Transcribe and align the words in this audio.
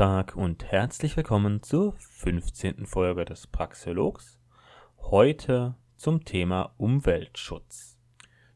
Tag 0.00 0.34
und 0.34 0.64
herzlich 0.64 1.14
willkommen 1.18 1.62
zur 1.62 1.92
15. 1.98 2.86
Folge 2.86 3.26
des 3.26 3.46
Praxiologs. 3.46 4.40
Heute 4.96 5.74
zum 5.98 6.24
Thema 6.24 6.72
Umweltschutz. 6.78 7.98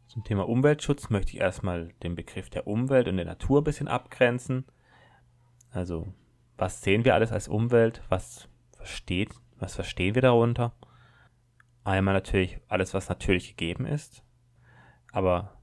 Zum 0.07 0.25
Thema 0.25 0.49
Umweltschutz 0.49 1.11
möchte 1.11 1.33
ich 1.33 1.41
erstmal 1.43 1.93
den 2.03 2.15
Begriff 2.15 2.49
der 2.49 2.67
Umwelt 2.67 3.09
und 3.09 3.19
der 3.19 3.27
Natur 3.27 3.61
ein 3.61 3.65
bisschen 3.65 3.89
abgrenzen. 3.89 4.65
Also, 5.71 6.07
was 6.57 6.81
sehen 6.81 7.05
wir 7.05 7.13
alles 7.13 7.31
als 7.31 7.47
Umwelt? 7.47 8.01
Was 8.09 8.49
versteht, 8.79 9.35
was 9.59 9.75
verstehen 9.75 10.15
wir 10.15 10.23
darunter? 10.23 10.73
Einmal 11.85 12.15
natürlich 12.15 12.59
alles, 12.69 12.95
was 12.95 13.11
natürlich 13.11 13.55
gegeben 13.55 13.85
ist. 13.85 14.25
Aber 15.13 15.59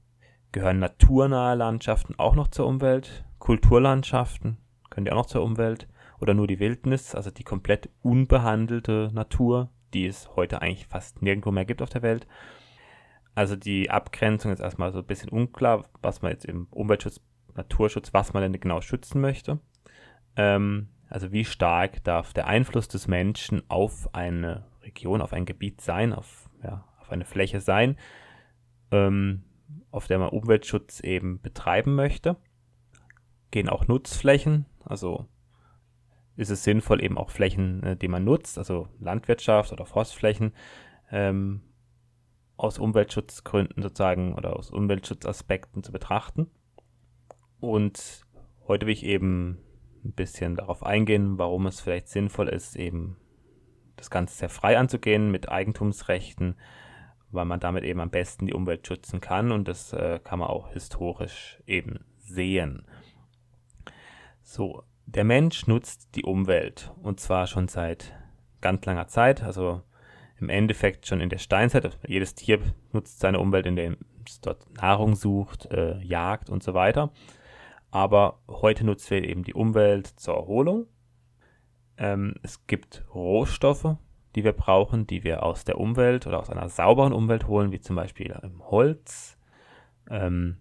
gehören 0.52 0.78
naturnahe 0.78 1.56
Landschaften 1.56 2.14
auch 2.20 2.36
noch 2.36 2.46
zur 2.46 2.68
Umwelt? 2.68 3.24
Kulturlandschaften? 3.40 4.58
Können 4.92 5.06
die 5.06 5.12
auch 5.12 5.16
noch 5.16 5.26
zur 5.26 5.42
Umwelt 5.42 5.88
oder 6.20 6.34
nur 6.34 6.46
die 6.46 6.60
Wildnis, 6.60 7.14
also 7.14 7.30
die 7.30 7.44
komplett 7.44 7.88
unbehandelte 8.02 9.10
Natur, 9.12 9.70
die 9.94 10.06
es 10.06 10.28
heute 10.36 10.60
eigentlich 10.60 10.86
fast 10.86 11.22
nirgendwo 11.22 11.50
mehr 11.50 11.64
gibt 11.64 11.82
auf 11.82 11.88
der 11.88 12.02
Welt. 12.02 12.26
Also 13.34 13.56
die 13.56 13.90
Abgrenzung 13.90 14.52
ist 14.52 14.60
erstmal 14.60 14.92
so 14.92 14.98
ein 14.98 15.06
bisschen 15.06 15.30
unklar, 15.30 15.84
was 16.02 16.20
man 16.20 16.32
jetzt 16.32 16.44
im 16.44 16.66
Umweltschutz, 16.70 17.20
Naturschutz, 17.54 18.12
was 18.12 18.34
man 18.34 18.42
denn 18.42 18.60
genau 18.60 18.82
schützen 18.82 19.20
möchte. 19.20 19.60
Ähm, 20.36 20.88
also 21.08 21.32
wie 21.32 21.44
stark 21.44 22.04
darf 22.04 22.34
der 22.34 22.46
Einfluss 22.46 22.88
des 22.88 23.08
Menschen 23.08 23.62
auf 23.68 24.14
eine 24.14 24.66
Region, 24.82 25.22
auf 25.22 25.32
ein 25.32 25.46
Gebiet 25.46 25.80
sein, 25.80 26.12
auf, 26.12 26.50
ja, 26.62 26.84
auf 27.00 27.10
eine 27.10 27.24
Fläche 27.24 27.60
sein, 27.60 27.96
ähm, 28.90 29.44
auf 29.90 30.06
der 30.06 30.18
man 30.18 30.28
Umweltschutz 30.28 31.00
eben 31.00 31.40
betreiben 31.40 31.94
möchte. 31.94 32.36
Gehen 33.52 33.68
auch 33.68 33.86
Nutzflächen 33.86 34.66
also 34.84 35.26
ist 36.36 36.50
es 36.50 36.64
sinnvoll, 36.64 37.02
eben 37.02 37.18
auch 37.18 37.30
Flächen, 37.30 37.82
äh, 37.82 37.96
die 37.96 38.08
man 38.08 38.24
nutzt, 38.24 38.58
also 38.58 38.88
Landwirtschaft 39.00 39.72
oder 39.72 39.86
Forstflächen, 39.86 40.52
ähm, 41.10 41.62
aus 42.56 42.78
Umweltschutzgründen 42.78 43.82
sozusagen 43.82 44.34
oder 44.34 44.56
aus 44.56 44.70
Umweltschutzaspekten 44.70 45.82
zu 45.82 45.92
betrachten. 45.92 46.50
Und 47.60 48.26
heute 48.66 48.86
will 48.86 48.92
ich 48.92 49.04
eben 49.04 49.58
ein 50.04 50.12
bisschen 50.12 50.56
darauf 50.56 50.82
eingehen, 50.82 51.38
warum 51.38 51.66
es 51.66 51.80
vielleicht 51.80 52.08
sinnvoll 52.08 52.48
ist, 52.48 52.76
eben 52.76 53.16
das 53.96 54.10
Ganze 54.10 54.36
sehr 54.36 54.48
frei 54.48 54.78
anzugehen 54.78 55.30
mit 55.30 55.48
Eigentumsrechten, 55.48 56.56
weil 57.30 57.44
man 57.44 57.60
damit 57.60 57.84
eben 57.84 58.00
am 58.00 58.10
besten 58.10 58.46
die 58.46 58.54
Umwelt 58.54 58.86
schützen 58.86 59.20
kann 59.20 59.52
und 59.52 59.68
das 59.68 59.92
äh, 59.92 60.18
kann 60.22 60.38
man 60.38 60.48
auch 60.48 60.72
historisch 60.72 61.62
eben 61.66 62.04
sehen. 62.18 62.84
So, 64.42 64.82
der 65.06 65.24
Mensch 65.24 65.66
nutzt 65.66 66.14
die 66.14 66.24
Umwelt 66.24 66.92
und 67.02 67.20
zwar 67.20 67.46
schon 67.46 67.68
seit 67.68 68.12
ganz 68.60 68.84
langer 68.84 69.08
Zeit, 69.08 69.42
also 69.42 69.82
im 70.38 70.48
Endeffekt 70.48 71.06
schon 71.06 71.20
in 71.20 71.28
der 71.28 71.38
Steinzeit. 71.38 71.84
Also 71.84 71.98
jedes 72.06 72.34
Tier 72.34 72.58
nutzt 72.92 73.20
seine 73.20 73.38
Umwelt, 73.38 73.66
indem 73.66 73.96
es 74.26 74.40
dort 74.40 74.70
Nahrung 74.74 75.14
sucht, 75.14 75.66
äh, 75.66 75.98
jagt 76.02 76.50
und 76.50 76.62
so 76.62 76.74
weiter. 76.74 77.12
Aber 77.90 78.40
heute 78.48 78.84
nutzen 78.84 79.10
wir 79.10 79.24
eben 79.24 79.44
die 79.44 79.54
Umwelt 79.54 80.06
zur 80.06 80.34
Erholung. 80.34 80.86
Ähm, 81.96 82.34
es 82.42 82.66
gibt 82.66 83.04
Rohstoffe, 83.14 83.96
die 84.34 84.44
wir 84.44 84.52
brauchen, 84.52 85.06
die 85.06 85.24
wir 85.24 85.42
aus 85.42 85.64
der 85.64 85.78
Umwelt 85.78 86.26
oder 86.26 86.40
aus 86.40 86.50
einer 86.50 86.68
sauberen 86.68 87.12
Umwelt 87.12 87.46
holen, 87.46 87.70
wie 87.70 87.80
zum 87.80 87.96
Beispiel 87.96 88.34
Holz, 88.60 89.38
ähm, 90.10 90.56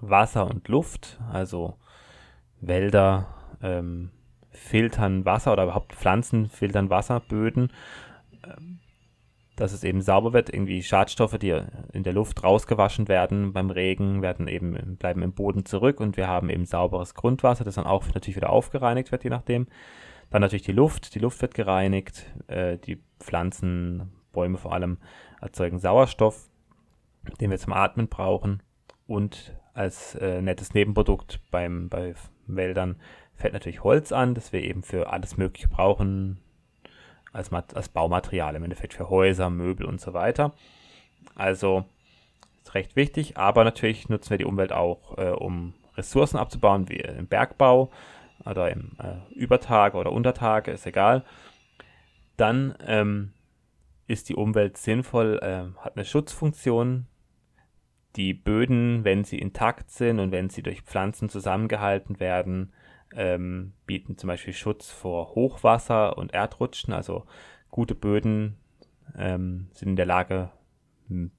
Wasser 0.00 0.46
und 0.46 0.66
Luft, 0.68 1.20
also 1.30 1.76
Wälder 2.60 3.26
ähm, 3.62 4.10
filtern 4.50 5.24
Wasser 5.24 5.52
oder 5.52 5.64
überhaupt 5.64 5.94
Pflanzen 5.94 6.48
filtern 6.48 6.90
Wasserböden, 6.90 7.72
ähm, 8.44 8.80
dass 9.56 9.72
es 9.72 9.84
eben 9.84 10.00
sauber 10.00 10.32
wird. 10.32 10.52
Irgendwie 10.52 10.82
Schadstoffe, 10.82 11.38
die 11.38 11.62
in 11.92 12.02
der 12.02 12.12
Luft 12.12 12.42
rausgewaschen 12.42 13.08
werden 13.08 13.52
beim 13.52 13.70
Regen, 13.70 14.22
werden 14.22 14.48
eben 14.48 14.96
bleiben 14.96 15.22
im 15.22 15.32
Boden 15.32 15.64
zurück 15.64 16.00
und 16.00 16.16
wir 16.16 16.28
haben 16.28 16.50
eben 16.50 16.64
sauberes 16.64 17.14
Grundwasser, 17.14 17.64
das 17.64 17.76
dann 17.76 17.86
auch 17.86 18.06
natürlich 18.14 18.36
wieder 18.36 18.50
aufgereinigt 18.50 19.12
wird, 19.12 19.24
je 19.24 19.30
nachdem. 19.30 19.66
Dann 20.30 20.42
natürlich 20.42 20.62
die 20.62 20.72
Luft, 20.72 21.14
die 21.14 21.18
Luft 21.18 21.42
wird 21.42 21.54
gereinigt, 21.54 22.26
äh, 22.46 22.78
die 22.78 23.02
Pflanzen, 23.18 24.12
Bäume 24.32 24.58
vor 24.58 24.72
allem 24.72 24.98
erzeugen 25.40 25.80
Sauerstoff, 25.80 26.48
den 27.40 27.50
wir 27.50 27.58
zum 27.58 27.72
Atmen 27.72 28.08
brauchen 28.08 28.62
und 29.06 29.56
als 29.74 30.14
äh, 30.14 30.40
nettes 30.40 30.72
Nebenprodukt 30.72 31.40
beim, 31.50 31.88
bei 31.88 32.14
Wäldern 32.56 32.96
fällt 33.34 33.54
natürlich 33.54 33.82
Holz 33.82 34.12
an, 34.12 34.34
das 34.34 34.52
wir 34.52 34.62
eben 34.62 34.82
für 34.82 35.12
alles 35.12 35.36
Mögliche 35.36 35.68
brauchen, 35.68 36.38
als, 37.32 37.52
als 37.52 37.88
Baumaterial, 37.88 38.54
im 38.54 38.64
Endeffekt 38.64 38.94
für 38.94 39.08
Häuser, 39.08 39.50
Möbel 39.50 39.86
und 39.86 40.00
so 40.00 40.12
weiter. 40.12 40.52
Also 41.34 41.84
ist 42.62 42.74
recht 42.74 42.96
wichtig, 42.96 43.36
aber 43.36 43.64
natürlich 43.64 44.08
nutzen 44.08 44.30
wir 44.30 44.38
die 44.38 44.44
Umwelt 44.44 44.72
auch, 44.72 45.16
äh, 45.18 45.30
um 45.30 45.74
Ressourcen 45.96 46.36
abzubauen, 46.36 46.88
wie 46.88 46.96
im 46.96 47.26
Bergbau 47.26 47.90
oder 48.44 48.70
im 48.70 48.92
äh, 48.98 49.34
Übertage 49.34 49.96
oder 49.96 50.12
Untertage, 50.12 50.70
ist 50.70 50.86
egal. 50.86 51.24
Dann 52.36 52.74
ähm, 52.86 53.32
ist 54.06 54.28
die 54.28 54.34
Umwelt 54.34 54.76
sinnvoll, 54.76 55.38
äh, 55.42 55.78
hat 55.80 55.96
eine 55.96 56.04
Schutzfunktion 56.04 57.06
die 58.16 58.34
Böden, 58.34 59.04
wenn 59.04 59.24
sie 59.24 59.38
intakt 59.38 59.90
sind 59.90 60.18
und 60.18 60.32
wenn 60.32 60.50
sie 60.50 60.62
durch 60.62 60.82
Pflanzen 60.82 61.28
zusammengehalten 61.28 62.20
werden, 62.20 62.72
ähm, 63.14 63.72
bieten 63.86 64.16
zum 64.16 64.28
Beispiel 64.28 64.52
Schutz 64.52 64.90
vor 64.90 65.34
Hochwasser 65.34 66.18
und 66.18 66.32
Erdrutschen. 66.32 66.92
Also 66.92 67.24
gute 67.70 67.94
Böden 67.94 68.56
ähm, 69.16 69.68
sind 69.72 69.90
in 69.90 69.96
der 69.96 70.06
Lage, 70.06 70.50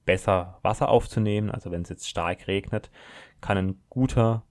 besser 0.04 0.58
Wasser 0.62 0.88
aufzunehmen. 0.88 1.50
Also 1.50 1.70
wenn 1.70 1.82
es 1.82 1.88
jetzt 1.88 2.08
stark 2.08 2.46
regnet, 2.46 2.90
kann 3.40 3.56
ein 3.56 3.80
guter, 3.88 4.44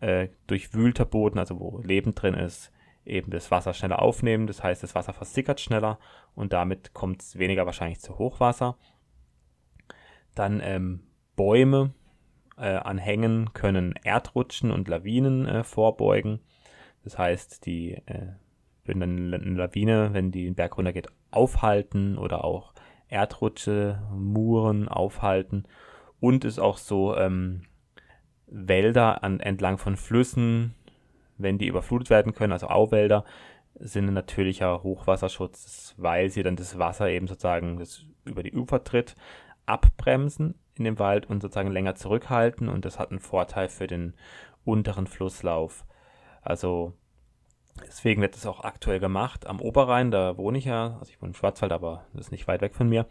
äh, 0.00 0.28
durchwühlter 0.46 1.04
Boden, 1.04 1.38
also 1.38 1.58
wo 1.58 1.80
Leben 1.80 2.14
drin 2.14 2.34
ist, 2.34 2.72
eben 3.04 3.30
das 3.30 3.50
Wasser 3.50 3.74
schneller 3.74 4.00
aufnehmen. 4.00 4.46
Das 4.46 4.62
heißt, 4.62 4.82
das 4.82 4.94
Wasser 4.94 5.12
versickert 5.12 5.60
schneller 5.60 5.98
und 6.34 6.52
damit 6.52 6.94
kommt 6.94 7.22
es 7.22 7.38
weniger 7.38 7.66
wahrscheinlich 7.66 8.00
zu 8.00 8.18
Hochwasser. 8.18 8.76
Dann 10.34 10.60
ähm, 10.62 11.00
Bäume 11.36 11.92
äh, 12.56 12.76
an 12.76 12.98
können 13.52 13.94
Erdrutschen 14.02 14.70
und 14.70 14.88
Lawinen 14.88 15.46
äh, 15.46 15.64
vorbeugen. 15.64 16.40
Das 17.04 17.18
heißt, 17.18 17.66
die 17.66 17.94
äh, 18.06 18.32
würden 18.84 19.00
dann 19.00 19.34
eine 19.34 19.56
Lawine, 19.56 20.10
wenn 20.12 20.30
die 20.30 20.44
den 20.44 20.54
Berg 20.54 20.76
runtergeht, 20.76 21.08
aufhalten 21.30 22.18
oder 22.18 22.44
auch 22.44 22.72
Erdrutsche, 23.08 24.02
Muren 24.12 24.88
aufhalten. 24.88 25.64
Und 26.20 26.44
ist 26.44 26.58
auch 26.58 26.78
so, 26.78 27.16
ähm, 27.16 27.62
Wälder 28.52 29.24
an, 29.24 29.40
entlang 29.40 29.78
von 29.78 29.96
Flüssen, 29.96 30.74
wenn 31.38 31.58
die 31.58 31.66
überflutet 31.66 32.10
werden 32.10 32.34
können, 32.34 32.52
also 32.52 32.68
Auwälder, 32.68 33.24
sind 33.74 34.06
ein 34.06 34.14
natürlicher 34.14 34.82
Hochwasserschutz, 34.82 35.94
weil 35.96 36.28
sie 36.28 36.42
dann 36.42 36.56
das 36.56 36.78
Wasser 36.78 37.08
eben 37.08 37.26
sozusagen 37.26 37.78
das 37.78 38.04
über 38.24 38.42
die 38.42 38.52
Ufer 38.52 38.84
tritt, 38.84 39.16
abbremsen 39.66 40.54
in 40.74 40.84
dem 40.84 40.98
Wald 40.98 41.26
und 41.26 41.42
sozusagen 41.42 41.70
länger 41.70 41.94
zurückhalten 41.94 42.68
und 42.68 42.84
das 42.84 42.98
hat 42.98 43.10
einen 43.10 43.20
Vorteil 43.20 43.68
für 43.68 43.86
den 43.86 44.14
unteren 44.64 45.06
Flusslauf. 45.06 45.84
Also 46.40 46.94
deswegen 47.86 48.22
wird 48.22 48.34
das 48.34 48.46
auch 48.46 48.64
aktuell 48.64 49.00
gemacht. 49.00 49.46
Am 49.46 49.60
Oberrhein, 49.60 50.10
da 50.10 50.36
wohne 50.36 50.58
ich 50.58 50.64
ja, 50.64 50.96
also 50.98 51.10
ich 51.10 51.20
wohne 51.20 51.30
im 51.30 51.34
Schwarzwald, 51.34 51.72
aber 51.72 52.04
das 52.12 52.26
ist 52.26 52.32
nicht 52.32 52.48
weit 52.48 52.60
weg 52.60 52.74
von 52.74 52.88
mir. 52.88 53.06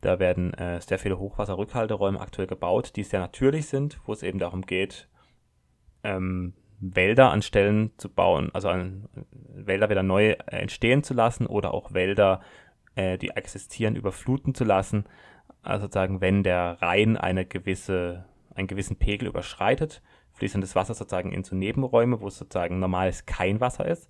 Da 0.00 0.18
werden 0.18 0.54
äh, 0.54 0.80
sehr 0.80 0.98
viele 0.98 1.18
Hochwasserrückhalteräume 1.18 2.20
aktuell 2.20 2.46
gebaut, 2.46 2.92
die 2.96 3.02
sehr 3.02 3.20
natürlich 3.20 3.66
sind, 3.66 4.00
wo 4.06 4.12
es 4.12 4.22
eben 4.22 4.38
darum 4.38 4.62
geht, 4.62 5.08
ähm, 6.02 6.54
Wälder 6.80 7.30
an 7.30 7.42
Stellen 7.42 7.92
zu 7.98 8.08
bauen, 8.08 8.50
also 8.54 8.68
an, 8.70 9.08
Wälder 9.30 9.90
wieder 9.90 10.02
neu 10.02 10.30
entstehen 10.46 11.02
zu 11.02 11.12
lassen 11.12 11.46
oder 11.46 11.74
auch 11.74 11.92
Wälder, 11.92 12.40
äh, 12.94 13.18
die 13.18 13.30
existieren, 13.30 13.96
überfluten 13.96 14.54
zu 14.54 14.64
lassen, 14.64 15.04
also 15.62 15.84
sozusagen, 15.84 16.20
wenn 16.20 16.42
der 16.42 16.78
Rhein 16.80 17.16
eine 17.16 17.44
gewisse, 17.44 18.24
einen 18.54 18.68
gewissen 18.68 18.96
Pegel 18.96 19.28
überschreitet, 19.28 20.02
das 20.40 20.74
Wasser 20.74 20.94
sozusagen 20.94 21.32
in 21.32 21.44
so 21.44 21.54
Nebenräume, 21.54 22.20
wo 22.20 22.28
es 22.28 22.38
sozusagen 22.38 22.78
normales 22.78 23.26
kein 23.26 23.60
Wasser 23.60 23.86
ist. 23.86 24.08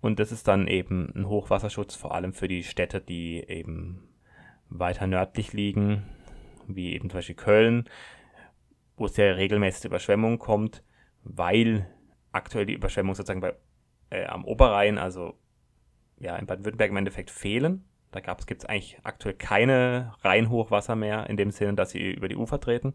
Und 0.00 0.18
das 0.18 0.32
ist 0.32 0.48
dann 0.48 0.66
eben 0.68 1.12
ein 1.14 1.28
Hochwasserschutz, 1.28 1.94
vor 1.96 2.14
allem 2.14 2.32
für 2.32 2.48
die 2.48 2.62
Städte, 2.62 3.00
die 3.00 3.44
eben 3.46 4.08
weiter 4.68 5.06
nördlich 5.06 5.52
liegen, 5.52 6.04
wie 6.66 6.94
eben 6.94 7.10
zum 7.10 7.18
Beispiel 7.18 7.34
Köln, 7.34 7.88
wo 8.96 9.06
es 9.06 9.14
sehr 9.14 9.36
regelmäßig 9.36 9.82
zu 9.82 9.88
Überschwemmungen 9.88 10.38
kommt, 10.38 10.82
weil 11.22 11.86
aktuell 12.32 12.66
die 12.66 12.74
Überschwemmungen 12.74 13.16
sozusagen 13.16 13.40
bei, 13.40 13.54
äh, 14.10 14.24
am 14.26 14.44
Oberrhein, 14.44 14.98
also 14.98 15.34
ja, 16.18 16.36
in 16.36 16.46
Baden-Württemberg 16.46 16.90
im 16.90 16.96
Endeffekt 16.96 17.30
fehlen. 17.30 17.84
Da 18.10 18.20
gibt 18.20 18.62
es 18.62 18.68
eigentlich 18.68 18.98
aktuell 19.04 19.34
keine 19.34 20.14
Rheinhochwasser 20.22 20.96
mehr, 20.96 21.28
in 21.28 21.36
dem 21.36 21.50
Sinne, 21.50 21.74
dass 21.74 21.90
sie 21.90 22.10
über 22.10 22.28
die 22.28 22.36
Ufer 22.36 22.60
treten. 22.60 22.94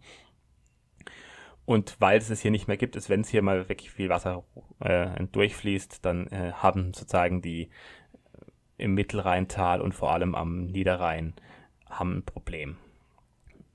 Und 1.66 2.00
weil 2.00 2.20
es 2.20 2.30
es 2.30 2.42
hier 2.42 2.52
nicht 2.52 2.68
mehr 2.68 2.78
gibt, 2.78 2.96
ist, 2.96 3.10
wenn 3.10 3.22
es 3.22 3.30
hier 3.30 3.42
mal 3.42 3.68
wirklich 3.70 3.92
viel 3.92 4.10
Wasser 4.10 4.44
äh, 4.80 5.26
durchfließt, 5.32 6.06
dann 6.06 6.28
äh, 6.28 6.52
haben 6.54 6.94
sozusagen 6.94 7.42
die 7.42 7.64
äh, 7.64 7.70
im 8.78 8.94
Mittelrheintal 8.94 9.82
und 9.82 9.94
vor 9.94 10.12
allem 10.12 10.36
am 10.36 10.68
Niederrhein 10.68 11.34
haben 11.90 12.18
ein 12.18 12.26
Problem. 12.26 12.78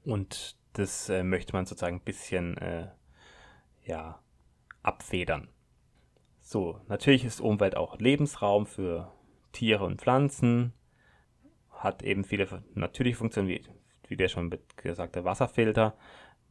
Und 0.04 0.56
das 0.74 1.08
äh, 1.08 1.24
möchte 1.24 1.52
man 1.52 1.66
sozusagen 1.66 1.96
ein 1.96 2.04
bisschen 2.04 2.56
äh, 2.58 2.88
ja, 3.84 4.20
abfedern. 4.82 5.48
So, 6.40 6.80
natürlich 6.88 7.24
ist 7.24 7.40
Umwelt 7.40 7.76
auch 7.76 7.98
Lebensraum 7.98 8.66
für 8.66 9.12
Tiere 9.52 9.84
und 9.84 10.00
Pflanzen, 10.00 10.72
hat 11.80 12.02
eben 12.02 12.24
viele 12.24 12.46
natürliche 12.74 13.16
Funktionen, 13.16 13.48
wie, 13.48 13.62
wie 14.06 14.16
der 14.16 14.28
schon 14.28 14.54
gesagte 14.76 15.24
Wasserfilter. 15.24 15.94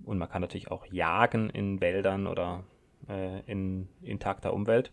Und 0.04 0.18
man 0.18 0.30
kann 0.30 0.42
natürlich 0.42 0.72
auch 0.72 0.86
jagen 0.88 1.50
in 1.50 1.82
Wäldern 1.82 2.28
oder 2.28 2.64
äh, 3.08 3.42
in 3.42 3.90
intakter 4.02 4.54
Umwelt. 4.54 4.92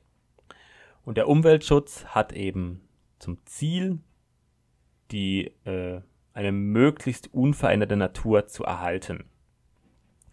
Und 1.05 1.17
der 1.17 1.29
Umweltschutz 1.29 2.05
hat 2.07 2.33
eben 2.33 2.83
zum 3.19 3.39
Ziel, 3.47 4.01
die 5.11 5.53
äh, 5.65 6.01
eine 6.35 6.53
möglichst 6.53 7.33
unveränderte 7.33 7.97
Natur 7.97 8.47
zu 8.47 8.65
erhalten. 8.65 9.25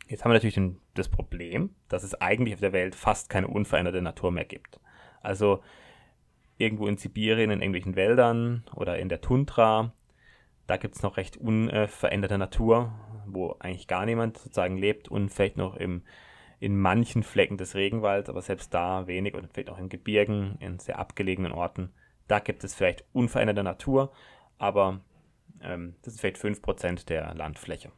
Jetzt 0.08 0.24
haben 0.24 0.32
wir 0.32 0.36
natürlich 0.36 0.56
den, 0.56 0.80
das 0.96 1.08
Problem, 1.08 1.74
dass 1.88 2.04
es 2.04 2.14
eigentlich 2.16 2.56
auf 2.56 2.60
der 2.60 2.74
Welt 2.74 2.96
fast 2.96 3.30
keine 3.30 3.48
unveränderte 3.48 4.02
Natur 4.02 4.32
mehr 4.32 4.46
gibt. 4.46 4.80
Also 5.22 5.64
irgendwo 6.58 6.88
in 6.88 6.98
Sibirien, 6.98 7.52
in 7.52 7.62
irgendwelchen 7.62 7.96
Wäldern 7.96 8.64
oder 8.76 8.98
in 9.00 9.10
der 9.10 9.22
Tundra, 9.22 9.94
da 10.68 10.78
gibt 10.78 10.96
es 10.96 11.04
noch 11.04 11.18
recht 11.18 11.38
unveränderte 11.38 12.38
Natur, 12.38 12.94
wo 13.26 13.56
eigentlich 13.60 13.88
gar 13.88 14.06
niemand 14.06 14.38
sozusagen 14.38 14.78
lebt 14.78 15.08
und 15.10 15.30
vielleicht 15.30 15.58
noch 15.58 15.76
im, 15.76 16.04
in 16.60 16.78
manchen 16.78 17.24
Flecken 17.24 17.58
des 17.58 17.76
Regenwalds, 17.76 18.30
aber 18.30 18.42
selbst 18.42 18.74
da 18.74 19.08
wenig 19.08 19.34
und 19.34 19.52
vielleicht 19.52 19.70
auch 19.70 19.80
in 19.80 19.90
Gebirgen, 19.90 20.58
in 20.60 20.80
sehr 20.80 21.00
abgelegenen 21.00 21.52
Orten. 21.52 21.92
Da 22.28 22.40
gibt 22.40 22.64
es 22.64 22.76
vielleicht 22.76 23.04
unveränderte 23.12 23.64
Natur, 23.64 24.14
aber 24.58 25.02
ähm, 25.62 25.96
das 26.02 26.14
ist 26.14 26.22
vielleicht 26.22 26.38
5% 26.38 27.06
der 27.08 27.34
Landfläche. 27.34 27.92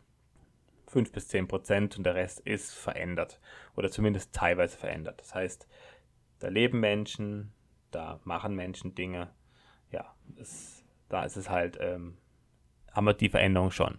5 0.88 1.12
bis 1.12 1.30
10% 1.30 1.98
und 1.98 2.06
der 2.06 2.16
Rest 2.16 2.40
ist 2.40 2.74
verändert 2.74 3.40
oder 3.76 3.92
zumindest 3.92 4.34
teilweise 4.34 4.78
verändert. 4.78 5.20
Das 5.20 5.36
heißt, 5.36 5.68
da 6.40 6.48
leben 6.48 6.80
Menschen, 6.80 7.52
da 7.96 8.20
machen 8.24 8.56
Menschen 8.56 8.94
Dinge. 8.94 9.30
Ja, 9.90 10.14
es, 10.38 10.84
da 11.10 11.24
ist 11.24 11.38
es 11.38 11.50
halt, 11.50 11.78
ähm, 11.80 12.18
haben 12.92 13.06
wir 13.06 13.14
die 13.14 13.30
Veränderung 13.30 13.72
schon. 13.72 13.98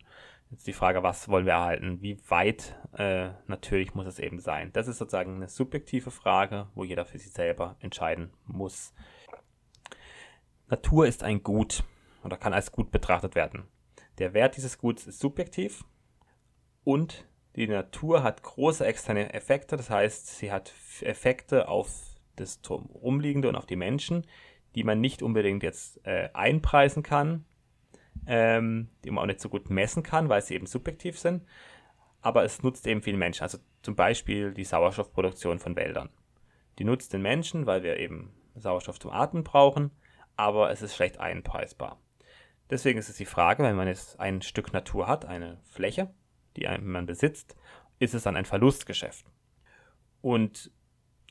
Jetzt 0.50 0.66
die 0.66 0.72
Frage, 0.72 1.02
was 1.02 1.28
wollen 1.28 1.46
wir 1.46 1.54
erhalten? 1.54 2.02
Wie 2.02 2.18
weit 2.28 2.76
äh, 2.96 3.30
natürlich 3.46 3.94
muss 3.94 4.06
es 4.06 4.20
eben 4.20 4.38
sein? 4.38 4.72
Das 4.72 4.86
ist 4.86 4.98
sozusagen 4.98 5.36
eine 5.36 5.48
subjektive 5.48 6.10
Frage, 6.10 6.68
wo 6.74 6.84
jeder 6.84 7.04
für 7.04 7.18
sich 7.18 7.32
selber 7.32 7.76
entscheiden 7.80 8.32
muss. 8.44 8.94
Natur 10.68 11.06
ist 11.06 11.24
ein 11.24 11.42
Gut 11.42 11.82
oder 12.22 12.36
kann 12.36 12.52
als 12.52 12.70
Gut 12.70 12.90
betrachtet 12.90 13.34
werden. 13.34 13.66
Der 14.18 14.34
Wert 14.34 14.56
dieses 14.56 14.78
Guts 14.78 15.06
ist 15.06 15.18
subjektiv 15.18 15.84
und 16.84 17.26
die 17.56 17.66
Natur 17.66 18.22
hat 18.22 18.42
große 18.42 18.84
externe 18.84 19.32
Effekte, 19.32 19.76
das 19.76 19.88
heißt, 19.88 20.38
sie 20.38 20.52
hat 20.52 20.74
Effekte 21.00 21.68
auf 21.68 22.15
das 22.36 22.60
Rumliegende 22.68 23.48
und 23.48 23.56
auf 23.56 23.66
die 23.66 23.76
Menschen, 23.76 24.26
die 24.74 24.84
man 24.84 25.00
nicht 25.00 25.22
unbedingt 25.22 25.62
jetzt 25.62 26.04
äh, 26.06 26.28
einpreisen 26.34 27.02
kann, 27.02 27.44
ähm, 28.26 28.88
die 29.04 29.10
man 29.10 29.22
auch 29.22 29.26
nicht 29.26 29.40
so 29.40 29.48
gut 29.48 29.70
messen 29.70 30.02
kann, 30.02 30.28
weil 30.28 30.42
sie 30.42 30.54
eben 30.54 30.66
subjektiv 30.66 31.18
sind. 31.18 31.44
Aber 32.20 32.44
es 32.44 32.62
nutzt 32.62 32.86
eben 32.86 33.02
viele 33.02 33.16
Menschen. 33.16 33.42
Also 33.42 33.58
zum 33.82 33.94
Beispiel 33.94 34.52
die 34.52 34.64
Sauerstoffproduktion 34.64 35.58
von 35.58 35.76
Wäldern. 35.76 36.10
Die 36.78 36.84
nutzt 36.84 37.12
den 37.12 37.22
Menschen, 37.22 37.66
weil 37.66 37.82
wir 37.82 37.98
eben 37.98 38.34
Sauerstoff 38.54 38.98
zum 38.98 39.10
Atmen 39.10 39.44
brauchen, 39.44 39.90
aber 40.36 40.70
es 40.70 40.82
ist 40.82 40.94
schlecht 40.94 41.18
einpreisbar. 41.18 42.00
Deswegen 42.68 42.98
ist 42.98 43.08
es 43.08 43.16
die 43.16 43.26
Frage, 43.26 43.62
wenn 43.62 43.76
man 43.76 43.86
jetzt 43.86 44.18
ein 44.18 44.42
Stück 44.42 44.72
Natur 44.72 45.06
hat, 45.06 45.24
eine 45.24 45.60
Fläche, 45.64 46.12
die 46.56 46.66
man 46.80 47.06
besitzt, 47.06 47.56
ist 47.98 48.14
es 48.14 48.24
dann 48.24 48.36
ein 48.36 48.44
Verlustgeschäft. 48.44 49.26
Und 50.20 50.70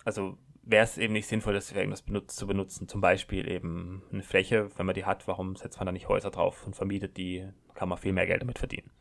also 0.06 0.38
wäre 0.65 0.83
es 0.83 0.97
eben 0.97 1.13
nicht 1.13 1.27
sinnvoll, 1.27 1.53
das 1.53 1.71
für 1.71 1.77
irgendwas 1.77 2.01
benutzt, 2.01 2.38
zu 2.38 2.47
benutzen. 2.47 2.88
Zum 2.88 3.00
Beispiel 3.00 3.47
eben 3.50 4.03
eine 4.12 4.23
Fläche, 4.23 4.69
wenn 4.77 4.85
man 4.85 4.95
die 4.95 5.06
hat, 5.06 5.27
warum 5.27 5.56
setzt 5.56 5.77
man 5.77 5.85
da 5.85 5.91
nicht 5.91 6.09
Häuser 6.09 6.31
drauf 6.31 6.65
und 6.65 6.75
vermietet 6.75 7.17
die, 7.17 7.47
kann 7.75 7.88
man 7.88 7.97
viel 7.97 8.13
mehr 8.13 8.25
Geld 8.25 8.41
damit 8.41 8.59
verdienen. 8.59 8.91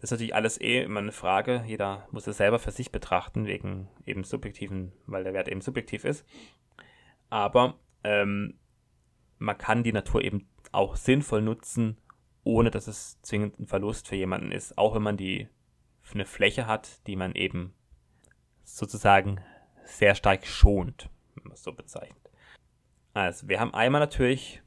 Das 0.00 0.08
ist 0.08 0.12
natürlich 0.12 0.34
alles 0.34 0.60
eh 0.60 0.82
immer 0.82 1.00
eine 1.00 1.12
Frage. 1.12 1.64
Jeder 1.66 2.06
muss 2.10 2.26
es 2.26 2.36
selber 2.36 2.58
für 2.58 2.72
sich 2.72 2.92
betrachten, 2.92 3.46
wegen 3.46 3.88
eben 4.04 4.24
subjektiven, 4.24 4.92
weil 5.06 5.24
der 5.24 5.32
Wert 5.32 5.48
eben 5.48 5.60
subjektiv 5.60 6.04
ist. 6.04 6.26
Aber 7.30 7.78
ähm, 8.02 8.58
man 9.38 9.56
kann 9.56 9.82
die 9.82 9.92
Natur 9.92 10.22
eben 10.22 10.48
auch 10.72 10.96
sinnvoll 10.96 11.40
nutzen, 11.40 11.96
ohne 12.42 12.70
dass 12.70 12.88
es 12.88 13.20
zwingend 13.22 13.58
ein 13.58 13.66
Verlust 13.66 14.08
für 14.08 14.16
jemanden 14.16 14.52
ist. 14.52 14.76
Auch 14.76 14.94
wenn 14.94 15.02
man 15.02 15.16
die 15.16 15.48
eine 16.12 16.26
Fläche 16.26 16.66
hat, 16.66 17.06
die 17.06 17.16
man 17.16 17.34
eben 17.34 17.72
sozusagen 18.62 19.40
sehr 19.84 20.14
stark 20.14 20.46
schont, 20.46 21.08
wenn 21.34 21.44
man 21.44 21.52
es 21.54 21.62
so 21.62 21.72
bezeichnet. 21.72 22.30
Also, 23.12 23.48
wir 23.48 23.60
haben 23.60 23.74
einmal 23.74 24.00
natürlich 24.00 24.62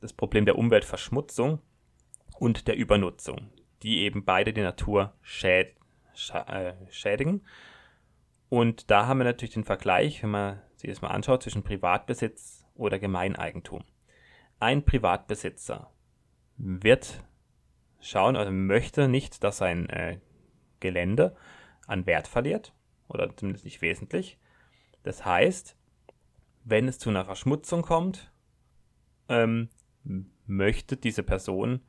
das 0.00 0.12
Problem 0.12 0.44
der 0.44 0.58
Umweltverschmutzung 0.58 1.60
und 2.38 2.66
der 2.68 2.76
Übernutzung, 2.76 3.50
die 3.82 4.00
eben 4.00 4.24
beide 4.24 4.52
die 4.52 4.62
Natur 4.62 5.14
schäd 5.22 5.76
äh, 6.32 6.74
schädigen. 6.90 7.42
Und 8.48 8.90
da 8.90 9.06
haben 9.06 9.18
wir 9.18 9.24
natürlich 9.24 9.54
den 9.54 9.64
Vergleich, 9.64 10.22
wenn 10.22 10.30
man 10.30 10.60
sich 10.76 10.90
das 10.90 11.02
mal 11.02 11.08
anschaut, 11.08 11.42
zwischen 11.42 11.62
Privatbesitz 11.62 12.64
oder 12.74 12.98
Gemeineigentum. 12.98 13.84
Ein 14.60 14.84
Privatbesitzer 14.84 15.90
wird 16.56 17.24
schauen, 18.00 18.36
also 18.36 18.52
möchte 18.52 19.08
nicht, 19.08 19.42
dass 19.42 19.58
sein 19.58 19.88
äh, 19.88 20.18
Gelände 20.80 21.36
an 21.86 22.06
Wert 22.06 22.28
verliert 22.28 22.72
oder 23.08 23.34
zumindest 23.36 23.64
nicht 23.64 23.82
wesentlich. 23.82 24.38
Das 25.04 25.24
heißt, 25.24 25.76
wenn 26.64 26.88
es 26.88 26.98
zu 26.98 27.10
einer 27.10 27.24
Verschmutzung 27.24 27.82
kommt, 27.82 28.32
ähm, 29.28 29.68
möchte 30.46 30.96
diese 30.96 31.22
Person 31.22 31.80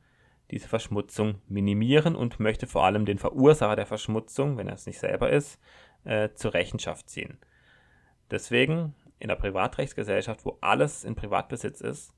diese 0.50 0.68
Verschmutzung 0.68 1.40
minimieren 1.48 2.14
und 2.14 2.38
möchte 2.40 2.66
vor 2.66 2.84
allem 2.84 3.04
den 3.04 3.18
Verursacher 3.18 3.76
der 3.76 3.86
Verschmutzung, 3.86 4.56
wenn 4.56 4.68
er 4.68 4.74
es 4.74 4.86
nicht 4.86 4.98
selber 4.98 5.30
ist, 5.30 5.58
äh, 6.04 6.30
zur 6.34 6.54
Rechenschaft 6.54 7.10
ziehen. 7.10 7.38
Deswegen 8.30 8.94
in 9.18 9.28
der 9.28 9.36
Privatrechtsgesellschaft, 9.36 10.44
wo 10.44 10.58
alles 10.60 11.04
in 11.04 11.14
Privatbesitz 11.14 11.80
ist, 11.80 12.12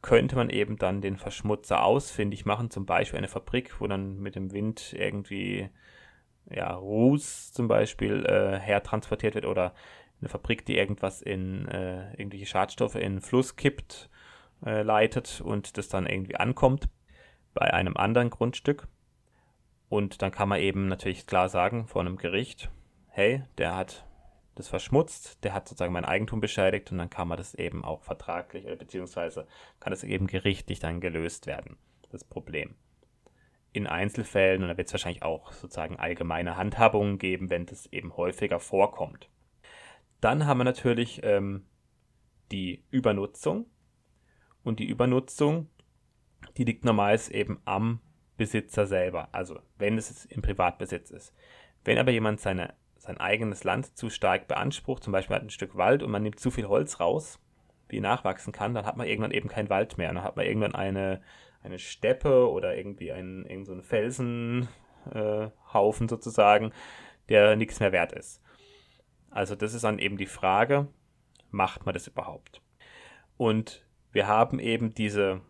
könnte 0.00 0.36
man 0.36 0.48
eben 0.48 0.76
dann 0.76 1.00
den 1.00 1.16
Verschmutzer 1.16 1.82
ausfindig 1.84 2.46
machen, 2.46 2.70
zum 2.70 2.86
Beispiel 2.86 3.18
eine 3.18 3.28
Fabrik, 3.28 3.80
wo 3.80 3.86
dann 3.86 4.18
mit 4.18 4.36
dem 4.36 4.52
Wind 4.52 4.94
irgendwie 4.96 5.68
ja, 6.48 6.72
Ruß 6.72 7.52
zum 7.52 7.68
Beispiel 7.68 8.24
äh, 8.24 8.58
hertransportiert 8.58 9.34
wird 9.34 9.44
oder 9.44 9.74
eine 10.20 10.28
Fabrik, 10.28 10.66
die 10.66 10.76
irgendwas 10.76 11.22
in 11.22 11.68
äh, 11.68 12.12
irgendwelche 12.12 12.46
Schadstoffe 12.46 12.96
in 12.96 13.16
den 13.16 13.20
Fluss 13.20 13.56
kippt, 13.56 14.10
äh, 14.64 14.82
leitet 14.82 15.40
und 15.40 15.78
das 15.78 15.88
dann 15.88 16.06
irgendwie 16.06 16.36
ankommt 16.36 16.88
bei 17.54 17.72
einem 17.72 17.96
anderen 17.96 18.30
Grundstück. 18.30 18.88
Und 19.88 20.22
dann 20.22 20.32
kann 20.32 20.48
man 20.48 20.60
eben 20.60 20.88
natürlich 20.88 21.26
klar 21.26 21.48
sagen 21.48 21.86
vor 21.86 22.02
einem 22.02 22.16
Gericht, 22.16 22.70
hey, 23.08 23.42
der 23.56 23.74
hat 23.74 24.06
das 24.54 24.68
verschmutzt, 24.68 25.42
der 25.44 25.54
hat 25.54 25.68
sozusagen 25.68 25.92
mein 25.92 26.04
Eigentum 26.04 26.40
beschädigt 26.40 26.90
und 26.90 26.98
dann 26.98 27.10
kann 27.10 27.28
man 27.28 27.38
das 27.38 27.54
eben 27.54 27.84
auch 27.84 28.02
vertraglich 28.02 28.66
beziehungsweise 28.78 29.46
kann 29.80 29.92
das 29.92 30.02
eben 30.02 30.26
gerichtlich 30.26 30.80
dann 30.80 31.00
gelöst 31.00 31.46
werden, 31.46 31.78
das 32.10 32.24
Problem. 32.24 32.74
In 33.72 33.86
Einzelfällen, 33.86 34.62
und 34.62 34.68
da 34.68 34.76
wird 34.76 34.88
es 34.88 34.94
wahrscheinlich 34.94 35.22
auch 35.22 35.52
sozusagen 35.52 35.96
allgemeine 35.96 36.56
Handhabungen 36.56 37.18
geben, 37.18 37.50
wenn 37.50 37.66
das 37.66 37.86
eben 37.86 38.16
häufiger 38.16 38.58
vorkommt. 38.58 39.28
Dann 40.20 40.46
haben 40.46 40.58
wir 40.58 40.64
natürlich 40.64 41.20
ähm, 41.22 41.66
die 42.50 42.84
Übernutzung. 42.90 43.66
Und 44.64 44.80
die 44.80 44.88
Übernutzung, 44.88 45.68
die 46.56 46.64
liegt 46.64 46.84
normalerweise 46.84 47.32
eben 47.32 47.60
am 47.64 48.00
Besitzer 48.36 48.86
selber, 48.86 49.28
also 49.32 49.58
wenn 49.78 49.98
es 49.98 50.24
im 50.26 50.42
Privatbesitz 50.42 51.10
ist. 51.10 51.34
Wenn 51.84 51.98
aber 51.98 52.12
jemand 52.12 52.40
seine, 52.40 52.74
sein 52.96 53.18
eigenes 53.18 53.64
Land 53.64 53.96
zu 53.96 54.10
stark 54.10 54.46
beansprucht, 54.46 55.02
zum 55.02 55.12
Beispiel 55.12 55.36
hat 55.36 55.42
ein 55.42 55.50
Stück 55.50 55.76
Wald 55.76 56.02
und 56.02 56.10
man 56.10 56.22
nimmt 56.22 56.38
zu 56.38 56.50
viel 56.50 56.68
Holz 56.68 57.00
raus, 57.00 57.40
wie 57.88 58.00
nachwachsen 58.00 58.52
kann, 58.52 58.74
dann 58.74 58.86
hat 58.86 58.96
man 58.96 59.06
irgendwann 59.06 59.32
eben 59.32 59.48
keinen 59.48 59.70
Wald 59.70 59.98
mehr. 59.98 60.12
Dann 60.12 60.22
hat 60.22 60.36
man 60.36 60.46
irgendwann 60.46 60.74
eine, 60.74 61.20
eine 61.62 61.78
Steppe 61.78 62.48
oder 62.50 62.76
irgendwie 62.76 63.10
einen, 63.12 63.64
so 63.64 63.80
Felsenhaufen 63.82 64.68
äh, 66.06 66.10
sozusagen, 66.10 66.72
der 67.28 67.56
nichts 67.56 67.80
mehr 67.80 67.92
wert 67.92 68.12
ist. 68.12 68.42
Also 69.38 69.54
das 69.54 69.72
ist 69.72 69.84
dann 69.84 70.00
eben 70.00 70.16
die 70.16 70.26
Frage, 70.26 70.88
macht 71.52 71.86
man 71.86 71.92
das 71.92 72.08
überhaupt? 72.08 72.60
Und 73.36 73.86
wir 74.10 74.26
haben 74.26 74.58
eben 74.58 74.92
diese, 74.92 75.42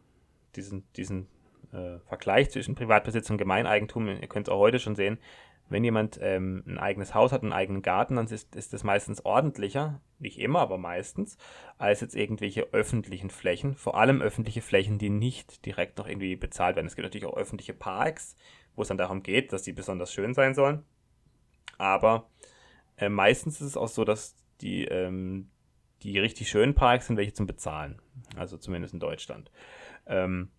diesen, 0.57 0.85
diesen 0.93 1.27
äh, 1.73 1.99
Vergleich 2.01 2.51
zwischen 2.51 2.75
Privatbesitz 2.75 3.31
und 3.31 3.39
Gemeineigentum, 3.39 4.09
ihr 4.09 4.29
könnt 4.29 4.47
es 4.47 4.53
auch 4.53 4.59
heute 4.59 4.79
schon 4.79 4.95
sehen, 4.95 5.17
wenn 5.71 5.85
jemand 5.85 6.19
ähm, 6.21 6.65
ein 6.67 6.77
eigenes 6.77 7.15
Haus 7.15 7.33
hat, 7.33 7.43
einen 7.43 7.55
eigenen 7.55 7.81
Garten, 7.81 8.17
dann 8.17 8.27
ist, 8.27 8.55
ist 8.57 8.75
das 8.75 8.85
meistens 8.85 9.25
ordentlicher, 9.25 10.03
nicht 10.19 10.39
immer, 10.39 10.61
aber 10.61 10.77
meistens, 10.77 11.39
als 11.79 12.03
jetzt 12.03 12.15
irgendwelche 12.15 12.69
öffentlichen 12.73 13.31
Flächen. 13.31 13.75
Vor 13.75 13.97
allem 13.97 14.21
öffentliche 14.21 14.61
Flächen, 14.61 14.99
die 14.99 15.09
nicht 15.09 15.65
direkt 15.65 15.97
noch 15.97 16.07
irgendwie 16.07 16.37
bezahlt 16.37 16.77
werden. 16.77 16.89
Es 16.89 16.95
gibt 16.95 17.07
natürlich 17.07 17.27
auch 17.27 17.39
öffentliche 17.39 17.73
Parks, 17.73 18.37
wo 18.77 18.83
es 18.83 18.89
dann 18.89 18.99
darum 18.99 19.23
geht, 19.23 19.55
dass 19.55 19.63
die 19.63 19.73
besonders 19.73 20.13
schön 20.13 20.35
sein 20.35 20.55
sollen. 20.55 20.85
Aber 21.79 22.29
äh, 22.99 23.09
meistens 23.09 23.61
ist 23.61 23.69
es 23.69 23.77
auch 23.77 23.89
so, 23.89 24.05
dass 24.05 24.37
die, 24.61 24.85
ähm, 24.85 25.51
die 26.03 26.19
richtig 26.19 26.49
schönen 26.49 26.75
Parks 26.75 27.07
sind 27.07 27.17
welche 27.17 27.33
zum 27.33 27.47
Bezahlen. 27.47 28.01
Also 28.37 28.57
zumindest 28.57 28.95
in 28.95 29.01
Deutschland. 29.01 29.51
Ähm, 30.07 30.51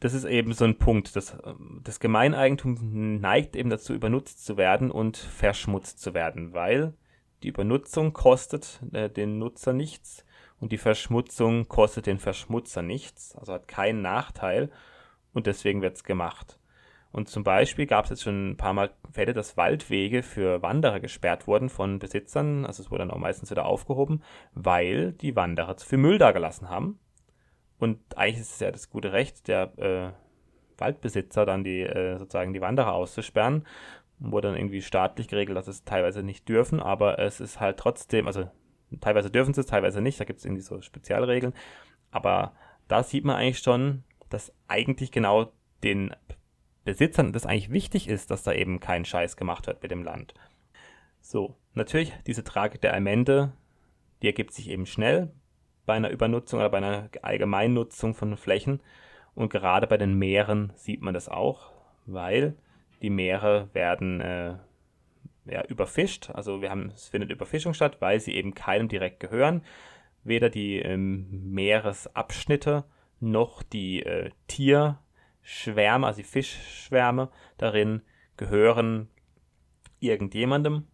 das 0.00 0.14
ist 0.14 0.24
eben 0.24 0.52
so 0.52 0.64
ein 0.64 0.78
Punkt. 0.78 1.14
Das, 1.14 1.36
das 1.82 2.00
Gemeineigentum 2.00 3.20
neigt 3.20 3.54
eben 3.54 3.70
dazu, 3.70 3.94
übernutzt 3.94 4.44
zu 4.44 4.56
werden 4.56 4.90
und 4.90 5.16
verschmutzt 5.16 6.00
zu 6.00 6.12
werden, 6.12 6.54
weil 6.54 6.94
die 7.42 7.48
Übernutzung 7.48 8.12
kostet 8.12 8.80
äh, 8.92 9.08
den 9.08 9.38
Nutzer 9.38 9.72
nichts 9.72 10.24
und 10.58 10.72
die 10.72 10.78
Verschmutzung 10.78 11.68
kostet 11.68 12.06
den 12.06 12.18
Verschmutzer 12.18 12.82
nichts, 12.82 13.36
also 13.36 13.52
hat 13.52 13.68
keinen 13.68 14.02
Nachteil 14.02 14.70
und 15.32 15.46
deswegen 15.46 15.82
wird 15.82 15.96
es 15.96 16.04
gemacht. 16.04 16.58
Und 17.12 17.28
zum 17.28 17.44
Beispiel 17.44 17.86
gab 17.86 18.04
es 18.04 18.10
jetzt 18.10 18.22
schon 18.22 18.52
ein 18.52 18.56
paar 18.56 18.72
Mal 18.72 18.90
Fälle, 19.12 19.34
dass 19.34 19.56
Waldwege 19.56 20.22
für 20.22 20.62
Wanderer 20.62 20.98
gesperrt 20.98 21.46
wurden 21.46 21.68
von 21.68 21.98
Besitzern, 21.98 22.64
also 22.64 22.82
es 22.82 22.90
wurde 22.90 23.00
dann 23.00 23.10
auch 23.10 23.18
meistens 23.18 23.50
wieder 23.50 23.66
aufgehoben, 23.66 24.22
weil 24.54 25.12
die 25.12 25.36
Wanderer 25.36 25.76
zu 25.76 25.86
viel 25.86 25.98
Müll 25.98 26.18
dagelassen 26.18 26.70
haben 26.70 26.98
und 27.82 27.98
eigentlich 28.16 28.42
ist 28.42 28.52
es 28.52 28.60
ja 28.60 28.70
das 28.70 28.90
gute 28.90 29.12
Recht 29.12 29.48
der 29.48 29.76
äh, 29.76 30.12
Waldbesitzer, 30.78 31.44
dann 31.44 31.64
die 31.64 31.80
äh, 31.80 32.16
sozusagen 32.16 32.52
die 32.52 32.60
Wanderer 32.60 32.92
auszusperren. 32.92 33.66
Wurde 34.20 34.46
dann 34.46 34.56
irgendwie 34.56 34.82
staatlich 34.82 35.26
geregelt, 35.26 35.58
dass 35.58 35.66
es 35.66 35.82
teilweise 35.82 36.22
nicht 36.22 36.48
dürfen, 36.48 36.78
aber 36.78 37.18
es 37.18 37.40
ist 37.40 37.58
halt 37.58 37.78
trotzdem, 37.78 38.28
also 38.28 38.48
teilweise 39.00 39.32
dürfen 39.32 39.52
sie 39.52 39.62
es, 39.62 39.66
teilweise 39.66 40.00
nicht, 40.00 40.20
da 40.20 40.24
gibt 40.24 40.38
es 40.38 40.44
irgendwie 40.44 40.62
so 40.62 40.80
Spezialregeln. 40.80 41.54
Aber 42.12 42.52
da 42.86 43.02
sieht 43.02 43.24
man 43.24 43.34
eigentlich 43.34 43.58
schon, 43.58 44.04
dass 44.30 44.54
eigentlich 44.68 45.10
genau 45.10 45.50
den 45.82 46.14
Besitzern 46.84 47.32
das 47.32 47.46
eigentlich 47.46 47.70
wichtig 47.70 48.08
ist, 48.08 48.30
dass 48.30 48.42
da 48.42 48.52
eben 48.52 48.80
kein 48.80 49.04
Scheiß 49.04 49.36
gemacht 49.36 49.66
wird 49.66 49.82
mit 49.82 49.90
dem 49.90 50.02
Land. 50.02 50.34
So, 51.20 51.56
natürlich, 51.74 52.12
diese 52.26 52.44
Tragik 52.44 52.80
der 52.80 52.92
Allmende, 52.92 53.52
die 54.20 54.26
ergibt 54.26 54.52
sich 54.52 54.68
eben 54.68 54.86
schnell 54.86 55.30
bei 55.86 55.94
einer 55.94 56.10
Übernutzung 56.10 56.60
oder 56.60 56.70
bei 56.70 56.78
einer 56.78 57.08
Allgemeinnutzung 57.22 58.14
von 58.14 58.36
Flächen. 58.36 58.80
Und 59.34 59.50
gerade 59.50 59.86
bei 59.86 59.96
den 59.96 60.14
Meeren 60.14 60.72
sieht 60.76 61.02
man 61.02 61.14
das 61.14 61.28
auch, 61.28 61.72
weil 62.06 62.56
die 63.00 63.10
Meere 63.10 63.68
werden 63.72 64.20
äh, 64.20 64.56
ja, 65.46 65.64
überfischt. 65.66 66.30
Also 66.30 66.62
wir 66.62 66.70
haben, 66.70 66.90
es 66.94 67.08
findet 67.08 67.30
Überfischung 67.30 67.74
statt, 67.74 67.96
weil 68.00 68.20
sie 68.20 68.34
eben 68.34 68.54
keinem 68.54 68.88
direkt 68.88 69.20
gehören. 69.20 69.62
Weder 70.24 70.50
die 70.50 70.78
ähm, 70.78 71.52
Meeresabschnitte 71.52 72.84
noch 73.20 73.62
die 73.62 74.02
äh, 74.02 74.30
Tierschwärme, 75.42 76.06
also 76.06 76.18
die 76.18 76.28
Fischschwärme 76.28 77.30
darin 77.58 78.02
gehören 78.36 79.08
irgendjemandem. 80.00 80.86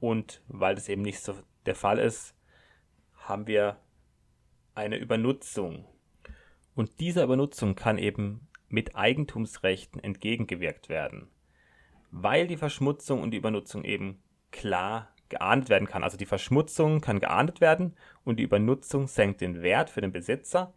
Und 0.00 0.42
weil 0.48 0.74
das 0.74 0.88
eben 0.88 1.02
nicht 1.02 1.20
so 1.20 1.34
der 1.66 1.74
Fall 1.74 1.98
ist, 1.98 2.34
haben 3.16 3.46
wir 3.46 3.78
eine 4.74 4.96
Übernutzung. 4.96 5.84
Und 6.74 7.00
dieser 7.00 7.24
Übernutzung 7.24 7.74
kann 7.74 7.98
eben 7.98 8.48
mit 8.68 8.94
Eigentumsrechten 8.94 10.02
entgegengewirkt 10.02 10.88
werden, 10.88 11.28
weil 12.10 12.46
die 12.46 12.56
Verschmutzung 12.56 13.22
und 13.22 13.32
die 13.32 13.38
Übernutzung 13.38 13.84
eben 13.84 14.22
klar 14.52 15.12
geahndet 15.28 15.68
werden 15.68 15.88
kann. 15.88 16.04
Also 16.04 16.16
die 16.16 16.26
Verschmutzung 16.26 17.00
kann 17.00 17.18
geahndet 17.18 17.60
werden 17.60 17.96
und 18.24 18.38
die 18.38 18.44
Übernutzung 18.44 19.08
senkt 19.08 19.40
den 19.40 19.62
Wert 19.62 19.90
für 19.90 20.00
den 20.00 20.12
Besitzer. 20.12 20.74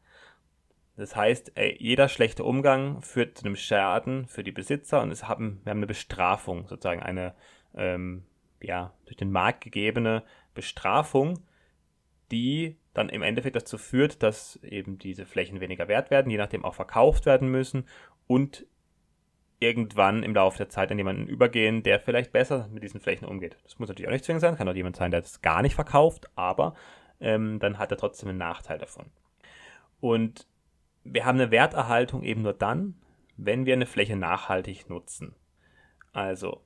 Das 0.98 1.16
heißt, 1.16 1.54
jeder 1.80 2.10
schlechte 2.10 2.44
Umgang 2.44 3.02
führt 3.02 3.38
zu 3.38 3.46
einem 3.46 3.56
Schaden 3.56 4.28
für 4.28 4.44
die 4.44 4.52
Besitzer 4.52 5.02
und 5.02 5.12
es 5.12 5.28
haben, 5.28 5.62
wir 5.64 5.72
haben 5.72 5.80
eine 5.80 5.88
Bestrafung, 5.88 6.68
sozusagen 6.68 7.02
eine 7.02 7.34
ähm, 7.74 8.24
ja, 8.62 8.94
durch 9.06 9.18
den 9.18 9.32
Markt 9.32 9.62
gegebene 9.62 10.24
Bestrafung, 10.54 11.40
die 12.32 12.78
dann 12.94 13.10
im 13.10 13.22
Endeffekt 13.22 13.56
dazu 13.56 13.78
führt, 13.78 14.22
dass 14.22 14.58
eben 14.64 14.98
diese 14.98 15.26
Flächen 15.26 15.62
weniger 15.62 15.88
wert 15.88 16.12
werden, 16.12 16.30
je 16.30 16.38
nachdem 16.38 16.66
auch 16.66 16.76
verkauft 16.76 17.26
werden 17.26 17.50
müssen 17.50 17.86
und 18.28 18.66
irgendwann 19.60 20.24
im 20.24 20.34
Laufe 20.34 20.58
der 20.58 20.70
Zeit 20.70 20.92
an 20.92 20.98
jemanden 20.98 21.28
übergehen, 21.28 21.84
der 21.84 22.00
vielleicht 22.00 22.32
besser 22.32 22.68
mit 22.72 22.84
diesen 22.84 23.00
Flächen 23.00 23.28
umgeht. 23.28 23.58
Das 23.64 23.78
muss 23.80 23.90
natürlich 23.90 24.08
auch 24.08 24.14
nicht 24.14 24.26
zwingend 24.26 24.42
sein, 24.42 24.58
kann 24.58 24.68
auch 24.68 24.76
jemand 24.76 24.96
sein, 24.96 25.12
der 25.12 25.22
das 25.22 25.42
gar 25.42 25.62
nicht 25.62 25.76
verkauft, 25.76 26.30
aber 26.36 26.74
ähm, 27.20 27.60
dann 27.60 27.78
hat 27.78 27.92
er 27.92 27.98
trotzdem 27.98 28.30
einen 28.30 28.40
Nachteil 28.40 28.80
davon. 28.80 29.06
Und 30.00 30.48
wir 31.04 31.26
haben 31.26 31.40
eine 31.40 31.52
Werterhaltung 31.52 32.24
eben 32.24 32.42
nur 32.42 32.54
dann, 32.54 32.96
wenn 33.38 33.66
wir 33.66 33.74
eine 33.74 33.86
Fläche 33.86 34.16
nachhaltig 34.16 34.90
nutzen. 34.90 35.36
Also, 36.14 36.62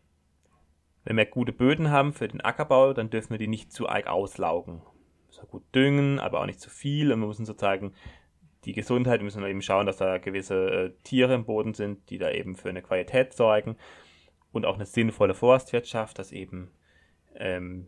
wenn 1.04 1.18
wir 1.18 1.26
gute 1.26 1.54
Böden 1.54 1.92
haben 1.92 2.14
für 2.14 2.28
den 2.28 2.42
Ackerbau, 2.42 2.94
dann 2.94 3.10
dürfen 3.10 3.32
wir 3.32 3.38
die 3.38 3.48
nicht 3.48 3.72
zu 3.72 3.88
arg 3.88 4.08
auslaugen 4.08 4.82
so 5.36 5.46
gut 5.46 5.64
düngen, 5.74 6.20
aber 6.20 6.40
auch 6.40 6.46
nicht 6.46 6.60
zu 6.60 6.70
viel. 6.70 7.12
Und 7.12 7.20
wir 7.20 7.28
müssen 7.28 7.46
sozusagen 7.46 7.94
die 8.64 8.74
Gesundheit, 8.74 9.20
wir 9.20 9.26
müssen 9.26 9.46
eben 9.46 9.62
schauen, 9.62 9.86
dass 9.86 9.98
da 9.98 10.18
gewisse 10.18 10.70
äh, 10.70 10.94
Tiere 11.04 11.36
im 11.36 11.46
Boden 11.46 11.74
sind, 11.74 12.10
die 12.10 12.18
da 12.18 12.32
eben 12.32 12.56
für 12.56 12.70
eine 12.70 12.82
Qualität 12.82 13.34
sorgen. 13.34 13.78
Und 14.52 14.66
auch 14.66 14.76
eine 14.76 14.86
sinnvolle 14.86 15.34
Forstwirtschaft, 15.34 16.18
dass 16.18 16.32
eben 16.32 16.72
ähm, 17.36 17.88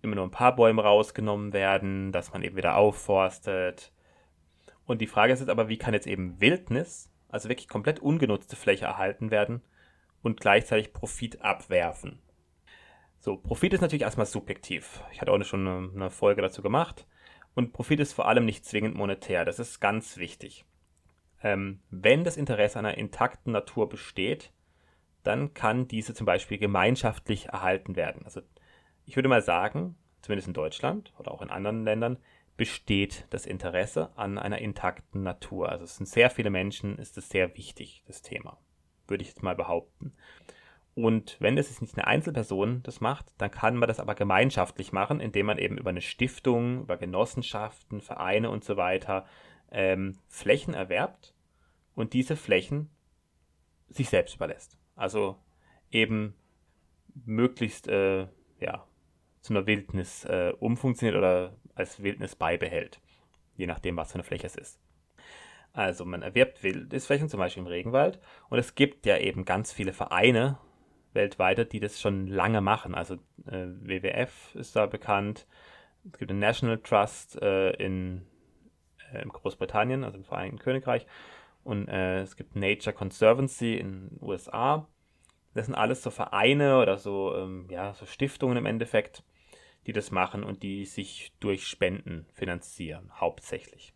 immer 0.00 0.14
nur 0.14 0.24
ein 0.24 0.30
paar 0.30 0.54
Bäume 0.54 0.82
rausgenommen 0.82 1.52
werden, 1.52 2.12
dass 2.12 2.32
man 2.32 2.42
eben 2.42 2.56
wieder 2.56 2.76
aufforstet. 2.76 3.92
Und 4.86 5.00
die 5.00 5.06
Frage 5.06 5.32
ist 5.32 5.40
jetzt 5.40 5.48
aber, 5.48 5.68
wie 5.68 5.78
kann 5.78 5.94
jetzt 5.94 6.06
eben 6.06 6.40
Wildnis, 6.40 7.10
also 7.28 7.48
wirklich 7.48 7.68
komplett 7.68 8.00
ungenutzte 8.00 8.56
Fläche 8.56 8.86
erhalten 8.86 9.30
werden 9.30 9.62
und 10.22 10.40
gleichzeitig 10.40 10.92
Profit 10.92 11.42
abwerfen? 11.42 12.20
So, 13.18 13.36
Profit 13.36 13.74
ist 13.74 13.80
natürlich 13.80 14.02
erstmal 14.02 14.26
subjektiv. 14.26 15.00
Ich 15.12 15.20
hatte 15.20 15.30
auch 15.30 15.42
schon 15.44 15.92
eine, 15.94 16.10
Folge 16.10 16.42
dazu 16.42 16.60
gemacht. 16.60 17.06
Und 17.54 17.72
Profit 17.72 18.00
ist 18.00 18.14
vor 18.14 18.26
allem 18.26 18.44
nicht 18.44 18.64
zwingend 18.64 18.96
monetär. 18.96 19.44
Das 19.44 19.60
ist 19.60 19.78
ganz 19.78 20.16
wichtig. 20.16 20.64
Ähm, 21.42 21.80
wenn 21.90 22.24
das 22.24 22.36
Interesse 22.36 22.78
einer 22.78 22.98
intakten 22.98 23.52
Natur 23.52 23.88
besteht, 23.88 24.52
dann 25.22 25.54
kann 25.54 25.86
diese 25.86 26.14
zum 26.14 26.26
Beispiel 26.26 26.58
gemeinschaftlich 26.58 27.46
erhalten 27.46 27.94
werden. 27.94 28.22
Also 28.24 28.40
ich 29.06 29.14
würde 29.14 29.28
mal 29.28 29.42
sagen, 29.42 29.96
zumindest 30.22 30.48
in 30.48 30.54
Deutschland 30.54 31.12
oder 31.18 31.30
auch 31.30 31.42
in 31.42 31.50
anderen 31.50 31.84
Ländern, 31.84 32.18
besteht 32.62 33.26
das 33.30 33.44
Interesse 33.44 34.16
an 34.16 34.38
einer 34.38 34.58
intakten 34.58 35.24
Natur. 35.24 35.68
Also 35.68 35.82
es 35.82 35.96
sind 35.96 36.06
sehr 36.06 36.30
viele 36.30 36.48
Menschen, 36.48 36.96
ist 36.96 37.18
es 37.18 37.28
sehr 37.28 37.56
wichtig, 37.56 38.04
das 38.06 38.22
Thema. 38.22 38.56
Würde 39.08 39.22
ich 39.22 39.30
jetzt 39.30 39.42
mal 39.42 39.56
behaupten. 39.56 40.12
Und 40.94 41.36
wenn 41.40 41.56
das 41.56 41.70
jetzt 41.70 41.82
nicht 41.82 41.98
eine 41.98 42.06
Einzelperson 42.06 42.84
das 42.84 43.00
macht, 43.00 43.26
dann 43.36 43.50
kann 43.50 43.74
man 43.74 43.88
das 43.88 43.98
aber 43.98 44.14
gemeinschaftlich 44.14 44.92
machen, 44.92 45.18
indem 45.18 45.46
man 45.46 45.58
eben 45.58 45.76
über 45.76 45.90
eine 45.90 46.02
Stiftung, 46.02 46.82
über 46.82 46.96
Genossenschaften, 46.96 48.00
Vereine 48.00 48.48
und 48.48 48.62
so 48.62 48.76
weiter 48.76 49.26
ähm, 49.72 50.20
Flächen 50.28 50.72
erwerbt 50.72 51.34
und 51.96 52.12
diese 52.12 52.36
Flächen 52.36 52.90
sich 53.88 54.08
selbst 54.08 54.36
überlässt. 54.36 54.78
Also 54.94 55.36
eben 55.90 56.36
möglichst 57.24 57.88
äh, 57.88 58.28
ja, 58.60 58.86
zu 59.42 59.52
einer 59.52 59.66
Wildnis 59.66 60.24
äh, 60.24 60.52
umfunktioniert 60.58 61.18
oder 61.18 61.52
als 61.74 62.02
Wildnis 62.02 62.36
beibehält, 62.36 63.00
je 63.56 63.66
nachdem, 63.66 63.96
was 63.96 64.12
für 64.12 64.16
eine 64.16 64.24
Fläche 64.24 64.46
es 64.46 64.56
ist. 64.56 64.80
Also 65.74 66.04
man 66.04 66.22
erwirbt 66.22 66.62
Wildnisflächen, 66.62 67.28
zum 67.28 67.38
Beispiel 67.38 67.62
im 67.62 67.66
Regenwald, 67.66 68.18
und 68.48 68.58
es 68.58 68.74
gibt 68.74 69.06
ja 69.06 69.18
eben 69.18 69.44
ganz 69.44 69.72
viele 69.72 69.92
Vereine 69.92 70.58
weltweit, 71.12 71.72
die 71.72 71.80
das 71.80 72.00
schon 72.00 72.26
lange 72.26 72.60
machen. 72.60 72.94
Also 72.94 73.14
äh, 73.46 73.66
WWF 73.66 74.54
ist 74.54 74.76
da 74.76 74.86
bekannt. 74.86 75.46
Es 76.04 76.18
gibt 76.18 76.30
den 76.30 76.38
National 76.38 76.78
Trust 76.78 77.40
äh, 77.40 77.70
in, 77.72 78.26
äh, 79.12 79.24
Großbritannien, 79.26 80.04
also 80.04 80.18
im 80.18 80.24
Vereinigten 80.24 80.58
Königreich. 80.58 81.06
Und 81.64 81.88
äh, 81.88 82.20
es 82.20 82.36
gibt 82.36 82.56
Nature 82.56 82.94
Conservancy 82.94 83.74
in 83.74 84.08
den 84.08 84.18
USA. 84.20 84.86
Das 85.54 85.66
sind 85.66 85.74
alles 85.74 86.02
so 86.02 86.10
Vereine 86.10 86.80
oder 86.80 86.98
so, 86.98 87.36
ähm, 87.36 87.66
ja, 87.70 87.94
so 87.94 88.06
Stiftungen 88.06 88.56
im 88.56 88.66
Endeffekt, 88.66 89.22
die 89.86 89.92
das 89.92 90.10
machen 90.10 90.44
und 90.44 90.62
die 90.62 90.84
sich 90.84 91.32
durch 91.40 91.66
Spenden 91.66 92.26
finanzieren, 92.32 93.10
hauptsächlich. 93.14 93.94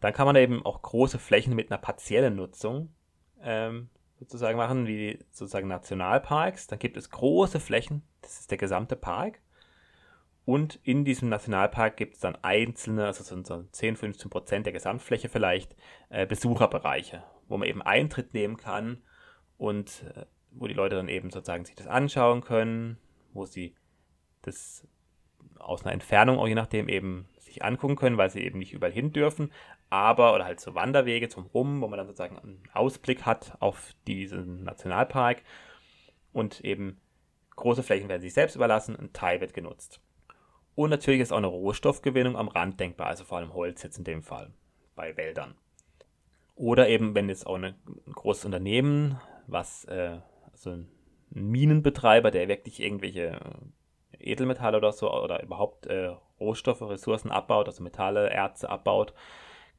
Dann 0.00 0.12
kann 0.12 0.26
man 0.26 0.36
eben 0.36 0.64
auch 0.64 0.82
große 0.82 1.18
Flächen 1.18 1.54
mit 1.54 1.70
einer 1.70 1.80
partiellen 1.80 2.36
Nutzung 2.36 2.94
ähm, 3.42 3.90
sozusagen 4.18 4.56
machen, 4.56 4.86
wie 4.86 5.18
sozusagen 5.30 5.68
Nationalparks. 5.68 6.66
Dann 6.66 6.78
gibt 6.78 6.96
es 6.96 7.10
große 7.10 7.60
Flächen, 7.60 8.02
das 8.22 8.40
ist 8.40 8.50
der 8.50 8.58
gesamte 8.58 8.96
Park. 8.96 9.40
Und 10.44 10.80
in 10.82 11.04
diesem 11.04 11.28
Nationalpark 11.28 11.96
gibt 11.96 12.14
es 12.14 12.20
dann 12.20 12.36
einzelne, 12.36 13.06
also 13.06 13.22
so 13.22 13.62
10, 13.70 13.96
15 13.96 14.30
Prozent 14.30 14.66
der 14.66 14.72
Gesamtfläche 14.72 15.28
vielleicht, 15.28 15.76
äh, 16.08 16.26
Besucherbereiche, 16.26 17.22
wo 17.48 17.56
man 17.56 17.68
eben 17.68 17.82
Eintritt 17.82 18.34
nehmen 18.34 18.56
kann 18.56 19.02
und 19.58 20.04
äh, 20.14 20.24
wo 20.50 20.66
die 20.66 20.74
Leute 20.74 20.96
dann 20.96 21.08
eben 21.08 21.30
sozusagen 21.30 21.64
sich 21.64 21.76
das 21.76 21.86
anschauen 21.86 22.40
können, 22.40 22.98
wo 23.32 23.44
sie 23.44 23.76
das 24.42 24.88
aus 25.60 25.84
einer 25.84 25.92
Entfernung 25.92 26.38
auch 26.38 26.48
je 26.48 26.54
nachdem 26.54 26.88
eben 26.88 27.28
sich 27.38 27.64
angucken 27.64 27.96
können, 27.96 28.16
weil 28.18 28.30
sie 28.30 28.40
eben 28.40 28.58
nicht 28.58 28.72
überall 28.72 28.92
hin 28.92 29.12
dürfen, 29.12 29.52
aber 29.88 30.34
oder 30.34 30.44
halt 30.44 30.60
so 30.60 30.74
Wanderwege 30.74 31.28
zum 31.28 31.46
Rum, 31.46 31.80
wo 31.80 31.88
man 31.88 31.98
dann 31.98 32.06
sozusagen 32.06 32.38
einen 32.38 32.62
Ausblick 32.72 33.26
hat 33.26 33.56
auf 33.60 33.92
diesen 34.06 34.64
Nationalpark 34.64 35.42
und 36.32 36.60
eben 36.60 37.00
große 37.56 37.82
Flächen 37.82 38.08
werden 38.08 38.22
sich 38.22 38.34
selbst 38.34 38.56
überlassen, 38.56 38.96
ein 38.96 39.12
Teil 39.12 39.40
wird 39.40 39.52
genutzt. 39.52 40.00
Und 40.74 40.90
natürlich 40.90 41.20
ist 41.20 41.32
auch 41.32 41.38
eine 41.38 41.48
Rohstoffgewinnung 41.48 42.36
am 42.36 42.48
Rand 42.48 42.80
denkbar, 42.80 43.08
also 43.08 43.24
vor 43.24 43.38
allem 43.38 43.52
Holz 43.52 43.82
jetzt 43.82 43.98
in 43.98 44.04
dem 44.04 44.22
Fall 44.22 44.52
bei 44.94 45.16
Wäldern. 45.16 45.54
Oder 46.54 46.88
eben, 46.88 47.14
wenn 47.14 47.28
jetzt 47.28 47.46
auch 47.46 47.56
ein 47.56 47.74
großes 48.12 48.44
Unternehmen, 48.44 49.20
was 49.46 49.84
äh, 49.86 50.18
also 50.52 50.70
ein 50.70 50.88
Minenbetreiber, 51.30 52.30
der 52.30 52.48
wirklich 52.48 52.80
irgendwelche 52.80 53.40
Edelmetalle 54.18 54.76
oder 54.76 54.92
so 54.92 55.12
oder 55.12 55.42
überhaupt 55.42 55.86
äh, 55.86 56.14
Rohstoffe, 56.38 56.82
Ressourcen 56.82 57.30
abbaut, 57.30 57.68
also 57.68 57.82
Metalle, 57.82 58.30
Erze 58.30 58.68
abbaut, 58.68 59.14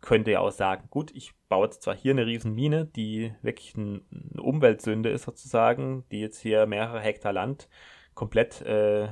könnte 0.02 0.32
ja 0.32 0.40
auch 0.40 0.52
sagen, 0.52 0.88
gut, 0.90 1.12
ich 1.12 1.34
baue 1.48 1.66
jetzt 1.66 1.84
zwar 1.84 1.96
hier 1.96 2.12
eine 2.12 2.26
riesen 2.26 2.54
Mine, 2.54 2.86
die 2.86 3.34
wirklich 3.42 3.76
ein, 3.76 4.06
eine 4.34 4.42
Umweltsünde 4.42 5.10
ist 5.10 5.24
sozusagen, 5.24 6.06
die 6.12 6.20
jetzt 6.20 6.40
hier 6.40 6.66
mehrere 6.66 7.00
Hektar 7.00 7.34
Land 7.34 7.70
komplett 8.16 8.62
äh, 8.62 9.10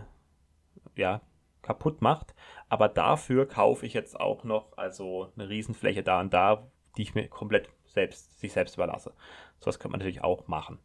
ja, 0.95 1.21
kaputt 1.61 2.01
macht, 2.01 2.33
aber 2.67 2.89
dafür 2.89 3.47
kaufe 3.47 3.85
ich 3.85 3.93
jetzt 3.93 4.19
auch 4.19 4.43
noch 4.43 4.77
also 4.77 5.31
eine 5.35 5.49
Riesenfläche 5.49 6.03
da 6.03 6.19
und 6.19 6.33
da, 6.33 6.67
die 6.97 7.03
ich 7.03 7.15
mir 7.15 7.27
komplett 7.27 7.69
selbst, 7.85 8.39
sich 8.39 8.53
selbst 8.53 8.75
überlasse. 8.75 9.13
So 9.59 9.67
was 9.67 9.79
könnte 9.79 9.91
man 9.91 9.99
natürlich 9.99 10.23
auch 10.23 10.47
machen. 10.47 10.79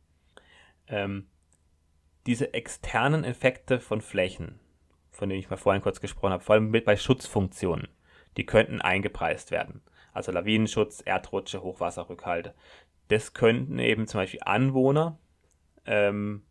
Ähm, 0.86 1.28
diese 2.26 2.54
externen 2.54 3.24
Effekte 3.24 3.80
von 3.80 4.00
Flächen, 4.00 4.58
von 5.10 5.28
denen 5.28 5.40
ich 5.40 5.50
mal 5.50 5.56
vorhin 5.56 5.82
kurz 5.82 6.00
gesprochen 6.00 6.32
habe, 6.32 6.42
vor 6.42 6.54
allem 6.54 6.72
bei 6.72 6.96
Schutzfunktionen, 6.96 7.88
die 8.36 8.46
könnten 8.46 8.80
eingepreist 8.80 9.50
werden. 9.50 9.82
Also 10.12 10.32
Lawinenschutz, 10.32 11.02
Erdrutsche, 11.04 11.62
Hochwasserrückhalte. 11.62 12.54
Das 13.08 13.34
könnten 13.34 13.78
eben 13.78 14.06
zum 14.06 14.20
Beispiel 14.20 14.40
Anwohner 14.44 15.18
ähm, 15.86 16.42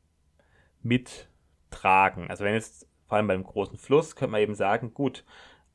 mittragen. 0.82 2.30
Also 2.30 2.44
wenn 2.44 2.54
jetzt 2.54 2.88
vor 3.08 3.18
allem 3.18 3.28
beim 3.28 3.44
großen 3.44 3.78
Fluss, 3.78 4.16
könnte 4.16 4.32
man 4.32 4.42
eben 4.42 4.56
sagen, 4.56 4.94
gut, 4.94 5.24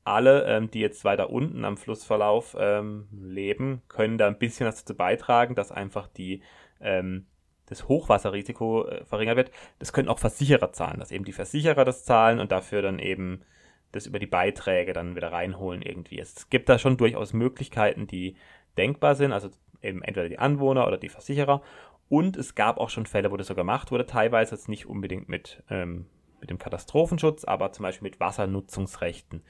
alle, 0.05 0.45
ähm, 0.45 0.71
die 0.71 0.81
jetzt 0.81 1.05
weiter 1.05 1.31
unten 1.31 1.64
am 1.64 1.76
Flussverlauf 1.76 2.57
ähm, 2.59 3.09
leben, 3.12 3.83
können 3.88 4.19
da 4.19 4.26
ein 4.26 4.38
bisschen 4.38 4.67
dazu 4.67 4.95
beitragen, 4.95 5.55
dass 5.55 5.73
einfach 5.73 6.09
die 6.09 6.43
ähm, 6.81 7.26
das 7.69 7.89
Hochwasserrisiko 7.89 8.87
äh, 8.87 9.05
verringert 9.05 9.37
wird. 9.37 9.51
Das 9.79 9.93
können 9.93 10.09
auch 10.09 10.19
Versicherer 10.19 10.73
zahlen, 10.73 10.99
dass 10.99 11.13
eben 11.13 11.25
die 11.25 11.33
Versicherer 11.33 11.85
das 11.85 12.05
zahlen 12.05 12.41
und 12.41 12.53
dafür 12.53 12.83
dann 12.83 12.99
eben 12.99 13.43
das 13.93 14.07
über 14.07 14.19
die 14.19 14.27
Beiträge 14.27 14.93
dann 14.93 15.17
wieder 15.17 15.33
reinholen 15.33 15.83
irgendwie. 15.83 16.19
Es 16.19 16.51
gibt 16.51 16.69
da 16.69 16.79
schon 16.79 16.97
durchaus 16.97 17.33
Möglichkeiten, 17.33 18.07
die 18.07 18.37
denkbar 18.77 19.15
sind, 19.15 19.33
also 19.33 19.51
eben 19.83 20.03
entweder 20.03 20.29
die 20.29 20.39
Anwohner 20.39 20.87
oder 20.87 20.99
die 20.99 21.09
Versicherer. 21.09 21.63
Und 22.09 22.37
es 22.37 22.55
gab 22.55 22.79
auch 22.79 22.91
schon 22.91 23.07
Fälle, 23.07 23.31
wo 23.31 23.37
das 23.37 23.47
so 23.47 23.55
gemacht 23.55 23.91
wurde, 23.91 24.07
teilweise 24.07 24.55
jetzt 24.55 24.69
nicht 24.69 24.87
unbedingt 24.87 25.29
mit, 25.29 25.63
ähm, 25.71 26.07
mit 26.41 26.51
dem 26.51 26.59
Katastrophenschutz, 26.59 27.45
aber 27.45 27.73
zum 27.73 27.83
Beispiel 27.83 28.09
mit 28.09 28.21
Wassernutzungsrechten. 28.21 29.43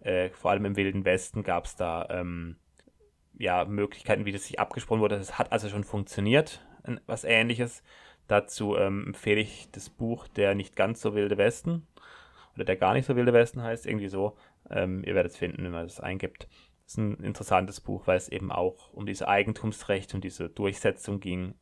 Äh, 0.00 0.30
vor 0.30 0.50
allem 0.50 0.64
im 0.64 0.76
Wilden 0.76 1.04
Westen 1.04 1.42
gab 1.42 1.64
es 1.64 1.76
da 1.76 2.06
ähm, 2.10 2.56
ja, 3.36 3.64
Möglichkeiten, 3.64 4.26
wie 4.26 4.32
das 4.32 4.44
sich 4.44 4.60
abgesprochen 4.60 5.00
wurde. 5.00 5.18
Das 5.18 5.38
hat 5.38 5.50
also 5.50 5.68
schon 5.68 5.84
funktioniert 5.84 6.60
was 7.06 7.24
ähnliches. 7.24 7.82
Dazu 8.28 8.76
ähm, 8.76 9.08
empfehle 9.08 9.40
ich 9.40 9.68
das 9.72 9.90
Buch 9.90 10.28
Der 10.28 10.54
nicht 10.54 10.76
ganz 10.76 11.00
so 11.00 11.14
wilde 11.14 11.36
Westen 11.36 11.86
oder 12.54 12.64
der 12.64 12.76
gar 12.76 12.94
nicht 12.94 13.06
so 13.06 13.16
wilde 13.16 13.32
Westen 13.32 13.62
heißt, 13.62 13.86
irgendwie 13.86 14.08
so. 14.08 14.36
Ähm, 14.70 15.04
ihr 15.04 15.14
werdet 15.14 15.32
es 15.32 15.38
finden, 15.38 15.64
wenn 15.64 15.72
man 15.72 15.86
das 15.86 16.00
eingibt. 16.00 16.48
Das 16.84 16.92
ist 16.92 16.98
ein 16.98 17.14
interessantes 17.16 17.80
Buch, 17.80 18.06
weil 18.06 18.16
es 18.16 18.28
eben 18.28 18.52
auch 18.52 18.92
um 18.92 19.06
diese 19.06 19.28
Eigentumsrechte 19.28 20.16
und 20.16 20.24
diese 20.24 20.48
Durchsetzung 20.48 21.20
ging 21.20 21.54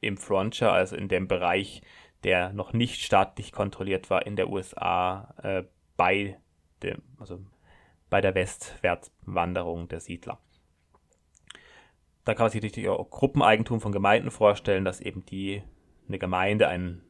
im 0.00 0.16
Frontier, 0.16 0.72
also 0.72 0.96
in 0.96 1.08
dem 1.08 1.28
Bereich, 1.28 1.82
der 2.24 2.52
noch 2.52 2.72
nicht 2.72 3.02
staatlich 3.02 3.52
kontrolliert 3.52 4.10
war 4.10 4.26
in 4.26 4.36
der 4.36 4.48
USA 4.48 5.34
äh, 5.42 5.64
bei 5.96 6.38
dem, 6.82 7.02
also 7.18 7.40
bei 8.10 8.20
der 8.20 8.34
Westwärtswanderung 8.34 9.88
der 9.88 10.00
Siedler 10.00 10.38
da 12.24 12.34
kann 12.34 12.44
man 12.44 12.50
sich 12.50 12.62
natürlich 12.62 12.88
auch 12.88 13.10
Gruppeneigentum 13.10 13.80
von 13.80 13.92
Gemeinden 13.92 14.30
vorstellen, 14.30 14.84
dass 14.84 15.00
eben 15.00 15.24
die 15.26 15.62
eine 16.08 16.18
Gemeinde 16.18 16.68
einen, 16.68 17.02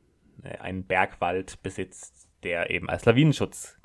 äh, 0.43 0.57
einen 0.59 0.85
Bergwald 0.85 1.63
besitzt, 1.63 2.29
der 2.43 2.71
eben 2.71 2.89
als 2.89 3.05
Lawinenschutz 3.05 3.79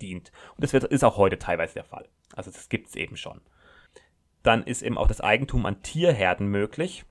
dient. 0.00 0.32
Und 0.54 0.64
das 0.64 0.72
wird, 0.72 0.84
ist 0.84 1.04
auch 1.04 1.16
heute 1.16 1.38
teilweise 1.38 1.74
der 1.74 1.84
Fall. 1.84 2.08
Also 2.34 2.50
das 2.50 2.68
gibt 2.68 2.88
es 2.88 2.96
eben 2.96 3.16
schon. 3.16 3.40
Dann 4.42 4.62
ist 4.62 4.82
eben 4.82 4.98
auch 4.98 5.08
das 5.08 5.20
Eigentum 5.20 5.66
an 5.66 5.82
Tierherden 5.82 6.46
möglich, 6.46 7.04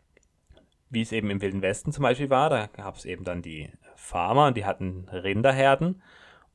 wie 0.90 1.02
es 1.02 1.12
eben 1.12 1.30
im 1.30 1.42
Wilden 1.42 1.62
Westen 1.62 1.92
zum 1.92 2.04
Beispiel 2.04 2.30
war. 2.30 2.50
Da 2.50 2.68
gab 2.68 2.96
es 2.96 3.06
eben 3.06 3.26
dann 3.26 3.42
die 3.42 3.70
Farmer, 3.96 4.52
die 4.54 4.66
hatten 4.66 5.10
Rinderherden 5.10 6.02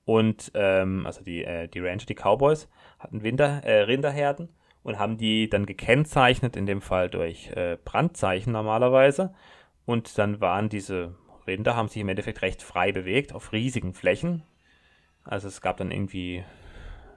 und 0.05 0.51
ähm, 0.55 1.05
also 1.07 1.23
die, 1.23 1.45
äh, 1.45 1.69
die 1.69 1.81
Rancher, 1.81 2.07
die 2.07 2.15
Cowboys 2.15 2.69
hatten 2.99 3.23
Winter, 3.23 3.63
äh, 3.65 3.83
Rinderherden 3.83 4.49
und 4.83 4.99
haben 4.99 5.17
die 5.17 5.49
dann 5.49 5.67
gekennzeichnet, 5.67 6.57
in 6.57 6.67
dem 6.67 6.81
Fall 6.81 7.09
durch 7.09 7.51
äh, 7.51 7.79
Brandzeichen 7.85 8.53
normalerweise. 8.53 9.35
Und 9.85 10.19
dann 10.19 10.41
waren 10.41 10.69
diese 10.69 11.15
Rinder, 11.47 11.77
haben 11.77 11.89
sich 11.89 12.01
im 12.01 12.09
Endeffekt 12.09 12.43
recht 12.43 12.63
frei 12.63 12.93
bewegt 12.93 13.33
auf 13.33 13.53
riesigen 13.53 13.95
Flächen. 13.95 14.43
Also 15.25 15.49
es 15.49 15.61
gab 15.61 15.77
dann 15.77 15.91
irgendwie 15.91 16.45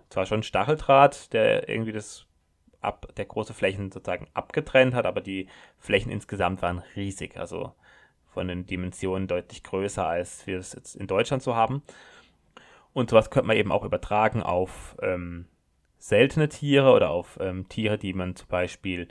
zwar 0.09 0.25
schon 0.25 0.43
Stacheldraht, 0.43 1.33
der 1.33 1.67
irgendwie 1.69 1.91
das 1.91 2.25
ab, 2.81 3.07
der 3.17 3.25
große 3.25 3.53
Flächen 3.53 3.91
sozusagen 3.91 4.27
abgetrennt 4.33 4.93
hat, 4.93 5.05
aber 5.05 5.21
die 5.21 5.47
Flächen 5.79 6.11
insgesamt 6.11 6.61
waren 6.61 6.83
riesig, 6.95 7.37
also 7.37 7.73
von 8.31 8.47
den 8.47 8.65
Dimensionen 8.65 9.27
deutlich 9.27 9.63
größer, 9.63 10.05
als 10.05 10.45
wir 10.45 10.59
es 10.59 10.73
jetzt 10.73 10.95
in 10.95 11.07
Deutschland 11.07 11.41
so 11.41 11.55
haben. 11.55 11.81
Und 12.93 13.09
sowas 13.09 13.29
könnte 13.29 13.47
man 13.47 13.57
eben 13.57 13.71
auch 13.71 13.83
übertragen 13.83 14.43
auf 14.43 14.95
ähm, 15.01 15.47
seltene 16.05 16.49
Tiere 16.49 16.91
oder 16.91 17.09
auf 17.09 17.39
ähm, 17.41 17.67
Tiere, 17.67 17.97
die 17.97 18.13
man 18.13 18.35
zum 18.35 18.47
Beispiel 18.47 19.07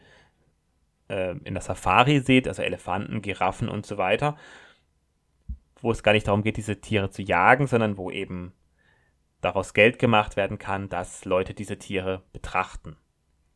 äh, 1.09 1.37
in 1.38 1.54
der 1.54 1.62
Safari 1.62 2.20
sieht, 2.20 2.46
also 2.46 2.62
Elefanten, 2.62 3.20
Giraffen 3.20 3.68
und 3.68 3.85
so 3.85 3.98
weiter, 3.98 4.37
wo 5.80 5.90
es 5.90 6.04
gar 6.04 6.12
nicht 6.12 6.28
darum 6.28 6.44
geht, 6.44 6.57
diese 6.57 6.80
Tiere 6.80 7.11
zu 7.11 7.22
jagen, 7.22 7.66
sondern 7.66 7.96
wo 7.96 8.12
eben 8.12 8.52
daraus 9.40 9.74
Geld 9.74 9.98
gemacht 9.98 10.37
werden 10.37 10.57
kann, 10.57 10.88
dass 10.88 11.24
Leute 11.24 11.52
diese 11.52 11.78
Tiere 11.78 12.22
betrachten 12.33 12.96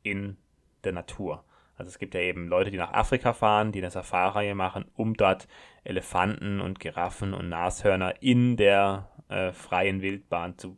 in 0.03 0.37
der 0.83 0.93
Natur. 0.93 1.45
Also 1.77 1.91
es 1.91 1.99
gibt 2.01 2.15
ja 2.15 2.21
eben 2.21 2.49
Leute, 2.49 2.73
die 2.73 2.77
nach 2.77 2.93
Afrika 2.93 3.35
fahren, 3.35 3.71
die 3.71 3.79
eine 3.79 3.93
Safari 3.93 4.53
machen, 4.55 4.87
um 4.95 5.15
dort 5.15 5.47
Elefanten 5.85 6.61
und 6.61 6.81
Giraffen 6.81 7.35
und 7.35 7.49
Nashörner 7.49 8.21
in 8.21 8.57
der 8.57 9.09
äh, 9.29 9.53
freien 9.53 10.03
Wildbahn 10.03 10.59
zu 10.59 10.77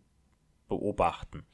beobachten 0.69 1.47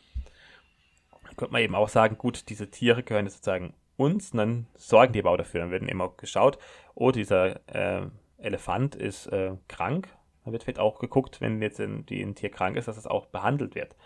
könnte 1.36 1.52
man 1.52 1.62
eben 1.62 1.74
auch 1.74 1.88
sagen, 1.88 2.18
gut, 2.18 2.48
diese 2.48 2.70
Tiere 2.70 3.02
gehören 3.02 3.28
sozusagen 3.28 3.74
uns 3.96 4.32
und 4.32 4.38
dann 4.38 4.66
sorgen 4.74 5.12
die 5.12 5.20
aber 5.20 5.30
auch 5.30 5.36
dafür. 5.36 5.66
Dann 5.68 5.88
eben 5.88 6.00
auch 6.00 6.16
geschaut, 6.16 6.58
oh, 6.94 7.10
dieser 7.10 7.60
äh, 7.68 8.06
Elefant 8.38 8.94
ist 8.94 9.26
äh, 9.28 9.52
krank. 9.68 10.08
Dann 10.44 10.52
wird 10.52 10.64
vielleicht 10.64 10.78
auch 10.78 10.98
geguckt, 10.98 11.40
wenn 11.40 11.60
jetzt 11.60 11.80
ein, 11.80 12.06
die, 12.06 12.22
ein 12.22 12.34
Tier 12.34 12.50
krank 12.50 12.76
ist, 12.76 12.88
dass 12.88 12.96
es 12.96 13.06
auch 13.06 13.26
behandelt 13.26 13.74
wird. 13.74 13.96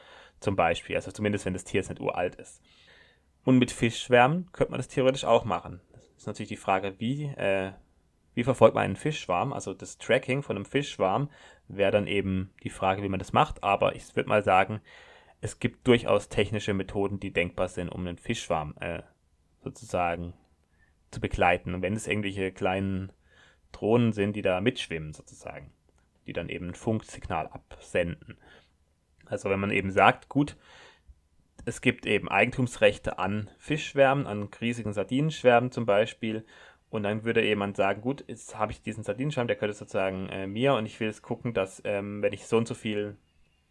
Zum 0.40 0.56
Beispiel. 0.56 0.96
Also 0.96 1.10
zumindest, 1.10 1.44
wenn 1.44 1.52
das 1.52 1.64
Tier 1.64 1.80
jetzt 1.80 1.90
nicht 1.90 2.00
uralt 2.00 2.36
ist. 2.36 2.62
Und 3.44 3.58
mit 3.58 3.70
Fischschwärmen 3.70 4.50
könnte 4.52 4.72
man 4.72 4.78
das 4.78 4.88
theoretisch 4.88 5.24
auch 5.24 5.44
machen. 5.44 5.80
Das 5.92 6.04
ist 6.16 6.26
natürlich 6.26 6.48
die 6.48 6.56
Frage, 6.56 6.94
wie, 6.98 7.24
äh, 7.24 7.72
wie 8.34 8.44
verfolgt 8.44 8.74
man 8.74 8.84
einen 8.84 8.96
Fischschwarm? 8.96 9.52
Also 9.52 9.74
das 9.74 9.98
Tracking 9.98 10.42
von 10.42 10.56
einem 10.56 10.64
Fischschwarm 10.64 11.30
wäre 11.68 11.90
dann 11.90 12.06
eben 12.06 12.52
die 12.62 12.70
Frage, 12.70 13.02
wie 13.02 13.08
man 13.08 13.18
das 13.18 13.32
macht. 13.32 13.62
Aber 13.64 13.94
ich 13.94 14.14
würde 14.14 14.28
mal 14.28 14.44
sagen, 14.44 14.80
es 15.40 15.59
gibt 15.59 15.87
durchaus 15.87 16.29
technische 16.29 16.74
Methoden, 16.74 17.18
die 17.18 17.33
denkbar 17.33 17.68
sind, 17.68 17.88
um 17.88 18.07
einen 18.07 18.18
Fischschwarm 18.18 18.74
äh, 18.81 19.03
sozusagen 19.62 20.35
zu 21.11 21.20
begleiten. 21.20 21.74
Und 21.74 21.83
wenn 21.83 21.94
es 21.94 22.07
irgendwelche 22.07 22.53
kleinen 22.53 23.12
Drohnen 23.72 24.12
sind, 24.12 24.37
die 24.37 24.42
da 24.42 24.61
mitschwimmen 24.61 25.12
sozusagen, 25.12 25.72
die 26.26 26.33
dann 26.33 26.48
eben 26.48 26.68
ein 26.68 26.74
Funksignal 26.74 27.46
absenden. 27.46 28.38
Also 29.26 29.48
wenn 29.48 29.61
man 29.61 29.70
eben 29.70 29.90
sagt, 29.90 30.29
gut, 30.29 30.57
es 31.64 31.81
gibt 31.81 32.07
eben 32.07 32.29
Eigentumsrechte 32.29 33.18
an 33.18 33.50
Fischschwärmen, 33.59 34.26
an 34.26 34.48
riesigen 34.61 34.92
Sardinenschwärmen 34.92 35.70
zum 35.70 35.87
Beispiel. 35.87 36.44
Und 36.90 37.05
dann 37.05 37.24
würde 37.24 37.44
jemand 37.44 37.76
sagen, 37.76 38.03
gut, 38.03 38.24
jetzt 38.26 38.59
habe 38.59 38.72
ich 38.72 38.83
diesen 38.83 39.05
Sardinenschwarm, 39.05 39.46
der 39.46 39.57
gehört 39.57 39.76
sozusagen 39.76 40.29
äh, 40.29 40.46
mir 40.46 40.74
und 40.74 40.87
ich 40.87 40.98
will 40.98 41.07
jetzt 41.07 41.22
gucken, 41.22 41.55
dass 41.55 41.81
ähm, 41.85 42.20
wenn 42.22 42.33
ich 42.33 42.46
so 42.46 42.57
und 42.57 42.66
so 42.66 42.74
viel 42.74 43.16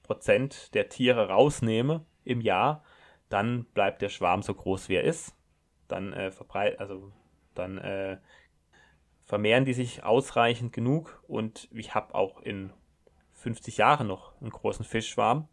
Prozent 0.10 0.74
der 0.74 0.90
Tiere 0.90 1.30
rausnehme 1.30 2.04
im 2.24 2.42
Jahr, 2.42 2.84
dann 3.30 3.66
bleibt 3.66 4.02
der 4.02 4.10
Schwarm 4.10 4.42
so 4.42 4.56
groß 4.56 4.90
wie 4.90 4.96
er 4.96 5.04
ist. 5.04 5.36
Dann 5.88 6.14
äh, 6.14 6.32
also 6.80 7.12
dann 7.54 7.78
äh, 7.78 8.18
vermehren 9.24 9.66
die 9.66 9.74
sich 9.74 10.04
ausreichend 10.04 10.74
genug 10.74 11.24
und 11.28 11.70
ich 11.72 11.94
habe 11.94 12.16
auch 12.16 12.42
in 12.42 12.74
50 13.34 13.78
Jahren 13.78 14.08
noch 14.08 14.34
einen 14.42 14.50
großen 14.50 14.84
Fischschwarm. 14.84 15.48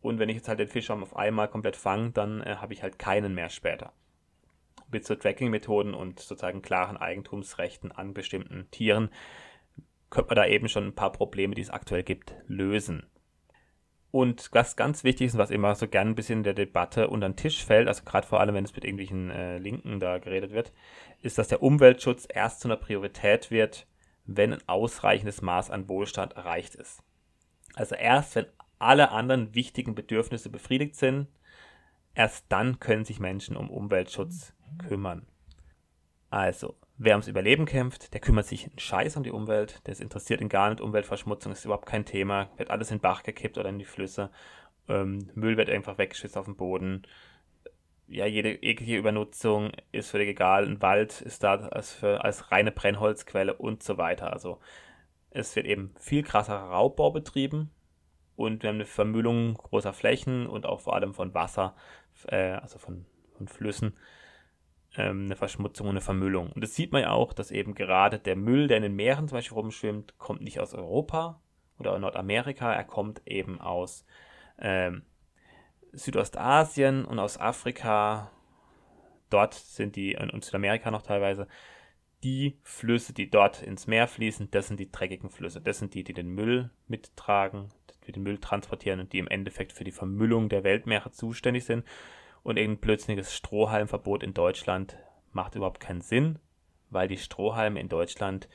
Und 0.00 0.18
wenn 0.18 0.30
ich 0.30 0.36
jetzt 0.36 0.48
halt 0.48 0.58
den 0.58 0.68
Fischschwarm 0.68 1.02
auf 1.02 1.14
einmal 1.14 1.48
komplett 1.48 1.76
fange, 1.76 2.12
dann 2.12 2.40
äh, 2.40 2.56
habe 2.56 2.72
ich 2.72 2.82
halt 2.82 2.98
keinen 2.98 3.34
mehr 3.34 3.50
später. 3.50 3.92
Mit 4.90 5.04
so 5.04 5.14
Tracking-Methoden 5.14 5.92
und 5.92 6.18
sozusagen 6.18 6.62
klaren 6.62 6.96
Eigentumsrechten 6.96 7.92
an 7.92 8.14
bestimmten 8.14 8.70
Tieren 8.70 9.10
könnte 10.08 10.28
man 10.28 10.36
da 10.36 10.46
eben 10.46 10.70
schon 10.70 10.86
ein 10.86 10.94
paar 10.94 11.12
Probleme, 11.12 11.54
die 11.54 11.60
es 11.60 11.68
aktuell 11.68 12.02
gibt, 12.02 12.34
lösen. 12.46 13.06
Und 14.10 14.48
was 14.52 14.74
ganz 14.74 15.04
wichtig 15.04 15.28
ist, 15.28 15.38
was 15.38 15.50
immer 15.50 15.74
so 15.76 15.86
gern 15.86 16.08
ein 16.08 16.14
bisschen 16.16 16.38
in 16.38 16.44
der 16.44 16.54
Debatte 16.54 17.08
unter 17.08 17.28
den 17.28 17.36
Tisch 17.36 17.64
fällt, 17.64 17.86
also 17.86 18.02
gerade 18.04 18.26
vor 18.26 18.40
allem, 18.40 18.54
wenn 18.54 18.64
es 18.64 18.74
mit 18.74 18.84
irgendwelchen 18.84 19.30
äh, 19.30 19.58
Linken 19.58 20.00
da 20.00 20.18
geredet 20.18 20.50
wird, 20.50 20.72
ist, 21.22 21.38
dass 21.38 21.48
der 21.48 21.62
Umweltschutz 21.62 22.26
erst 22.28 22.60
zu 22.60 22.68
einer 22.68 22.76
Priorität 22.76 23.50
wird, 23.52 23.86
wenn 24.24 24.52
ein 24.52 24.68
ausreichendes 24.68 25.42
Maß 25.42 25.70
an 25.70 25.88
Wohlstand 25.88 26.32
erreicht 26.32 26.74
ist. 26.74 27.02
Also 27.74 27.94
erst, 27.94 28.34
wenn 28.34 28.46
alle 28.80 29.10
anderen 29.10 29.54
wichtigen 29.54 29.94
Bedürfnisse 29.94 30.50
befriedigt 30.50 30.96
sind, 30.96 31.28
erst 32.14 32.46
dann 32.48 32.80
können 32.80 33.04
sich 33.04 33.20
Menschen 33.20 33.56
um 33.56 33.70
Umweltschutz 33.70 34.54
kümmern. 34.88 35.26
Also, 36.30 36.76
wer 37.02 37.14
ums 37.14 37.28
Überleben 37.28 37.64
kämpft, 37.64 38.12
der 38.12 38.20
kümmert 38.20 38.46
sich 38.46 38.66
einen 38.66 38.78
Scheiß 38.78 39.16
um 39.16 39.22
die 39.22 39.30
Umwelt, 39.30 39.80
der 39.86 39.98
interessiert 39.98 40.42
ihn 40.42 40.50
gar 40.50 40.68
nicht, 40.68 40.82
Umweltverschmutzung 40.82 41.52
ist 41.52 41.64
überhaupt 41.64 41.86
kein 41.86 42.04
Thema, 42.04 42.50
wird 42.58 42.70
alles 42.70 42.90
in 42.90 42.98
den 42.98 43.02
Bach 43.02 43.22
gekippt 43.22 43.56
oder 43.56 43.70
in 43.70 43.78
die 43.78 43.86
Flüsse, 43.86 44.30
ähm, 44.86 45.30
Müll 45.34 45.56
wird 45.56 45.70
einfach 45.70 45.96
weggeschützt 45.96 46.36
auf 46.36 46.44
den 46.44 46.56
Boden, 46.56 47.06
ja, 48.06 48.26
jede 48.26 48.50
eklige 48.50 48.98
Übernutzung 48.98 49.70
ist 49.92 50.10
völlig 50.10 50.28
egal, 50.28 50.66
ein 50.66 50.82
Wald 50.82 51.22
ist 51.22 51.42
da 51.42 51.54
als, 51.54 51.92
für, 51.94 52.22
als 52.22 52.50
reine 52.50 52.72
Brennholzquelle 52.72 53.54
und 53.54 53.82
so 53.82 53.98
weiter. 53.98 54.32
Also 54.32 54.58
es 55.30 55.54
wird 55.54 55.66
eben 55.66 55.94
viel 55.98 56.22
krasser 56.24 56.56
Raubbau 56.56 57.12
betrieben 57.12 57.70
und 58.36 58.62
wir 58.62 58.68
haben 58.68 58.76
eine 58.76 58.86
Vermüllung 58.86 59.54
großer 59.54 59.92
Flächen 59.92 60.46
und 60.48 60.66
auch 60.66 60.80
vor 60.80 60.96
allem 60.96 61.14
von 61.14 61.32
Wasser, 61.34 61.76
äh, 62.26 62.52
also 62.52 62.78
von, 62.78 63.06
von 63.38 63.46
Flüssen, 63.48 63.96
ähm, 64.96 65.26
eine 65.26 65.36
Verschmutzung 65.36 65.86
und 65.86 65.92
eine 65.92 66.00
Vermüllung. 66.00 66.52
Und 66.52 66.62
das 66.62 66.74
sieht 66.74 66.92
man 66.92 67.02
ja 67.02 67.10
auch, 67.10 67.32
dass 67.32 67.50
eben 67.50 67.74
gerade 67.74 68.18
der 68.18 68.36
Müll, 68.36 68.68
der 68.68 68.78
in 68.78 68.82
den 68.82 68.96
Meeren 68.96 69.28
zum 69.28 69.36
Beispiel 69.36 69.56
rumschwimmt, 69.56 70.18
kommt 70.18 70.42
nicht 70.42 70.60
aus 70.60 70.74
Europa 70.74 71.40
oder 71.78 71.98
Nordamerika, 71.98 72.72
er 72.72 72.84
kommt 72.84 73.22
eben 73.26 73.60
aus 73.60 74.04
ähm, 74.58 75.02
Südostasien 75.92 77.04
und 77.04 77.18
aus 77.18 77.38
Afrika. 77.38 78.30
Dort 79.30 79.54
sind 79.54 79.96
die, 79.96 80.16
und 80.16 80.44
Südamerika 80.44 80.90
noch 80.90 81.02
teilweise, 81.02 81.46
die 82.22 82.58
Flüsse, 82.62 83.14
die 83.14 83.30
dort 83.30 83.62
ins 83.62 83.86
Meer 83.86 84.06
fließen, 84.06 84.50
das 84.50 84.68
sind 84.68 84.78
die 84.78 84.90
dreckigen 84.90 85.30
Flüsse. 85.30 85.60
Das 85.60 85.78
sind 85.78 85.94
die, 85.94 86.04
die 86.04 86.12
den 86.12 86.28
Müll 86.28 86.70
mittragen, 86.86 87.68
die 88.06 88.12
den 88.12 88.22
Müll 88.22 88.38
transportieren 88.38 89.00
und 89.00 89.12
die 89.12 89.18
im 89.18 89.28
Endeffekt 89.28 89.72
für 89.72 89.84
die 89.84 89.92
Vermüllung 89.92 90.48
der 90.48 90.64
Weltmeere 90.64 91.12
zuständig 91.12 91.64
sind. 91.64 91.84
Und 92.42 92.56
irgendein 92.56 92.80
blödsinniges 92.80 93.34
Strohhalmverbot 93.34 94.22
in 94.22 94.34
Deutschland 94.34 94.96
macht 95.32 95.54
überhaupt 95.54 95.80
keinen 95.80 96.00
Sinn, 96.00 96.38
weil 96.88 97.08
die 97.08 97.18
Strohhalme 97.18 97.80
in 97.80 97.88
Deutschland 97.88 98.48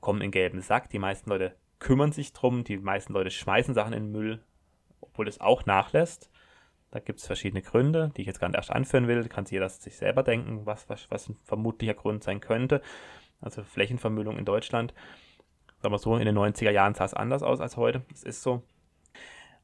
kommen 0.00 0.20
in 0.20 0.30
gelben 0.30 0.60
Sack. 0.60 0.88
Die 0.90 0.98
meisten 0.98 1.30
Leute 1.30 1.56
kümmern 1.78 2.12
sich 2.12 2.32
drum, 2.32 2.64
die 2.64 2.78
meisten 2.78 3.12
Leute 3.12 3.30
schmeißen 3.30 3.74
Sachen 3.74 3.92
in 3.92 4.04
den 4.04 4.12
Müll, 4.12 4.42
obwohl 5.00 5.28
es 5.28 5.40
auch 5.40 5.66
nachlässt. 5.66 6.30
Da 6.90 7.00
gibt 7.00 7.18
es 7.18 7.26
verschiedene 7.26 7.60
Gründe, 7.60 8.12
die 8.16 8.20
ich 8.20 8.26
jetzt 8.28 8.38
gar 8.38 8.48
nicht 8.48 8.56
erst 8.56 8.70
anführen 8.70 9.08
will. 9.08 9.28
Kann 9.28 9.46
jeder 9.46 9.68
sich 9.68 9.96
selber 9.96 10.22
denken, 10.22 10.64
was, 10.64 10.88
was, 10.88 11.10
was 11.10 11.28
ein 11.28 11.36
vermutlicher 11.42 11.94
Grund 11.94 12.22
sein 12.22 12.40
könnte. 12.40 12.80
Also 13.40 13.64
Flächenvermüllung 13.64 14.38
in 14.38 14.44
Deutschland. 14.44 14.94
Sagen 15.82 15.92
wir 15.92 15.98
so, 15.98 16.16
in 16.16 16.24
den 16.24 16.38
90er 16.38 16.70
Jahren 16.70 16.94
sah 16.94 17.04
es 17.04 17.12
anders 17.12 17.42
aus 17.42 17.60
als 17.60 17.76
heute. 17.76 18.02
Das 18.10 18.22
ist 18.22 18.42
so. 18.42 18.62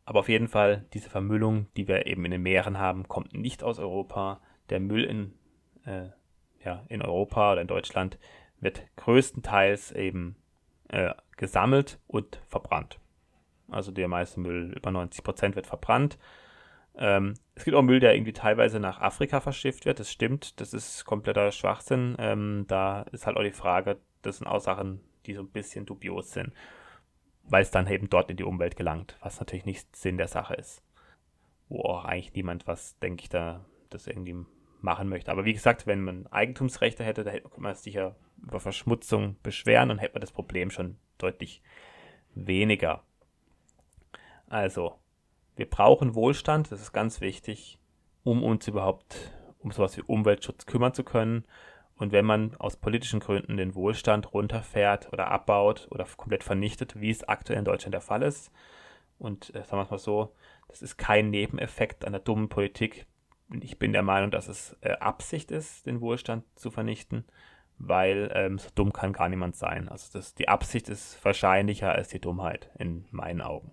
Aber 0.04 0.20
auf 0.20 0.28
jeden 0.28 0.48
Fall, 0.48 0.86
diese 0.92 1.10
Vermüllung, 1.10 1.66
die 1.76 1.86
wir 1.86 2.06
eben 2.06 2.24
in 2.24 2.30
den 2.32 2.42
Meeren 2.42 2.78
haben, 2.78 3.06
kommt 3.08 3.32
nicht 3.32 3.62
aus 3.62 3.78
Europa. 3.78 4.40
Der 4.68 4.80
Müll 4.80 5.04
in, 5.04 5.34
äh, 5.84 6.08
ja, 6.64 6.84
in 6.88 7.02
Europa 7.02 7.52
oder 7.52 7.60
in 7.60 7.68
Deutschland 7.68 8.18
wird 8.60 8.82
größtenteils 8.96 9.92
eben 9.92 10.36
äh, 10.88 11.14
gesammelt 11.36 11.98
und 12.06 12.42
verbrannt. 12.48 12.98
Also 13.68 13.92
der 13.92 14.08
meiste 14.08 14.40
Müll, 14.40 14.72
über 14.76 14.90
90 14.90 15.22
Prozent, 15.22 15.56
wird 15.56 15.66
verbrannt. 15.66 16.18
Ähm, 16.96 17.34
es 17.54 17.64
gibt 17.64 17.76
auch 17.76 17.82
Müll, 17.82 18.00
der 18.00 18.14
irgendwie 18.14 18.32
teilweise 18.32 18.80
nach 18.80 19.00
Afrika 19.00 19.40
verschifft 19.40 19.86
wird. 19.86 20.00
Das 20.00 20.10
stimmt, 20.10 20.60
das 20.60 20.74
ist 20.74 21.04
kompletter 21.04 21.52
Schwachsinn. 21.52 22.16
Ähm, 22.18 22.64
da 22.68 23.02
ist 23.12 23.26
halt 23.26 23.36
auch 23.36 23.42
die 23.42 23.52
Frage, 23.52 23.98
das 24.22 24.38
sind 24.38 24.46
auch 24.46 24.60
Sachen, 24.60 25.00
die 25.26 25.34
so 25.34 25.40
ein 25.40 25.50
bisschen 25.50 25.86
dubios 25.86 26.32
sind, 26.32 26.52
weil 27.50 27.62
es 27.62 27.70
dann 27.70 27.86
eben 27.88 28.08
dort 28.08 28.30
in 28.30 28.36
die 28.36 28.44
Umwelt 28.44 28.76
gelangt, 28.76 29.16
was 29.20 29.40
natürlich 29.40 29.66
nicht 29.66 29.94
Sinn 29.96 30.16
der 30.16 30.28
Sache 30.28 30.54
ist. 30.54 30.82
Wo 31.68 31.82
auch 31.82 32.04
eigentlich 32.04 32.32
niemand 32.34 32.66
was, 32.66 32.98
denke 33.00 33.24
ich, 33.24 33.28
da 33.28 33.64
das 33.90 34.06
irgendwie 34.06 34.46
machen 34.80 35.08
möchte. 35.08 35.30
Aber 35.30 35.44
wie 35.44 35.52
gesagt, 35.52 35.86
wenn 35.86 36.00
man 36.00 36.26
Eigentumsrechte 36.28 37.04
hätte, 37.04 37.24
da 37.24 37.30
hätte 37.30 37.48
man 37.58 37.74
sich 37.74 37.94
ja 37.94 38.14
über 38.42 38.60
Verschmutzung 38.60 39.36
beschweren 39.42 39.90
dann 39.90 39.98
hätte 39.98 40.14
man 40.14 40.22
das 40.22 40.32
Problem 40.32 40.70
schon 40.70 40.96
deutlich 41.18 41.62
weniger. 42.34 43.02
Also, 44.46 44.98
wir 45.56 45.68
brauchen 45.68 46.14
Wohlstand, 46.14 46.72
das 46.72 46.80
ist 46.80 46.92
ganz 46.92 47.20
wichtig, 47.20 47.78
um 48.24 48.42
uns 48.42 48.66
überhaupt 48.66 49.32
um 49.58 49.72
sowas 49.72 49.96
wie 49.96 50.02
Umweltschutz 50.02 50.66
kümmern 50.66 50.94
zu 50.94 51.04
können. 51.04 51.44
Und 52.00 52.12
wenn 52.12 52.24
man 52.24 52.56
aus 52.56 52.76
politischen 52.76 53.20
Gründen 53.20 53.58
den 53.58 53.74
Wohlstand 53.74 54.32
runterfährt 54.32 55.12
oder 55.12 55.30
abbaut 55.30 55.86
oder 55.90 56.06
komplett 56.16 56.42
vernichtet, 56.42 56.98
wie 56.98 57.10
es 57.10 57.28
aktuell 57.28 57.58
in 57.58 57.66
Deutschland 57.66 57.92
der 57.92 58.00
Fall 58.00 58.22
ist, 58.22 58.50
und 59.18 59.50
äh, 59.50 59.64
sagen 59.64 59.76
wir 59.76 59.82
es 59.82 59.90
mal 59.90 59.98
so, 59.98 60.34
das 60.68 60.80
ist 60.80 60.96
kein 60.96 61.28
Nebeneffekt 61.28 62.06
einer 62.06 62.18
dummen 62.18 62.48
Politik. 62.48 63.04
Ich 63.60 63.78
bin 63.78 63.92
der 63.92 64.02
Meinung, 64.02 64.30
dass 64.30 64.48
es 64.48 64.78
äh, 64.80 64.92
Absicht 64.92 65.50
ist, 65.50 65.84
den 65.84 66.00
Wohlstand 66.00 66.44
zu 66.54 66.70
vernichten, 66.70 67.26
weil 67.76 68.32
ähm, 68.34 68.58
so 68.58 68.70
dumm 68.74 68.94
kann 68.94 69.12
gar 69.12 69.28
niemand 69.28 69.56
sein. 69.56 69.90
Also 69.90 70.08
das, 70.14 70.34
die 70.34 70.48
Absicht 70.48 70.88
ist 70.88 71.22
wahrscheinlicher 71.22 71.92
als 71.92 72.08
die 72.08 72.20
Dummheit 72.20 72.70
in 72.78 73.04
meinen 73.10 73.42
Augen. 73.42 73.72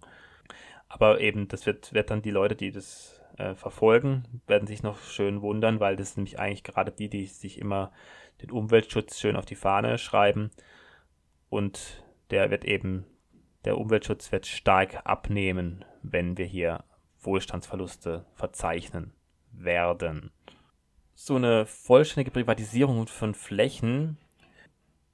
Aber 0.90 1.22
eben, 1.22 1.48
das 1.48 1.66
wird, 1.66 1.94
wird 1.94 2.12
dann 2.12 2.22
die 2.22 2.32
Leute, 2.32 2.58
die 2.58 2.72
das 2.72 3.17
äh, 3.38 3.56
verfolgen, 3.56 4.42
werden 4.48 4.68
sich 4.68 4.84
noch 4.84 5.02
schön 5.02 5.42
wundern, 5.42 5.80
weil 5.80 5.96
das 5.96 6.18
nämlich 6.18 6.40
eigentlich 6.40 6.64
gerade 6.64 6.92
die, 6.92 7.10
die 7.10 7.26
sich 7.26 7.60
immer 7.60 7.92
den 8.42 8.52
Umweltschutz 8.52 9.20
schön 9.20 9.36
auf 9.36 9.46
die 9.46 9.56
Fahne 9.56 9.98
schreiben. 9.98 10.52
Und 11.50 12.04
der 12.30 12.50
wird 12.50 12.66
eben, 12.66 13.06
der 13.66 13.78
Umweltschutz 13.78 14.32
wird 14.32 14.46
stark 14.46 15.02
abnehmen, 15.06 15.86
wenn 16.02 16.38
wir 16.38 16.46
hier 16.46 16.84
Wohlstandsverluste 17.20 18.26
verzeichnen 18.34 19.14
werden. 19.52 20.32
So 21.14 21.36
eine 21.36 21.66
vollständige 21.66 22.32
Privatisierung 22.32 23.08
von 23.08 23.34
Flächen 23.34 24.18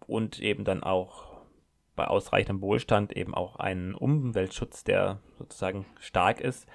und 0.05 0.39
eben 0.39 0.65
dann 0.65 0.83
auch 0.83 1.33
bei 1.95 2.07
ausreichendem 2.07 2.61
Wohlstand 2.61 3.13
eben 3.13 3.33
auch 3.33 3.55
einen 3.57 3.93
Umweltschutz, 3.93 4.83
der 4.83 5.19
sozusagen 5.37 5.85
stark 5.99 6.41
ist, 6.41 6.67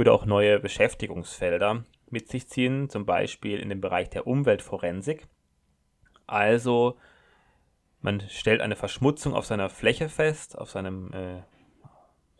würde 0.00 0.14
auch 0.14 0.24
neue 0.24 0.58
Beschäftigungsfelder 0.58 1.84
mit 2.08 2.30
sich 2.30 2.48
ziehen, 2.48 2.88
zum 2.88 3.04
Beispiel 3.04 3.58
in 3.58 3.68
dem 3.68 3.82
Bereich 3.82 4.08
der 4.08 4.26
Umweltforensik. 4.26 5.26
Also 6.26 6.96
man 8.00 8.22
stellt 8.30 8.62
eine 8.62 8.76
Verschmutzung 8.76 9.34
auf 9.34 9.44
seiner 9.44 9.68
Fläche 9.68 10.08
fest, 10.08 10.56
auf 10.56 10.70
seinem, 10.70 11.12
äh, 11.12 11.42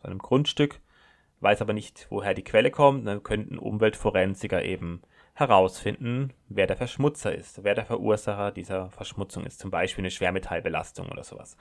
seinem 0.01 0.17
Grundstück, 0.17 0.79
weiß 1.41 1.61
aber 1.61 1.73
nicht, 1.73 2.07
woher 2.09 2.33
die 2.33 2.43
Quelle 2.43 2.71
kommt. 2.71 3.05
Dann 3.05 3.21
könnten 3.21 3.59
Umweltforensiker 3.59 4.65
eben 4.65 5.03
herausfinden, 5.35 6.33
wer 6.49 6.65
der 6.65 6.77
Verschmutzer 6.77 7.35
ist, 7.35 7.63
wer 7.63 7.75
der 7.75 7.85
Verursacher 7.85 8.51
dieser 8.51 8.89
Verschmutzung 8.89 9.45
ist, 9.45 9.59
zum 9.59 9.69
Beispiel 9.69 10.01
eine 10.01 10.09
Schwermetallbelastung 10.09 11.11
oder 11.11 11.23
sowas 11.23 11.57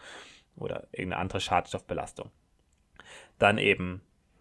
oder 0.57 0.89
irgendeine 0.93 1.21
andere 1.21 1.41
Schadstoffbelastung. 1.41 2.31
Dann 3.39 3.59
eben 3.59 4.01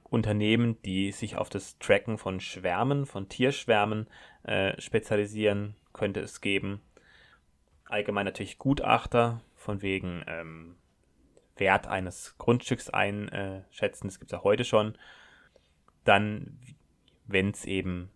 Unternehmen, 0.09 0.81
die 0.83 1.11
sich 1.11 1.37
auf 1.37 1.49
das 1.49 1.77
Tracken 1.79 2.17
von 2.17 2.39
Schwärmen, 2.39 3.05
von 3.05 3.29
Tierschwärmen 3.29 4.07
äh, 4.43 4.79
spezialisieren, 4.79 5.75
könnte 5.93 6.19
es 6.19 6.41
geben. 6.41 6.81
Allgemein 7.85 8.25
natürlich 8.25 8.57
Gutachter, 8.57 9.41
von 9.55 9.81
wegen 9.81 10.23
ähm, 10.27 10.75
Wert 11.57 11.87
eines 11.87 12.35
Grundstücks 12.37 12.89
einschätzen, 12.89 14.07
das 14.07 14.19
gibt 14.19 14.31
es 14.31 14.37
ja 14.37 14.43
heute 14.43 14.63
schon. 14.63 14.97
Dann, 16.05 16.59
wenn 17.25 17.49
es 17.49 17.65
eben, 17.65 18.09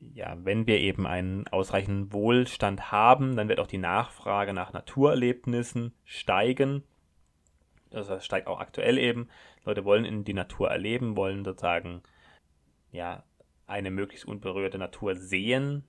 ja, 0.00 0.36
wenn 0.44 0.66
wir 0.66 0.80
eben 0.80 1.06
einen 1.06 1.46
ausreichenden 1.48 2.12
Wohlstand 2.12 2.90
haben, 2.90 3.36
dann 3.36 3.48
wird 3.48 3.60
auch 3.60 3.66
die 3.66 3.78
Nachfrage 3.78 4.52
nach 4.52 4.72
Naturerlebnissen 4.72 5.94
steigen 6.04 6.82
also 7.96 8.14
das 8.14 8.24
steigt 8.24 8.46
auch 8.46 8.60
aktuell 8.60 8.98
eben. 8.98 9.28
Leute 9.64 9.84
wollen 9.84 10.04
in 10.04 10.24
die 10.24 10.34
Natur 10.34 10.70
erleben, 10.70 11.16
wollen 11.16 11.44
sozusagen 11.44 12.02
ja 12.92 13.24
eine 13.66 13.90
möglichst 13.90 14.26
unberührte 14.26 14.78
Natur 14.78 15.16
sehen 15.16 15.84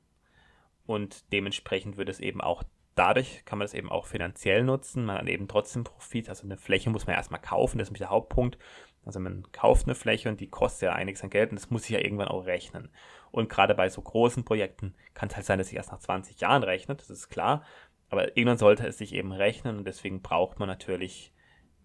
und 0.86 1.32
dementsprechend 1.32 1.98
wird 1.98 2.10
es 2.10 2.20
eben 2.20 2.41
auch 2.41 2.63
dadurch 2.98 3.46
kann 3.46 3.60
man 3.60 3.65
das 3.65 3.74
eben 3.74 3.91
auch 3.91 4.06
finanziell 4.06 4.63
nutzen. 4.63 5.06
Man 5.06 5.17
hat 5.17 5.28
eben 5.28 5.48
trotzdem 5.48 5.84
Profit. 5.84 6.30
Also 6.30 6.43
eine 6.43 6.58
Fläche 6.58 6.89
muss 6.89 7.08
man 7.08 7.15
erstmal 7.15 7.41
kaufen, 7.41 7.78
das 7.78 7.89
ist 7.89 8.00
der 8.00 8.10
Hauptpunkt. 8.10 8.58
Also 9.06 9.20
man 9.20 9.50
kauft 9.54 9.86
eine 9.86 9.96
Fläche 9.96 10.28
und 10.28 10.41
die 10.41 10.50
kostet 10.50 10.88
ja 10.88 10.93
einiges 10.93 11.24
an 11.24 11.30
Geld 11.30 11.52
und 11.52 11.56
das 11.56 11.70
muss 11.70 11.84
sich 11.84 11.91
ja 11.91 12.00
irgendwann 12.00 12.28
auch 12.28 12.46
rechnen. 12.46 12.89
Und 13.32 13.50
gerade 13.50 13.74
bei 13.74 13.88
so 13.89 14.02
großen 14.02 14.43
Projekten 14.43 14.96
kann 15.13 15.30
es 15.30 15.36
halt 15.36 15.46
sein, 15.46 15.60
dass 15.60 15.67
sich 15.67 15.78
erst 15.78 15.91
nach 15.91 16.00
20 16.00 16.41
Jahren 16.41 16.63
rechnet, 16.63 17.00
das 17.00 17.10
ist 17.10 17.30
klar. 17.30 17.63
Aber 18.10 18.36
irgendwann 18.36 18.58
sollte 18.58 18.86
es 18.86 18.98
sich 18.98 19.13
eben 19.13 19.32
rechnen 19.32 19.78
und 19.78 19.86
deswegen 19.86 20.22
braucht 20.22 20.60
man 20.60 20.67
natürlich 20.67 21.32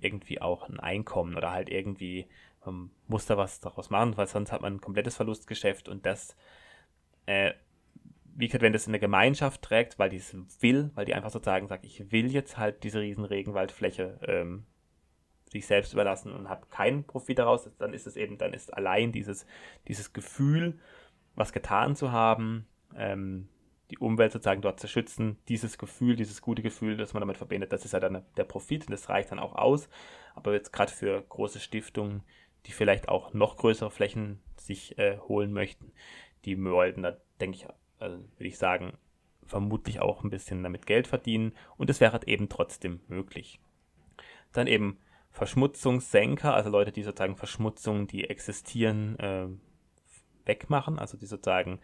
irgendwie 0.02 0.40
auch 0.40 0.68
ein 0.68 0.80
Einkommen 0.80 1.36
oder 1.36 1.52
halt 1.52 1.70
irgendwie 1.70 2.26
ähm, 2.66 2.90
muss 3.08 3.26
da 3.26 3.36
was 3.36 3.60
daraus 3.60 3.90
machen, 3.90 4.16
weil 4.16 4.26
sonst 4.26 4.52
hat 4.52 4.62
man 4.62 4.74
ein 4.74 4.80
komplettes 4.80 5.16
Verlustgeschäft 5.16 5.88
und 5.88 6.06
das, 6.06 6.36
äh, 7.26 7.52
wie 8.34 8.46
gesagt, 8.46 8.62
wenn 8.62 8.72
das 8.72 8.86
in 8.86 8.92
der 8.92 9.00
Gemeinschaft 9.00 9.62
trägt, 9.62 9.98
weil 9.98 10.10
die 10.10 10.16
es 10.16 10.34
will, 10.60 10.90
weil 10.94 11.04
die 11.04 11.14
einfach 11.14 11.30
sozusagen 11.30 11.68
sagt, 11.68 11.84
ich 11.84 12.10
will 12.12 12.32
jetzt 12.32 12.56
halt 12.56 12.82
diese 12.84 13.00
riesen 13.00 13.24
Regenwaldfläche 13.24 14.18
ähm, 14.22 14.64
sich 15.50 15.66
selbst 15.66 15.92
überlassen 15.92 16.32
und 16.32 16.48
habe 16.48 16.66
keinen 16.70 17.04
Profit 17.04 17.38
daraus, 17.38 17.70
dann 17.78 17.92
ist 17.92 18.06
es 18.06 18.16
eben, 18.16 18.38
dann 18.38 18.54
ist 18.54 18.72
allein 18.72 19.12
dieses, 19.12 19.46
dieses 19.86 20.12
Gefühl, 20.12 20.78
was 21.34 21.52
getan 21.52 21.94
zu 21.94 22.10
haben, 22.10 22.66
ähm, 22.96 23.48
die 23.92 23.98
Umwelt 23.98 24.32
sozusagen 24.32 24.62
dort 24.62 24.80
zu 24.80 24.88
schützen, 24.88 25.36
dieses 25.48 25.76
Gefühl, 25.76 26.16
dieses 26.16 26.40
gute 26.40 26.62
Gefühl, 26.62 26.96
das 26.96 27.12
man 27.12 27.20
damit 27.20 27.36
verbindet, 27.36 27.72
das 27.72 27.84
ist 27.84 27.92
ja 27.92 28.00
dann 28.00 28.24
der 28.38 28.44
Profit 28.44 28.86
und 28.86 28.90
das 28.90 29.10
reicht 29.10 29.30
dann 29.30 29.38
auch 29.38 29.54
aus. 29.54 29.90
Aber 30.34 30.54
jetzt 30.54 30.72
gerade 30.72 30.90
für 30.90 31.20
große 31.20 31.60
Stiftungen, 31.60 32.22
die 32.64 32.72
vielleicht 32.72 33.10
auch 33.10 33.34
noch 33.34 33.58
größere 33.58 33.90
Flächen 33.90 34.40
sich 34.56 34.96
äh, 34.96 35.18
holen 35.18 35.52
möchten, 35.52 35.92
die 36.46 36.62
wollten 36.64 37.02
da, 37.02 37.18
denke 37.38 37.58
ich, 37.58 37.66
also 37.98 38.16
würde 38.16 38.48
ich 38.48 38.56
sagen, 38.56 38.96
vermutlich 39.44 40.00
auch 40.00 40.24
ein 40.24 40.30
bisschen 40.30 40.62
damit 40.62 40.86
Geld 40.86 41.06
verdienen 41.06 41.52
und 41.76 41.90
es 41.90 42.00
wäre 42.00 42.12
halt 42.12 42.24
eben 42.24 42.48
trotzdem 42.48 43.00
möglich. 43.08 43.60
Dann 44.52 44.68
eben 44.68 44.98
Verschmutzungssenker, 45.32 46.54
also 46.54 46.70
Leute, 46.70 46.92
die 46.92 47.02
sozusagen 47.02 47.36
Verschmutzungen, 47.36 48.06
die 48.06 48.24
existieren, 48.24 49.18
äh, 49.18 49.48
wegmachen, 50.46 50.98
also 50.98 51.18
die 51.18 51.26
sozusagen 51.26 51.80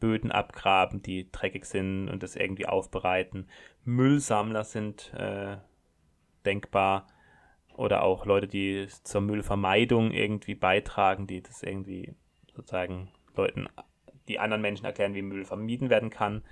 Böden 0.00 0.30
abgraben, 0.30 1.02
die 1.02 1.30
dreckig 1.30 1.64
sind 1.64 2.08
und 2.08 2.22
das 2.22 2.36
irgendwie 2.36 2.66
aufbereiten. 2.66 3.48
Müllsammler 3.84 4.64
sind 4.64 5.12
äh, 5.14 5.56
denkbar 6.44 7.06
oder 7.74 8.02
auch 8.02 8.26
Leute, 8.26 8.46
die 8.46 8.86
zur 9.02 9.20
Müllvermeidung 9.20 10.10
irgendwie 10.10 10.54
beitragen, 10.54 11.26
die 11.26 11.42
das 11.42 11.62
irgendwie 11.62 12.14
sozusagen 12.54 13.10
Leuten, 13.34 13.68
die 14.28 14.38
anderen 14.38 14.62
Menschen 14.62 14.86
erklären, 14.86 15.14
wie 15.14 15.22
Müll 15.22 15.44
vermieden 15.44 15.90
werden 15.90 16.10
kann. 16.10 16.42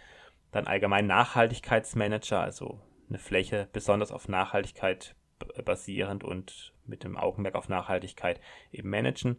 Dann 0.52 0.66
allgemein 0.66 1.06
Nachhaltigkeitsmanager, 1.06 2.40
also 2.40 2.80
eine 3.08 3.18
Fläche 3.18 3.68
besonders 3.72 4.12
auf 4.12 4.28
Nachhaltigkeit 4.28 5.16
basierend 5.64 6.24
und 6.24 6.72
mit 6.86 7.04
dem 7.04 7.16
Augenmerk 7.16 7.54
auf 7.54 7.68
Nachhaltigkeit 7.68 8.40
eben 8.70 8.90
managen, 8.90 9.38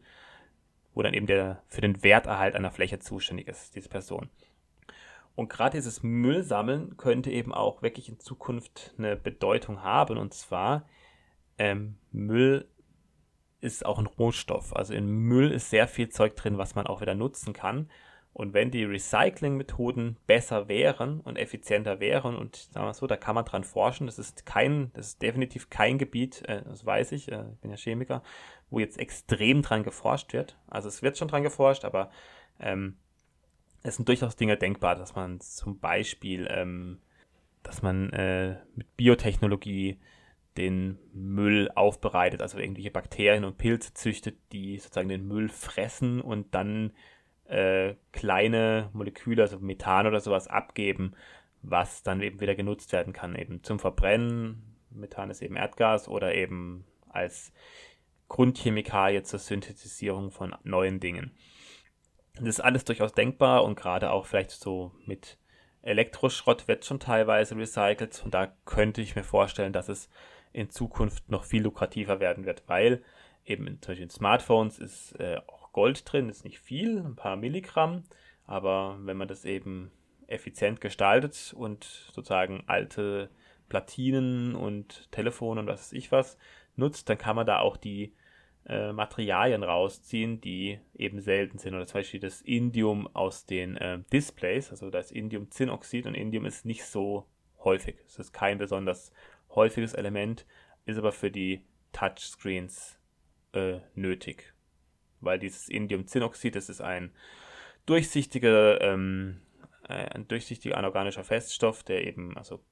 wo 0.95 1.03
dann 1.03 1.13
eben 1.13 1.27
der 1.27 1.62
für 1.67 1.81
den 1.81 2.01
Werterhalt 2.03 2.55
einer 2.55 2.71
Fläche 2.71 2.99
zuständig 2.99 3.47
ist, 3.47 3.75
diese 3.75 3.89
Person. 3.89 4.29
Und 5.36 5.49
gerade 5.49 5.77
dieses 5.77 6.01
Müllsammeln 6.01 6.95
könnte 6.97 7.29
eben 7.29 7.53
auch 7.53 7.81
wirklich 7.81 8.08
in 8.08 8.19
Zukunft 8.19 8.95
eine 8.97 9.17
Bedeutung 9.17 9.84
haben. 9.84 10.17
Und 10.17 10.34
zwar, 10.34 10.88
ähm, 11.58 11.97
Müll 12.12 12.69
ist 13.60 13.86
auch 13.86 13.99
ein 13.99 14.05
Rohstoff. 14.05 14.73
Also 14.75 14.93
in 14.93 15.08
Müll 15.08 15.51
ist 15.51 15.69
sehr 15.69 15.88
viel 15.88 16.08
Zeug 16.10 16.38
drin, 16.38 16.58
was 16.58 16.75
man 16.75 16.88
auch 16.88 17.01
wieder 17.01 17.15
nutzen 17.15 17.51
kann. 17.51 17.89
Und 18.31 18.53
wenn 18.53 18.69
die 18.69 18.84
Recycling-Methoden 18.84 20.17
besser 20.27 20.67
wären 20.67 21.21
und 21.21 21.38
effizienter 21.38 22.01
wären, 22.01 22.36
und 22.36 22.58
sagen 22.73 22.86
wir 22.86 22.93
so, 22.93 23.08
da 23.08 23.15
kann 23.15 23.34
man 23.34 23.45
dran 23.45 23.63
forschen, 23.63 24.08
das 24.08 24.19
ist 24.19 24.45
kein, 24.45 24.91
das 24.93 25.08
ist 25.08 25.21
definitiv 25.21 25.69
kein 25.69 25.97
Gebiet, 25.97 26.43
äh, 26.45 26.62
das 26.63 26.86
weiß 26.86 27.13
ich, 27.13 27.31
äh, 27.31 27.45
ich 27.53 27.60
bin 27.60 27.71
ja 27.71 27.77
Chemiker, 27.77 28.23
wo 28.69 28.80
jetzt 28.80 28.99
extrem 28.99 29.62
dran 29.62 29.84
geforscht 29.84 30.34
wird. 30.34 30.58
Also 30.67 30.88
es 30.88 31.01
wird 31.01 31.17
schon 31.17 31.28
dran 31.28 31.43
geforscht, 31.43 31.86
aber 31.86 32.10
ähm, 32.60 32.97
es 33.84 33.95
sind 33.97 34.08
durchaus 34.08 34.36
Dinge 34.36 34.58
denkbar, 34.58 34.95
dass 34.95 35.15
man 35.15 35.39
zum 35.39 35.80
Beispiel, 35.80 36.47
ähm, 36.49 36.99
dass 37.63 37.82
man 37.82 38.10
äh, 38.12 38.58
mit 38.75 38.95
Biotechnologie 38.97 39.99
den 40.58 40.97
Müll 41.13 41.69
aufbereitet, 41.75 42.41
also 42.41 42.58
irgendwelche 42.58 42.91
Bakterien 42.91 43.43
und 43.43 43.58
Pilze 43.58 43.93
züchtet, 43.93 44.38
die 44.51 44.78
sozusagen 44.78 45.10
den 45.10 45.28
Müll 45.28 45.49
fressen 45.49 46.21
und 46.21 46.56
dann 46.56 46.93
äh, 47.45 47.95
kleine 48.12 48.89
Moleküle, 48.93 49.43
also 49.43 49.60
Methan 49.60 50.08
oder 50.08 50.19
sowas 50.19 50.47
abgeben, 50.47 51.13
was 51.62 52.04
dann 52.04 52.21
eben 52.21 52.39
wieder 52.39 52.56
genutzt 52.56 52.91
werden 52.91 53.13
kann, 53.13 53.36
eben 53.36 53.63
zum 53.63 53.80
Verbrennen. 53.80 54.63
Methan 54.89 55.30
ist 55.30 55.41
eben 55.41 55.58
Erdgas 55.58 56.08
oder 56.08 56.34
eben 56.34 56.86
als 57.10 57.51
Grundchemikalie 58.28 59.24
zur 59.24 59.40
Synthetisierung 59.40 60.32
von 60.32 60.56
neuen 60.64 61.00
Dingen. 61.00 61.32
Das 62.36 62.46
ist 62.46 62.60
alles 62.60 62.84
durchaus 62.84 63.14
denkbar 63.14 63.64
und 63.64 63.76
gerade 63.76 64.12
auch 64.12 64.26
vielleicht 64.26 64.52
so 64.52 64.92
mit 65.06 65.38
Elektroschrott 65.82 66.68
wird 66.68 66.84
schon 66.84 67.00
teilweise 67.00 67.56
recycelt 67.56 68.22
und 68.26 68.34
da 68.34 68.54
könnte 68.66 69.02
ich 69.02 69.16
mir 69.16 69.24
vorstellen, 69.24 69.72
dass 69.72 69.88
es 69.88 70.10
in 70.52 70.70
Zukunft 70.70 71.30
noch 71.30 71.44
viel 71.44 71.64
lukrativer 71.64 72.20
werden 72.20 72.46
wird, 72.46 72.64
weil 72.68 73.04
eben 73.46 73.68
zum 73.82 73.92
Beispiel 73.92 74.04
in 74.04 74.10
Smartphones 74.10 74.80
ist 74.80 75.14
äh, 75.20 75.38
auch 75.48 75.72
Gold 75.72 76.12
drin, 76.12 76.30
ist 76.30 76.44
nicht 76.44 76.60
viel, 76.60 77.00
ein 77.00 77.16
paar 77.16 77.36
Milligramm, 77.36 78.04
aber 78.46 78.98
wenn 79.02 79.18
man 79.18 79.28
das 79.28 79.46
eben 79.46 79.92
effizient 80.28 80.82
gestaltet 80.82 81.54
und 81.56 81.84
sozusagen 81.84 82.64
alte 82.68 83.30
Platinen 83.70 84.56
und 84.56 85.12
Telefone 85.12 85.62
und 85.62 85.68
was 85.68 85.82
weiß 85.82 85.94
ich 85.94 86.12
was 86.12 86.38
nutzt, 86.78 87.10
dann 87.10 87.18
kann 87.18 87.36
man 87.36 87.46
da 87.46 87.60
auch 87.60 87.78
die 87.78 88.14
äh, 88.66 88.92
Materialien 88.92 89.64
rausziehen, 89.64 90.42
die 90.42 90.80
eben 90.94 91.22
selten 91.22 91.58
sind. 91.58 91.76
Oder 91.76 91.88
zum 91.88 92.00
Beispiel 92.00 92.20
das 92.20 92.42
Indium 92.42 93.08
aus 93.16 93.46
den 93.46 93.78
äh, 93.78 94.00
Displays, 94.12 94.72
also 94.72 94.90
das 94.90 95.12
Indiumzinnoxid 95.12 96.06
und 96.06 96.16
Indium 96.16 96.46
ist 96.46 96.66
nicht 96.66 96.86
so 96.86 97.26
häufig. 97.64 97.98
Es 98.08 98.20
ist 98.20 98.34
kein 98.34 98.58
besonders 98.58 99.12
häufiges 99.50 99.94
Element, 99.94 100.46
ist 100.86 100.98
aber 100.98 101.12
für 101.12 101.32
die 101.32 101.64
Touchscreens 101.92 103.00
äh, 103.54 103.80
nötig 103.94 104.56
weil 105.26 105.40
dieses 105.40 105.68
Indiumzinnoxid, 105.68 106.56
das 106.56 106.70
ist 106.70 106.82
ein 106.82 107.12
durchsichtiger, 107.86 108.80
ähm, 108.82 109.42
äh, 109.90 109.94
ein 109.94 110.28
durchsichtiger 110.28 110.78
anorganischer 110.78 111.24
Feststoff, 111.24 111.84
der 111.84 112.06
eben, 112.08 112.38
also 112.38 112.64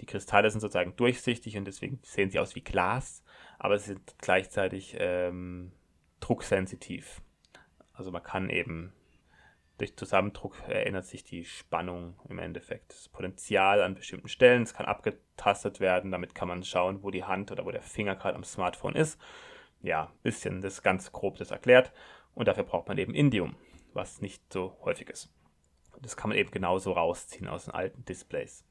die 0.00 0.06
Kristalle 0.06 0.50
sind 0.50 0.60
sozusagen 0.60 0.96
durchsichtig 0.96 1.56
und 1.56 1.66
deswegen 1.66 2.00
sehen 2.02 2.30
sie 2.30 2.38
aus 2.38 2.54
wie 2.54 2.62
Glas, 2.62 3.21
aber 3.62 3.78
sie 3.78 3.92
sind 3.92 4.14
gleichzeitig 4.18 4.96
ähm, 4.98 5.72
drucksensitiv. 6.20 7.22
Also 7.92 8.10
man 8.10 8.22
kann 8.22 8.50
eben 8.50 8.92
durch 9.78 9.96
Zusammendruck 9.96 10.56
erinnert 10.68 11.06
sich 11.06 11.24
die 11.24 11.44
Spannung 11.44 12.18
im 12.28 12.38
Endeffekt. 12.38 12.92
Das 12.92 13.08
Potenzial 13.08 13.82
an 13.82 13.94
bestimmten 13.94 14.28
Stellen, 14.28 14.62
es 14.62 14.74
kann 14.74 14.86
abgetastet 14.86 15.80
werden, 15.80 16.10
damit 16.10 16.34
kann 16.34 16.48
man 16.48 16.62
schauen, 16.62 17.02
wo 17.02 17.10
die 17.10 17.24
Hand 17.24 17.50
oder 17.50 17.64
wo 17.64 17.70
der 17.70 17.82
Finger 17.82 18.14
gerade 18.14 18.36
am 18.36 18.44
Smartphone 18.44 18.94
ist 18.94 19.18
ja, 19.82 20.12
bisschen 20.22 20.60
das 20.60 20.82
ganz 20.82 21.12
grob 21.12 21.36
das 21.36 21.50
erklärt. 21.50 21.92
Und 22.34 22.48
dafür 22.48 22.64
braucht 22.64 22.88
man 22.88 22.98
eben 22.98 23.14
Indium, 23.14 23.56
was 23.92 24.22
nicht 24.22 24.52
so 24.52 24.76
häufig 24.84 25.10
ist. 25.10 25.28
Das 26.00 26.16
kann 26.16 26.30
man 26.30 26.38
eben 26.38 26.50
genauso 26.50 26.92
rausziehen 26.92 27.48
aus 27.48 27.66
den 27.66 27.74
alten 27.74 28.04
Displays. 28.04 28.64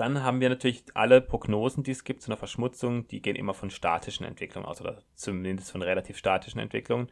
Dann 0.00 0.22
haben 0.22 0.40
wir 0.40 0.48
natürlich 0.48 0.82
alle 0.94 1.20
Prognosen, 1.20 1.82
die 1.82 1.90
es 1.90 2.04
gibt 2.04 2.22
zu 2.22 2.30
einer 2.30 2.38
Verschmutzung, 2.38 3.06
die 3.08 3.20
gehen 3.20 3.36
immer 3.36 3.52
von 3.52 3.68
statischen 3.68 4.24
Entwicklungen 4.24 4.66
aus 4.66 4.80
oder 4.80 5.02
zumindest 5.14 5.70
von 5.72 5.82
relativ 5.82 6.16
statischen 6.16 6.58
Entwicklungen. 6.58 7.10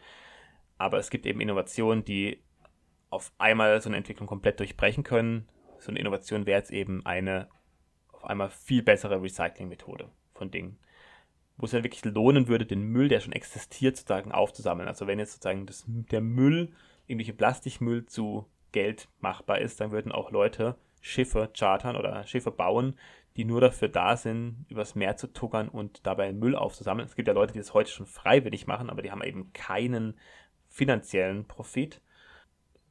Aber 0.79 0.97
es 0.97 1.11
gibt 1.11 1.27
eben 1.27 1.43
Innovationen, 1.43 2.03
die 2.03 2.43
auf 3.11 3.31
einmal 3.37 3.79
so 3.83 3.91
eine 3.91 3.99
Entwicklung 3.99 4.27
komplett 4.27 4.59
durchbrechen 4.59 5.05
können. 5.05 5.47
So 5.79 5.91
eine 5.91 5.99
Innovation 5.99 6.47
wäre 6.47 6.61
jetzt 6.61 6.71
eben 6.71 7.05
eine 7.05 7.49
auf 8.11 8.25
einmal 8.25 8.49
viel 8.49 8.83
bessere 8.83 9.21
Recycling-Methode 9.21 10.09
von 10.33 10.51
Dingen 10.51 10.79
wo 11.59 11.67
es 11.67 11.73
ja 11.73 11.83
wirklich 11.83 12.05
lohnen 12.05 12.47
würde, 12.47 12.65
den 12.65 12.85
Müll, 12.85 13.09
der 13.09 13.21
schon 13.21 13.33
existiert, 13.33 13.97
sozusagen 13.97 14.31
aufzusammeln. 14.33 14.89
Also 14.89 15.09
wenn 15.09 15.19
jetzt 15.19 15.33
sozusagen 15.33 15.67
das, 15.67 15.85
der 15.87 16.21
Müll, 16.21 16.73
irgendwelche 17.09 17.33
Plastikmüll 17.33 18.07
zu 18.07 18.47
Geld 18.71 19.09
machbar 19.19 19.59
ist, 19.59 19.81
dann 19.81 19.91
würden 19.91 20.13
auch 20.13 20.31
Leute 20.31 20.77
Schiffe 21.01 21.51
chartern 21.57 21.97
oder 21.97 22.27
Schiffe 22.27 22.51
bauen, 22.51 22.99
die 23.37 23.45
nur 23.45 23.61
dafür 23.61 23.89
da 23.89 24.17
sind, 24.17 24.67
übers 24.69 24.95
Meer 24.95 25.17
zu 25.17 25.33
tuckern 25.33 25.69
und 25.69 26.07
dabei 26.07 26.33
Müll 26.33 26.57
aufzusammeln. 26.57 27.07
Es 27.07 27.15
gibt 27.15 27.29
ja 27.29 27.35
Leute, 27.35 27.53
die 27.53 27.61
das 27.61 27.73
heute 27.75 27.91
schon 27.91 28.07
freiwillig 28.07 28.67
machen, 28.67 28.91
aber 28.91 29.03
die 29.03 29.11
haben 29.13 29.23
eben 29.23 29.53
keinen 29.53 30.19
finanziellen 30.69 31.47
Profit. 31.47 32.01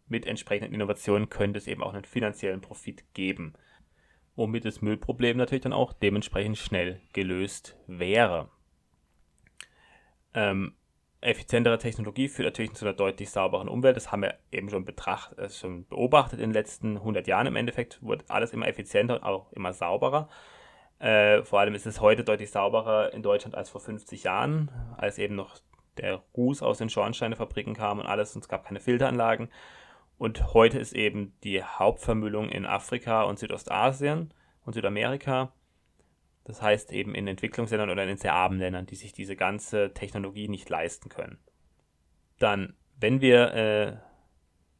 Mit 0.07 0.25
entsprechenden 0.25 0.73
Innovationen 0.73 1.29
könnte 1.29 1.57
es 1.57 1.67
eben 1.67 1.83
auch 1.83 1.93
einen 1.93 2.05
finanziellen 2.05 2.61
Profit 2.61 3.13
geben, 3.13 3.55
womit 4.37 4.63
das 4.63 4.81
Müllproblem 4.81 5.35
natürlich 5.35 5.63
dann 5.63 5.73
auch 5.73 5.91
dementsprechend 5.91 6.57
schnell 6.57 7.01
gelöst 7.11 7.77
wäre. 7.87 8.49
Ähm, 10.33 10.75
effizientere 11.21 11.77
Technologie 11.77 12.27
führt 12.27 12.45
natürlich 12.47 12.73
zu 12.73 12.85
einer 12.85 12.93
deutlich 12.93 13.29
sauberen 13.29 13.67
Umwelt. 13.67 13.95
Das 13.95 14.11
haben 14.11 14.21
wir 14.21 14.35
eben 14.51 14.69
schon, 14.69 14.85
betracht, 14.85 15.37
äh, 15.37 15.49
schon 15.49 15.87
beobachtet 15.87 16.39
in 16.39 16.49
den 16.49 16.53
letzten 16.53 16.97
100 16.97 17.27
Jahren. 17.27 17.47
Im 17.47 17.55
Endeffekt 17.55 18.01
wird 18.03 18.25
alles 18.29 18.53
immer 18.53 18.67
effizienter 18.67 19.15
und 19.15 19.23
auch 19.23 19.51
immer 19.53 19.73
sauberer. 19.73 20.29
Äh, 20.99 21.43
vor 21.43 21.59
allem 21.59 21.75
ist 21.75 21.85
es 21.85 22.01
heute 22.01 22.23
deutlich 22.23 22.51
sauberer 22.51 23.13
in 23.13 23.21
Deutschland 23.23 23.55
als 23.55 23.69
vor 23.69 23.81
50 23.81 24.23
Jahren, 24.23 24.71
als 24.97 25.17
eben 25.17 25.35
noch 25.35 25.57
der 25.97 26.21
Ruß 26.35 26.61
aus 26.61 26.77
den 26.77 26.89
Schornsteinefabriken 26.89 27.75
kam 27.75 27.99
und 27.99 28.05
alles 28.05 28.35
und 28.35 28.43
es 28.43 28.49
gab 28.49 28.65
keine 28.65 28.79
Filteranlagen. 28.79 29.49
Und 30.17 30.53
heute 30.53 30.79
ist 30.79 30.93
eben 30.93 31.33
die 31.43 31.63
Hauptvermüllung 31.63 32.49
in 32.49 32.65
Afrika 32.65 33.23
und 33.23 33.37
Südostasien 33.37 34.33
und 34.65 34.73
Südamerika. 34.73 35.51
Das 36.47 36.61
heißt 36.61 36.93
eben 36.93 37.13
in 37.13 37.27
Entwicklungsländern 37.27 37.89
oder 37.89 38.07
in 38.07 38.17
sehr 38.17 38.33
armen 38.33 38.57
Ländern, 38.57 38.85
die 38.85 38.95
sich 38.95 39.11
diese 39.11 39.35
ganze 39.35 39.93
Technologie 39.93 40.47
nicht 40.47 40.69
leisten 40.69 41.09
können. 41.09 41.39
Dann, 42.39 42.77
wenn 42.97 43.19
wir 43.19 43.53
äh, 43.53 43.97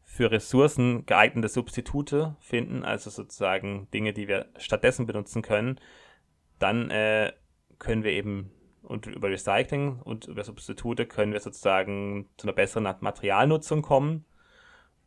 für 0.05 0.31
Ressourcen 0.31 1.05
geeignete 1.05 1.49
Substitute 1.49 2.37
finden, 2.39 2.85
also 2.85 3.09
sozusagen 3.09 3.91
Dinge, 3.93 4.13
die 4.13 4.29
wir 4.29 4.45
stattdessen 4.57 5.07
benutzen 5.07 5.41
können, 5.41 5.77
dann 6.57 6.89
äh, 6.89 7.33
können 7.79 8.05
wir 8.05 8.11
eben 8.11 8.49
und 8.81 9.05
über 9.05 9.29
Recycling 9.29 9.99
und 9.99 10.25
über 10.25 10.45
Substitute 10.45 11.05
können 11.05 11.33
wir 11.33 11.41
sozusagen 11.41 12.29
zu 12.37 12.47
einer 12.47 12.55
besseren 12.55 12.95
Materialnutzung 13.01 13.81
kommen. 13.81 14.23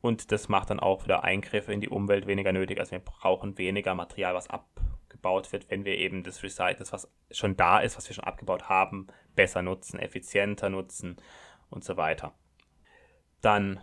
Und 0.02 0.30
das 0.30 0.50
macht 0.50 0.68
dann 0.68 0.78
auch 0.80 1.04
wieder 1.04 1.24
Eingriffe 1.24 1.72
in 1.72 1.80
die 1.80 1.88
Umwelt 1.88 2.26
weniger 2.26 2.52
nötig. 2.52 2.78
Also 2.78 2.92
wir 2.92 2.98
brauchen 2.98 3.56
weniger 3.56 3.94
Material, 3.94 4.34
was 4.34 4.50
abgebaut 5.10 5.52
wird, 5.52 5.68
wenn 5.70 5.84
wir 5.84 5.98
eben 5.98 6.22
das 6.22 6.42
Recycle, 6.42 6.86
was 6.90 7.10
schon 7.30 7.56
da 7.56 7.80
ist, 7.80 7.96
was 7.96 8.08
wir 8.08 8.14
schon 8.14 8.24
abgebaut 8.24 8.68
haben, 8.68 9.08
besser 9.34 9.60
nutzen, 9.60 9.98
effizienter 9.98 10.70
nutzen 10.70 11.16
und 11.68 11.82
so 11.82 11.96
weiter. 11.96 12.32
Dann 13.40 13.80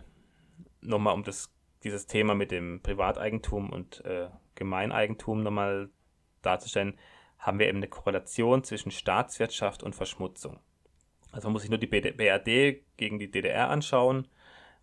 nochmal, 0.80 1.14
um 1.14 1.24
das, 1.24 1.52
dieses 1.84 2.06
Thema 2.06 2.34
mit 2.34 2.50
dem 2.50 2.80
Privateigentum 2.82 3.70
und 3.70 4.04
äh, 4.04 4.28
Gemeineigentum 4.54 5.42
nochmal 5.42 5.90
darzustellen 6.42 6.98
haben 7.38 7.58
wir 7.58 7.68
eben 7.68 7.78
eine 7.78 7.88
Korrelation 7.88 8.64
zwischen 8.64 8.90
Staatswirtschaft 8.90 9.82
und 9.82 9.94
Verschmutzung. 9.94 10.58
Also 11.30 11.48
man 11.48 11.52
muss 11.52 11.62
sich 11.62 11.70
nur 11.70 11.78
die 11.78 11.86
BRD 11.86 12.84
gegen 12.96 13.18
die 13.18 13.30
DDR 13.30 13.68
anschauen. 13.68 14.26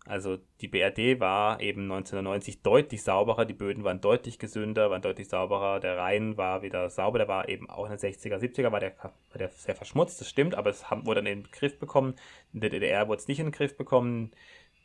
Also 0.06 0.38
die 0.60 0.68
BRD 0.68 1.18
war 1.18 1.60
eben 1.60 1.82
1990 1.82 2.62
deutlich 2.62 3.02
sauberer, 3.02 3.44
die 3.44 3.54
Böden 3.54 3.82
waren 3.82 4.00
deutlich 4.00 4.38
gesünder, 4.38 4.88
waren 4.90 5.02
deutlich 5.02 5.28
sauberer, 5.28 5.80
der 5.80 5.98
Rhein 5.98 6.36
war 6.36 6.62
wieder 6.62 6.88
sauber, 6.90 7.18
der 7.18 7.26
war 7.26 7.48
eben 7.48 7.68
auch 7.68 7.86
in 7.86 7.90
den 7.90 7.98
60er, 7.98 8.36
70er, 8.38 8.70
war 8.70 8.78
der, 8.78 8.96
war 9.02 9.12
der 9.36 9.48
sehr 9.48 9.74
verschmutzt, 9.74 10.20
das 10.20 10.28
stimmt, 10.28 10.54
aber 10.54 10.70
es 10.70 10.90
haben, 10.90 11.06
wurde 11.06 11.22
dann 11.22 11.26
in 11.26 11.42
den 11.42 11.50
Griff 11.50 11.78
bekommen. 11.80 12.14
In 12.52 12.60
der 12.60 12.70
DDR 12.70 13.08
wurde 13.08 13.20
es 13.20 13.26
nicht 13.26 13.40
in 13.40 13.46
den 13.46 13.52
Griff 13.52 13.76
bekommen. 13.76 14.30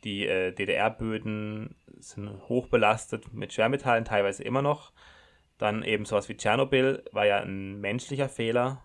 Die 0.02 0.26
äh, 0.26 0.50
DDR-Böden 0.50 1.76
sind 2.00 2.28
hochbelastet 2.48 3.32
mit 3.32 3.52
Schwermetallen, 3.52 4.04
teilweise 4.04 4.42
immer 4.42 4.62
noch. 4.62 4.92
Dann 5.58 5.84
eben 5.84 6.04
sowas 6.04 6.28
wie 6.28 6.36
Tschernobyl 6.36 7.04
war 7.12 7.26
ja 7.26 7.38
ein 7.38 7.80
menschlicher 7.80 8.28
Fehler. 8.28 8.82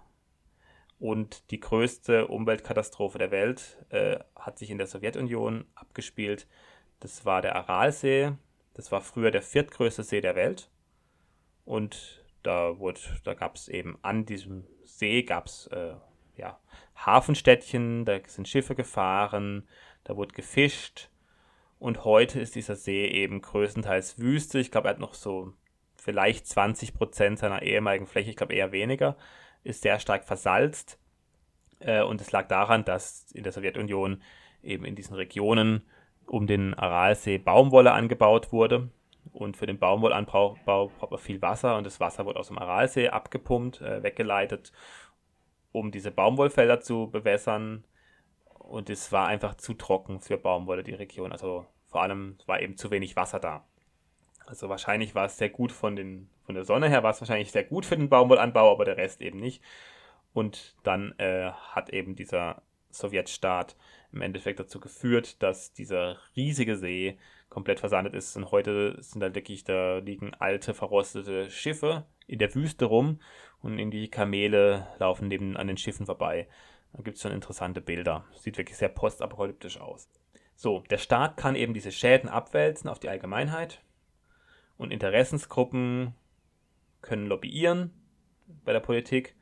Und 1.00 1.52
die 1.52 1.60
größte 1.60 2.28
Umweltkatastrophe 2.28 3.20
der 3.20 3.32
Welt 3.32 3.78
äh, 3.90 4.20
hat 4.36 4.58
sich 4.58 4.72
in 4.72 4.78
der 4.78 4.88
Sowjetunion 4.88 5.66
abgespielt. 5.76 6.48
Das 7.00 7.26
war 7.26 7.42
der 7.42 7.56
Aralsee. 7.56 8.32
Das 8.74 8.92
war 8.92 9.02
früher 9.02 9.32
der 9.32 9.44
viertgrößte 9.44 10.04
See 10.04 10.22
der 10.22 10.36
Welt. 10.36 10.70
Und 11.66 12.24
da, 12.44 12.76
da 13.24 13.34
gab 13.34 13.56
es 13.56 13.68
eben 13.68 13.98
an 14.02 14.26
diesem 14.26 14.66
See 14.86 15.24
gab's, 15.24 15.68
äh, 15.68 15.96
ja, 16.36 16.60
Hafenstädtchen, 16.96 18.06
da 18.06 18.20
sind 18.26 18.48
Schiffe 18.48 18.74
gefahren, 18.74 19.68
da 20.04 20.16
wurde 20.16 20.34
gefischt. 20.34 21.10
Und 21.80 22.06
heute 22.06 22.40
ist 22.40 22.56
dieser 22.56 22.76
See 22.76 23.06
eben 23.08 23.42
größtenteils 23.42 24.18
Wüste. 24.20 24.60
Ich 24.60 24.72
glaube, 24.72 24.88
er 24.88 24.92
hat 24.92 25.00
noch 25.00 25.14
so 25.14 25.54
vielleicht 25.96 26.48
20 26.48 26.94
Prozent 26.94 27.40
seiner 27.40 27.62
ehemaligen 27.62 28.08
Fläche, 28.08 28.30
ich 28.30 28.36
glaube 28.36 28.54
eher 28.54 28.72
weniger, 28.72 29.18
ist 29.68 29.82
sehr 29.82 30.00
stark 30.00 30.26
versalzt. 30.26 31.00
Äh, 31.80 32.02
und 32.02 32.22
es 32.22 32.32
lag 32.32 32.48
daran, 32.48 32.86
dass 32.86 33.32
in 33.32 33.44
der 33.44 33.52
Sowjetunion 33.52 34.22
eben 34.64 34.86
in 34.86 34.96
diesen 34.96 35.16
Regionen 35.16 35.84
um 36.26 36.48
den 36.48 36.74
Aralsee 36.74 37.38
Baumwolle 37.38 37.92
angebaut 37.92 38.52
wurde. 38.52 38.90
Und 39.34 39.58
für 39.58 39.68
den 39.68 39.78
Baumwollanbau 39.78 40.58
braucht 40.66 41.12
man 41.12 41.20
viel 41.20 41.42
Wasser 41.42 41.78
und 41.78 41.86
das 41.86 42.00
Wasser 42.00 42.26
wurde 42.26 42.40
aus 42.40 42.48
dem 42.48 42.58
Aralsee 42.58 43.10
abgepumpt, 43.10 43.82
äh, 43.82 44.02
weggeleitet, 44.02 44.72
um 45.72 45.92
diese 45.92 46.12
Baumwollfelder 46.12 46.80
zu 46.80 47.10
bewässern. 47.12 47.84
Und 48.58 48.90
es 48.90 49.12
war 49.12 49.28
einfach 49.28 49.56
zu 49.56 49.74
trocken 49.74 50.22
für 50.22 50.38
Baumwolle, 50.38 50.84
die 50.84 50.94
Region. 50.94 51.32
Also 51.32 51.66
vor 51.86 52.02
allem 52.02 52.38
war 52.46 52.62
eben 52.62 52.78
zu 52.78 52.90
wenig 52.90 53.16
Wasser 53.16 53.40
da. 53.40 53.66
Also 54.48 54.70
wahrscheinlich 54.70 55.14
war 55.14 55.26
es 55.26 55.38
sehr 55.38 55.50
gut 55.50 55.74
von, 55.74 55.96
den, 55.96 56.30
von 56.46 56.56
der 56.56 56.64
Sonne 56.64 56.90
her, 56.90 57.04
war 57.04 57.12
es 57.12 57.20
wahrscheinlich 57.22 57.52
sehr 57.52 57.66
gut 57.66 57.86
für 57.86 57.98
den 57.98 58.10
Baumwollanbau, 58.10 58.72
aber 58.72 58.86
der 58.86 58.98
Rest 58.98 59.22
eben 59.22 59.40
nicht. 59.40 59.62
Und 60.34 60.76
dann 60.84 61.14
äh, 61.20 61.52
hat 61.52 61.90
eben 61.90 62.16
dieser 62.16 62.62
Sowjetstaat 62.90 63.76
im 64.14 64.22
Endeffekt 64.22 64.60
dazu 64.60 64.80
geführt, 64.80 65.44
dass 65.44 65.74
dieser 65.74 66.18
riesige 66.36 66.78
See 66.78 67.18
komplett 67.50 67.82
versandet 67.82 68.14
ist. 68.14 68.38
Und 68.38 68.52
heute 68.52 68.96
sind 69.02 69.20
da 69.20 69.36
wirklich, 69.36 69.66
da 69.66 69.98
liegen 69.98 70.34
alte, 70.34 70.74
verrostete 70.74 71.52
Schiffe 71.52 72.06
in 72.26 72.40
der 72.40 72.56
Wüste 72.56 72.86
rum 72.86 73.20
und 73.62 73.78
in 73.80 73.92
die 73.92 74.10
Kamele 74.10 74.88
laufen 74.98 75.28
neben 75.28 75.58
an 75.58 75.68
den 75.68 75.78
Schiffen 75.78 76.06
vorbei. 76.06 76.48
Da 76.94 77.04
gibt 77.04 77.18
es 77.18 77.22
schon 77.22 77.34
interessante 77.34 77.82
Bilder. 77.82 78.24
Sieht 78.38 78.58
wirklich 78.58 78.78
sehr 78.78 78.90
postapokalyptisch 78.90 79.82
aus. 79.82 80.10
So, 80.56 80.84
der 80.90 80.98
Staat 81.00 81.36
kann 81.36 81.56
eben 81.56 81.74
diese 81.74 81.92
Schäden 81.92 82.30
abwälzen 82.30 82.90
auf 82.90 83.00
die 83.00 83.10
Allgemeinheit 83.10 83.82
und 84.78 84.92
Interessensgruppen 84.92 86.14
können 87.02 87.28
lobbyieren 87.28 87.92
bei 88.64 88.74
der 88.74 88.80
Politik 88.80 89.36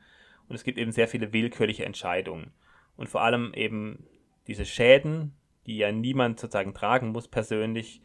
und 0.47 0.55
es 0.55 0.63
gibt 0.63 0.77
eben 0.77 0.91
sehr 0.91 1.07
viele 1.07 1.33
willkürliche 1.33 1.85
Entscheidungen. 1.85 2.51
Und 2.97 3.09
vor 3.09 3.21
allem 3.21 3.53
eben 3.53 4.05
diese 4.47 4.65
Schäden, 4.65 5.33
die 5.65 5.77
ja 5.77 5.91
niemand 5.91 6.39
sozusagen 6.39 6.73
tragen 6.73 7.09
muss 7.09 7.27
persönlich, 7.27 8.01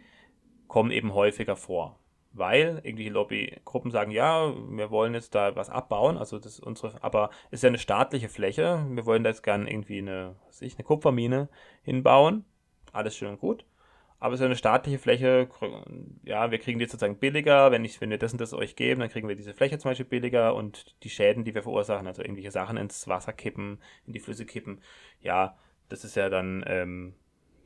kommen 0.66 0.90
eben 0.90 1.14
häufiger 1.14 1.56
vor. 1.56 1.98
Weil 2.32 2.80
irgendwelche 2.84 3.10
Lobbygruppen 3.10 3.90
sagen, 3.90 4.12
ja, 4.12 4.54
wir 4.70 4.90
wollen 4.90 5.14
jetzt 5.14 5.34
da 5.34 5.56
was 5.56 5.68
abbauen, 5.68 6.16
also 6.16 6.38
das 6.38 6.54
ist 6.54 6.60
unsere, 6.60 7.02
aber 7.02 7.30
es 7.50 7.58
ist 7.58 7.62
ja 7.64 7.68
eine 7.68 7.78
staatliche 7.78 8.28
Fläche, 8.28 8.86
wir 8.88 9.04
wollen 9.04 9.24
da 9.24 9.30
jetzt 9.30 9.42
gerne 9.42 9.68
irgendwie 9.68 9.98
eine, 9.98 10.36
was 10.46 10.62
ich, 10.62 10.76
eine 10.76 10.84
Kupfermine 10.84 11.48
hinbauen. 11.82 12.44
Alles 12.92 13.16
schön 13.16 13.30
und 13.30 13.40
gut 13.40 13.64
aber 14.20 14.36
so 14.36 14.44
eine 14.44 14.54
staatliche 14.54 14.98
Fläche, 14.98 15.48
ja, 16.24 16.50
wir 16.50 16.58
kriegen 16.58 16.78
die 16.78 16.84
sozusagen 16.84 17.18
billiger, 17.18 17.72
wenn, 17.72 17.84
ich, 17.86 18.00
wenn 18.02 18.10
wir 18.10 18.18
das 18.18 18.32
und 18.32 18.40
das 18.40 18.52
euch 18.52 18.76
geben, 18.76 19.00
dann 19.00 19.08
kriegen 19.08 19.28
wir 19.28 19.34
diese 19.34 19.54
Fläche 19.54 19.78
zum 19.78 19.90
Beispiel 19.90 20.06
billiger 20.06 20.54
und 20.54 20.94
die 21.02 21.08
Schäden, 21.08 21.42
die 21.42 21.54
wir 21.54 21.62
verursachen, 21.62 22.06
also 22.06 22.20
irgendwelche 22.20 22.50
Sachen 22.50 22.76
ins 22.76 23.08
Wasser 23.08 23.32
kippen, 23.32 23.80
in 24.06 24.12
die 24.12 24.20
Flüsse 24.20 24.44
kippen, 24.44 24.82
ja, 25.22 25.56
das 25.88 26.04
ist 26.04 26.16
ja 26.16 26.28
dann, 26.28 26.62
ähm, 26.66 27.14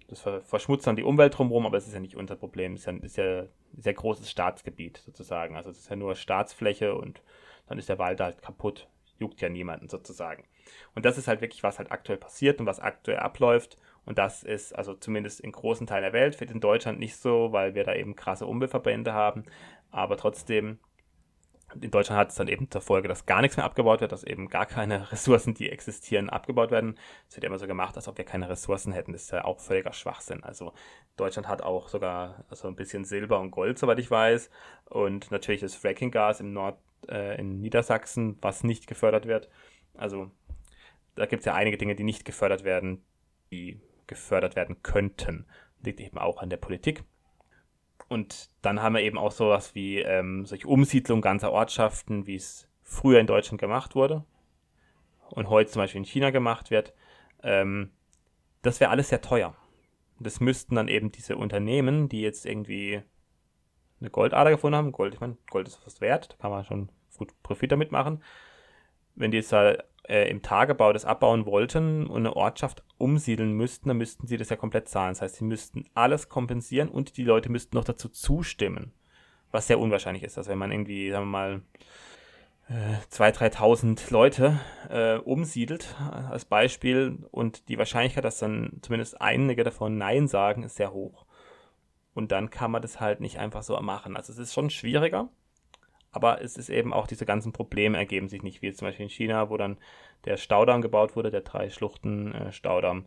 das 0.06 0.20
verschmutzt 0.20 0.86
dann 0.86 0.96
die 0.96 1.02
Umwelt 1.02 1.36
drumherum, 1.36 1.66
aber 1.66 1.76
es 1.76 1.88
ist 1.88 1.94
ja 1.94 2.00
nicht 2.00 2.16
unser 2.16 2.36
Problem, 2.36 2.74
es 2.74 2.80
ist 2.82 2.86
ja, 2.86 2.92
ist 3.02 3.16
ja 3.16 3.40
ein 3.40 3.48
sehr 3.82 3.94
großes 3.94 4.30
Staatsgebiet 4.30 4.98
sozusagen, 4.98 5.56
also 5.56 5.70
es 5.70 5.78
ist 5.78 5.90
ja 5.90 5.96
nur 5.96 6.14
Staatsfläche 6.14 6.94
und 6.94 7.20
dann 7.66 7.78
ist 7.78 7.88
der 7.88 7.98
Wald 7.98 8.20
halt 8.20 8.42
kaputt, 8.42 8.88
juckt 9.18 9.40
ja 9.40 9.48
niemanden 9.48 9.88
sozusagen. 9.88 10.44
Und 10.94 11.04
das 11.04 11.18
ist 11.18 11.26
halt 11.26 11.40
wirklich, 11.40 11.64
was 11.64 11.78
halt 11.78 11.90
aktuell 11.90 12.18
passiert 12.18 12.60
und 12.60 12.66
was 12.66 12.78
aktuell 12.78 13.18
abläuft 13.18 13.76
und 14.06 14.18
das 14.18 14.42
ist 14.42 14.74
also 14.74 14.94
zumindest 14.94 15.40
in 15.40 15.52
großen 15.52 15.86
Teilen 15.86 16.02
der 16.02 16.12
Welt, 16.12 16.38
wird 16.40 16.50
in 16.50 16.60
Deutschland 16.60 16.98
nicht 16.98 17.16
so, 17.16 17.52
weil 17.52 17.74
wir 17.74 17.84
da 17.84 17.94
eben 17.94 18.16
krasse 18.16 18.46
Umweltverbände 18.46 19.12
haben. 19.12 19.44
Aber 19.90 20.16
trotzdem, 20.16 20.78
in 21.80 21.90
Deutschland 21.90 22.18
hat 22.18 22.30
es 22.30 22.34
dann 22.34 22.48
eben 22.48 22.70
zur 22.70 22.82
Folge, 22.82 23.08
dass 23.08 23.24
gar 23.24 23.40
nichts 23.40 23.56
mehr 23.56 23.64
abgebaut 23.64 24.00
wird, 24.00 24.12
dass 24.12 24.22
eben 24.22 24.48
gar 24.48 24.66
keine 24.66 25.10
Ressourcen, 25.12 25.54
die 25.54 25.70
existieren, 25.70 26.28
abgebaut 26.28 26.70
werden. 26.70 26.98
Es 27.28 27.36
wird 27.36 27.44
immer 27.44 27.58
so 27.58 27.66
gemacht, 27.66 27.96
als 27.96 28.06
ob 28.06 28.18
wir 28.18 28.24
keine 28.24 28.48
Ressourcen 28.48 28.92
hätten. 28.92 29.12
Das 29.12 29.22
ist 29.22 29.30
ja 29.30 29.44
auch 29.44 29.58
völliger 29.58 29.92
Schwachsinn. 29.92 30.44
Also 30.44 30.74
Deutschland 31.16 31.48
hat 31.48 31.62
auch 31.62 31.88
sogar 31.88 32.44
also 32.50 32.68
ein 32.68 32.76
bisschen 32.76 33.04
Silber 33.04 33.40
und 33.40 33.52
Gold, 33.52 33.78
soweit 33.78 33.98
ich 33.98 34.10
weiß. 34.10 34.50
Und 34.86 35.30
natürlich 35.30 35.62
das 35.62 35.74
Frackinggas 35.74 36.40
im 36.40 36.52
Nord, 36.52 36.78
äh, 37.08 37.38
in 37.40 37.60
Niedersachsen, 37.60 38.36
was 38.42 38.64
nicht 38.64 38.86
gefördert 38.86 39.26
wird. 39.26 39.48
Also 39.94 40.30
da 41.14 41.24
gibt 41.24 41.40
es 41.40 41.46
ja 41.46 41.54
einige 41.54 41.78
Dinge, 41.78 41.94
die 41.94 42.04
nicht 42.04 42.24
gefördert 42.24 42.64
werden, 42.64 43.02
die 43.50 43.80
gefördert 44.06 44.56
werden 44.56 44.82
könnten. 44.82 45.46
Liegt 45.82 46.00
eben 46.00 46.18
auch 46.18 46.38
an 46.38 46.50
der 46.50 46.56
Politik. 46.56 47.04
Und 48.08 48.50
dann 48.62 48.82
haben 48.82 48.94
wir 48.94 49.02
eben 49.02 49.18
auch 49.18 49.32
sowas 49.32 49.74
wie 49.74 50.00
ähm, 50.00 50.46
solche 50.46 50.68
Umsiedlung 50.68 51.20
ganzer 51.20 51.52
Ortschaften, 51.52 52.26
wie 52.26 52.36
es 52.36 52.68
früher 52.82 53.20
in 53.20 53.26
Deutschland 53.26 53.60
gemacht 53.60 53.94
wurde 53.94 54.24
und 55.30 55.48
heute 55.48 55.70
zum 55.70 55.80
Beispiel 55.80 56.00
in 56.00 56.04
China 56.04 56.30
gemacht 56.30 56.70
wird. 56.70 56.92
Ähm, 57.42 57.90
das 58.62 58.80
wäre 58.80 58.90
alles 58.90 59.08
sehr 59.08 59.20
teuer. 59.20 59.54
Das 60.20 60.40
müssten 60.40 60.76
dann 60.76 60.88
eben 60.88 61.10
diese 61.10 61.36
Unternehmen, 61.36 62.08
die 62.08 62.20
jetzt 62.20 62.46
irgendwie 62.46 63.02
eine 64.00 64.10
Goldader 64.10 64.50
gefunden 64.50 64.76
haben, 64.76 64.92
Gold, 64.92 65.14
ich 65.14 65.20
meine, 65.20 65.36
Gold 65.50 65.68
ist 65.68 65.80
was 65.84 66.00
wert, 66.00 66.32
da 66.32 66.36
kann 66.36 66.50
man 66.50 66.64
schon 66.64 66.90
gut 67.16 67.32
Profit 67.42 67.72
damit 67.72 67.90
machen. 67.90 68.22
Wenn 69.14 69.30
die 69.30 69.38
jetzt 69.38 69.52
da 69.52 69.76
äh, 70.08 70.28
im 70.28 70.42
Tagebau 70.42 70.92
das 70.92 71.04
abbauen 71.04 71.46
wollten 71.46 72.06
und 72.06 72.18
eine 72.18 72.36
Ortschaft 72.36 72.82
umsiedeln 72.98 73.52
müssten, 73.52 73.88
dann 73.88 73.98
müssten 73.98 74.26
sie 74.26 74.36
das 74.36 74.50
ja 74.50 74.56
komplett 74.56 74.88
zahlen. 74.88 75.12
Das 75.12 75.22
heißt, 75.22 75.36
sie 75.36 75.44
müssten 75.44 75.84
alles 75.94 76.28
kompensieren 76.28 76.88
und 76.88 77.16
die 77.16 77.24
Leute 77.24 77.50
müssten 77.50 77.76
noch 77.76 77.84
dazu 77.84 78.08
zustimmen, 78.08 78.92
was 79.50 79.66
sehr 79.66 79.78
unwahrscheinlich 79.78 80.22
ist. 80.22 80.38
Also 80.38 80.50
wenn 80.50 80.58
man 80.58 80.72
irgendwie, 80.72 81.10
sagen 81.10 81.24
wir 81.26 81.30
mal, 81.30 81.62
äh, 82.68 82.96
2.000, 83.10 83.56
3.000 83.56 84.12
Leute 84.12 84.60
äh, 84.90 85.16
umsiedelt 85.16 85.94
als 86.30 86.44
Beispiel 86.44 87.18
und 87.30 87.68
die 87.68 87.78
Wahrscheinlichkeit, 87.78 88.24
dass 88.24 88.38
dann 88.38 88.78
zumindest 88.82 89.20
einige 89.20 89.64
davon 89.64 89.98
Nein 89.98 90.28
sagen, 90.28 90.62
ist 90.62 90.76
sehr 90.76 90.92
hoch. 90.92 91.26
Und 92.14 92.30
dann 92.30 92.50
kann 92.50 92.70
man 92.70 92.80
das 92.80 93.00
halt 93.00 93.20
nicht 93.20 93.38
einfach 93.38 93.62
so 93.62 93.78
machen. 93.80 94.16
Also 94.16 94.32
es 94.32 94.38
ist 94.38 94.54
schon 94.54 94.70
schwieriger, 94.70 95.28
aber 96.14 96.42
es 96.42 96.56
ist 96.56 96.68
eben 96.68 96.92
auch, 96.92 97.06
diese 97.06 97.26
ganzen 97.26 97.52
Probleme 97.52 97.98
ergeben 97.98 98.28
sich 98.28 98.42
nicht, 98.42 98.62
wie 98.62 98.72
zum 98.72 98.86
Beispiel 98.86 99.04
in 99.04 99.10
China, 99.10 99.50
wo 99.50 99.56
dann 99.56 99.78
der 100.24 100.36
Staudamm 100.36 100.80
gebaut 100.80 101.16
wurde, 101.16 101.30
der 101.30 101.40
drei 101.40 101.70
Schluchten 101.70 102.32
äh, 102.32 102.52
Staudamm, 102.52 103.06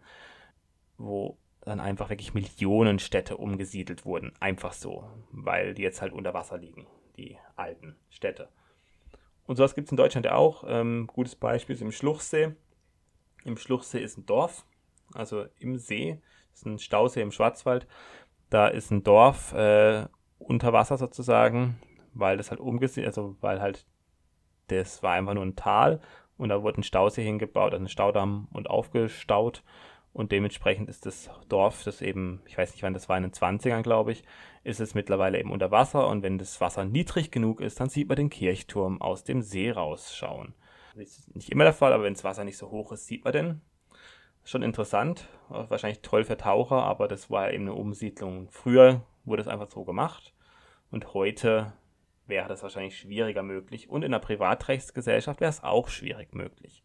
wo 0.97 1.37
dann 1.61 1.79
einfach 1.79 2.09
wirklich 2.09 2.33
Millionen 2.33 2.99
Städte 2.99 3.37
umgesiedelt 3.37 4.05
wurden. 4.05 4.33
Einfach 4.39 4.73
so, 4.73 5.09
weil 5.31 5.73
die 5.73 5.81
jetzt 5.81 6.01
halt 6.01 6.13
unter 6.13 6.33
Wasser 6.33 6.57
liegen, 6.57 6.87
die 7.17 7.37
alten 7.55 7.95
Städte. 8.09 8.49
Und 9.45 9.55
sowas 9.55 9.75
gibt 9.75 9.87
es 9.87 9.91
in 9.91 9.97
Deutschland 9.97 10.25
ja 10.25 10.35
auch. 10.35 10.63
Ähm, 10.67 11.07
gutes 11.07 11.35
Beispiel 11.35 11.75
ist 11.75 11.81
im 11.81 11.91
Schluchsee. 11.91 12.55
Im 13.45 13.57
Schluchsee 13.57 13.99
ist 13.99 14.17
ein 14.17 14.25
Dorf, 14.25 14.65
also 15.13 15.45
im 15.59 15.77
See, 15.77 16.19
ist 16.53 16.65
ein 16.65 16.79
Stausee 16.79 17.21
im 17.21 17.31
Schwarzwald. 17.31 17.87
Da 18.49 18.67
ist 18.67 18.91
ein 18.91 19.03
Dorf 19.03 19.53
äh, 19.53 20.05
unter 20.39 20.73
Wasser 20.73 20.97
sozusagen, 20.97 21.79
weil 22.19 22.37
das 22.37 22.49
halt 22.49 22.59
umgesiedelt, 22.59 23.07
also 23.07 23.35
weil 23.41 23.61
halt 23.61 23.85
das 24.67 25.01
war 25.01 25.13
einfach 25.13 25.33
nur 25.33 25.45
ein 25.45 25.55
Tal 25.55 26.01
und 26.37 26.49
da 26.49 26.61
wurde 26.61 26.81
ein 26.81 26.83
Stausee 26.83 27.23
hingebaut, 27.23 27.73
also 27.73 27.85
ein 27.85 27.89
Staudamm 27.89 28.47
und 28.51 28.69
aufgestaut 28.69 29.63
und 30.13 30.31
dementsprechend 30.31 30.89
ist 30.89 31.05
das 31.05 31.29
Dorf, 31.47 31.83
das 31.83 32.01
eben, 32.01 32.41
ich 32.47 32.57
weiß 32.57 32.71
nicht 32.71 32.83
wann 32.83 32.93
das 32.93 33.07
war, 33.07 33.17
in 33.17 33.23
den 33.23 33.31
20ern 33.31 33.83
glaube 33.83 34.11
ich, 34.11 34.23
ist 34.63 34.79
es 34.79 34.95
mittlerweile 34.95 35.39
eben 35.39 35.51
unter 35.51 35.71
Wasser 35.71 36.07
und 36.07 36.23
wenn 36.23 36.37
das 36.37 36.59
Wasser 36.59 36.85
niedrig 36.85 37.31
genug 37.31 37.61
ist, 37.61 37.79
dann 37.79 37.89
sieht 37.89 38.09
man 38.09 38.17
den 38.17 38.29
Kirchturm 38.29 39.01
aus 39.01 39.23
dem 39.23 39.41
See 39.41 39.71
rausschauen. 39.71 40.53
Das 40.95 41.19
ist 41.19 41.35
nicht 41.35 41.49
immer 41.51 41.63
der 41.63 41.73
Fall, 41.73 41.93
aber 41.93 42.03
wenn 42.03 42.15
das 42.15 42.23
Wasser 42.23 42.43
nicht 42.43 42.57
so 42.57 42.71
hoch 42.71 42.91
ist, 42.91 43.05
sieht 43.05 43.23
man 43.23 43.33
den. 43.33 43.61
Schon 44.43 44.63
interessant, 44.63 45.27
wahrscheinlich 45.49 46.01
toll 46.01 46.23
für 46.23 46.37
Taucher, 46.37 46.81
aber 46.81 47.07
das 47.07 47.29
war 47.29 47.51
eben 47.51 47.65
eine 47.65 47.73
Umsiedlung. 47.73 48.47
Früher 48.49 49.01
wurde 49.25 49.41
es 49.41 49.47
einfach 49.47 49.69
so 49.69 49.83
gemacht 49.83 50.33
und 50.89 51.13
heute 51.13 51.73
wäre 52.27 52.47
das 52.47 52.63
wahrscheinlich 52.63 52.97
schwieriger 52.97 53.43
möglich. 53.43 53.89
Und 53.89 54.03
in 54.03 54.13
einer 54.13 54.19
Privatrechtsgesellschaft 54.19 55.39
wäre 55.39 55.49
es 55.49 55.63
auch 55.63 55.89
schwierig 55.89 56.33
möglich. 56.33 56.83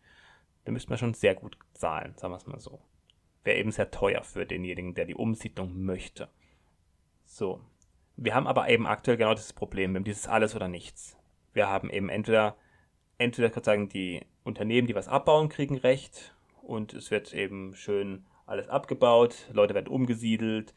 Da 0.64 0.72
müsste 0.72 0.90
man 0.90 0.98
schon 0.98 1.14
sehr 1.14 1.34
gut 1.34 1.58
zahlen, 1.74 2.14
sagen 2.16 2.32
wir 2.32 2.36
es 2.36 2.46
mal 2.46 2.60
so. 2.60 2.80
Wäre 3.44 3.58
eben 3.58 3.72
sehr 3.72 3.90
teuer 3.90 4.22
für 4.22 4.46
denjenigen, 4.46 4.94
der 4.94 5.04
die 5.04 5.14
Umsiedlung 5.14 5.82
möchte. 5.84 6.28
So. 7.24 7.60
Wir 8.16 8.34
haben 8.34 8.46
aber 8.46 8.68
eben 8.68 8.86
aktuell 8.86 9.16
genau 9.16 9.34
dieses 9.34 9.54
Problem, 9.54 9.92
wir 9.92 9.98
haben 9.98 10.04
dieses 10.04 10.28
alles 10.28 10.54
oder 10.54 10.68
nichts. 10.68 11.16
Wir 11.54 11.68
haben 11.68 11.90
eben 11.90 12.08
entweder, 12.08 12.56
entweder 13.18 13.48
sozusagen 13.48 13.88
die 13.88 14.20
Unternehmen, 14.44 14.86
die 14.86 14.94
was 14.94 15.08
abbauen, 15.08 15.48
kriegen 15.48 15.78
Recht 15.78 16.36
und 16.62 16.92
es 16.92 17.10
wird 17.10 17.32
eben 17.32 17.74
schön 17.74 18.26
alles 18.46 18.68
abgebaut, 18.68 19.48
Leute 19.52 19.74
werden 19.74 19.88
umgesiedelt, 19.88 20.74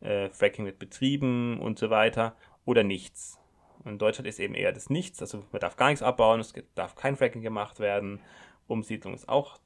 äh, 0.00 0.28
Fracking 0.30 0.64
wird 0.64 0.78
betrieben 0.78 1.60
und 1.60 1.78
so 1.78 1.88
weiter 1.88 2.36
oder 2.64 2.82
nichts. 2.82 3.38
In 3.84 3.98
Deutschland 3.98 4.28
ist 4.28 4.38
eben 4.38 4.54
eher 4.54 4.72
das 4.72 4.90
Nichts, 4.90 5.20
also 5.20 5.44
man 5.50 5.60
darf 5.60 5.76
gar 5.76 5.88
nichts 5.88 6.02
abbauen, 6.02 6.40
es 6.40 6.54
darf 6.74 6.94
kein 6.94 7.16
Fracking 7.16 7.42
gemacht 7.42 7.80
werden. 7.80 8.20
Umsiedlung 8.66 9.14
ist 9.14 9.28
auch 9.28 9.58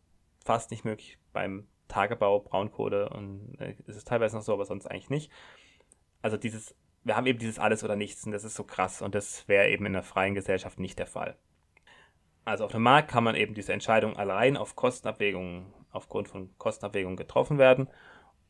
fast 0.44 0.70
nicht 0.70 0.84
möglich 0.84 1.18
beim 1.32 1.66
Tagebau, 1.88 2.40
Braunkohle 2.40 3.08
und 3.10 3.56
äh, 3.60 3.74
ist 3.86 3.96
es 3.96 4.04
teilweise 4.04 4.36
noch 4.36 4.42
so, 4.42 4.52
aber 4.52 4.64
sonst 4.64 4.86
eigentlich 4.86 5.10
nicht. 5.10 5.30
Also 6.22 6.36
dieses, 6.36 6.74
wir 7.04 7.16
haben 7.16 7.26
eben 7.26 7.38
dieses 7.38 7.58
Alles 7.58 7.84
oder 7.84 7.96
Nichts 7.96 8.24
und 8.24 8.32
das 8.32 8.44
ist 8.44 8.54
so 8.54 8.64
krass 8.64 9.02
und 9.02 9.14
das 9.14 9.46
wäre 9.48 9.68
eben 9.68 9.86
in 9.86 9.94
einer 9.94 10.02
freien 10.02 10.34
Gesellschaft 10.34 10.80
nicht 10.80 10.98
der 10.98 11.06
Fall. 11.06 11.36
Also 12.44 12.64
auf 12.64 12.72
dem 12.72 12.82
Markt 12.82 13.10
kann 13.10 13.24
man 13.24 13.34
eben 13.34 13.54
diese 13.54 13.72
Entscheidung 13.72 14.16
allein 14.16 14.56
auf 14.56 14.76
Kostenabwägungen, 14.76 15.72
aufgrund 15.90 16.28
von 16.28 16.56
Kostenabwägungen 16.58 17.16
getroffen 17.16 17.58
werden 17.58 17.88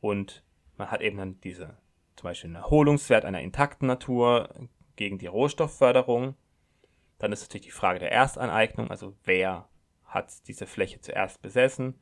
und 0.01 0.43
man 0.77 0.91
hat 0.91 1.01
eben 1.01 1.17
dann 1.17 1.41
diese 1.41 1.77
zum 2.15 2.23
Beispiel 2.25 2.49
einen 2.49 2.55
Erholungswert 2.55 3.25
einer 3.25 3.41
intakten 3.41 3.87
Natur 3.87 4.49
gegen 4.97 5.17
die 5.17 5.27
Rohstoffförderung. 5.27 6.35
Dann 7.19 7.31
ist 7.31 7.41
natürlich 7.41 7.67
die 7.67 7.71
Frage 7.71 7.99
der 7.99 8.11
Erstaneignung, 8.11 8.91
also 8.91 9.15
wer 9.23 9.69
hat 10.05 10.47
diese 10.47 10.67
Fläche 10.67 10.99
zuerst 10.99 11.41
besessen. 11.41 11.99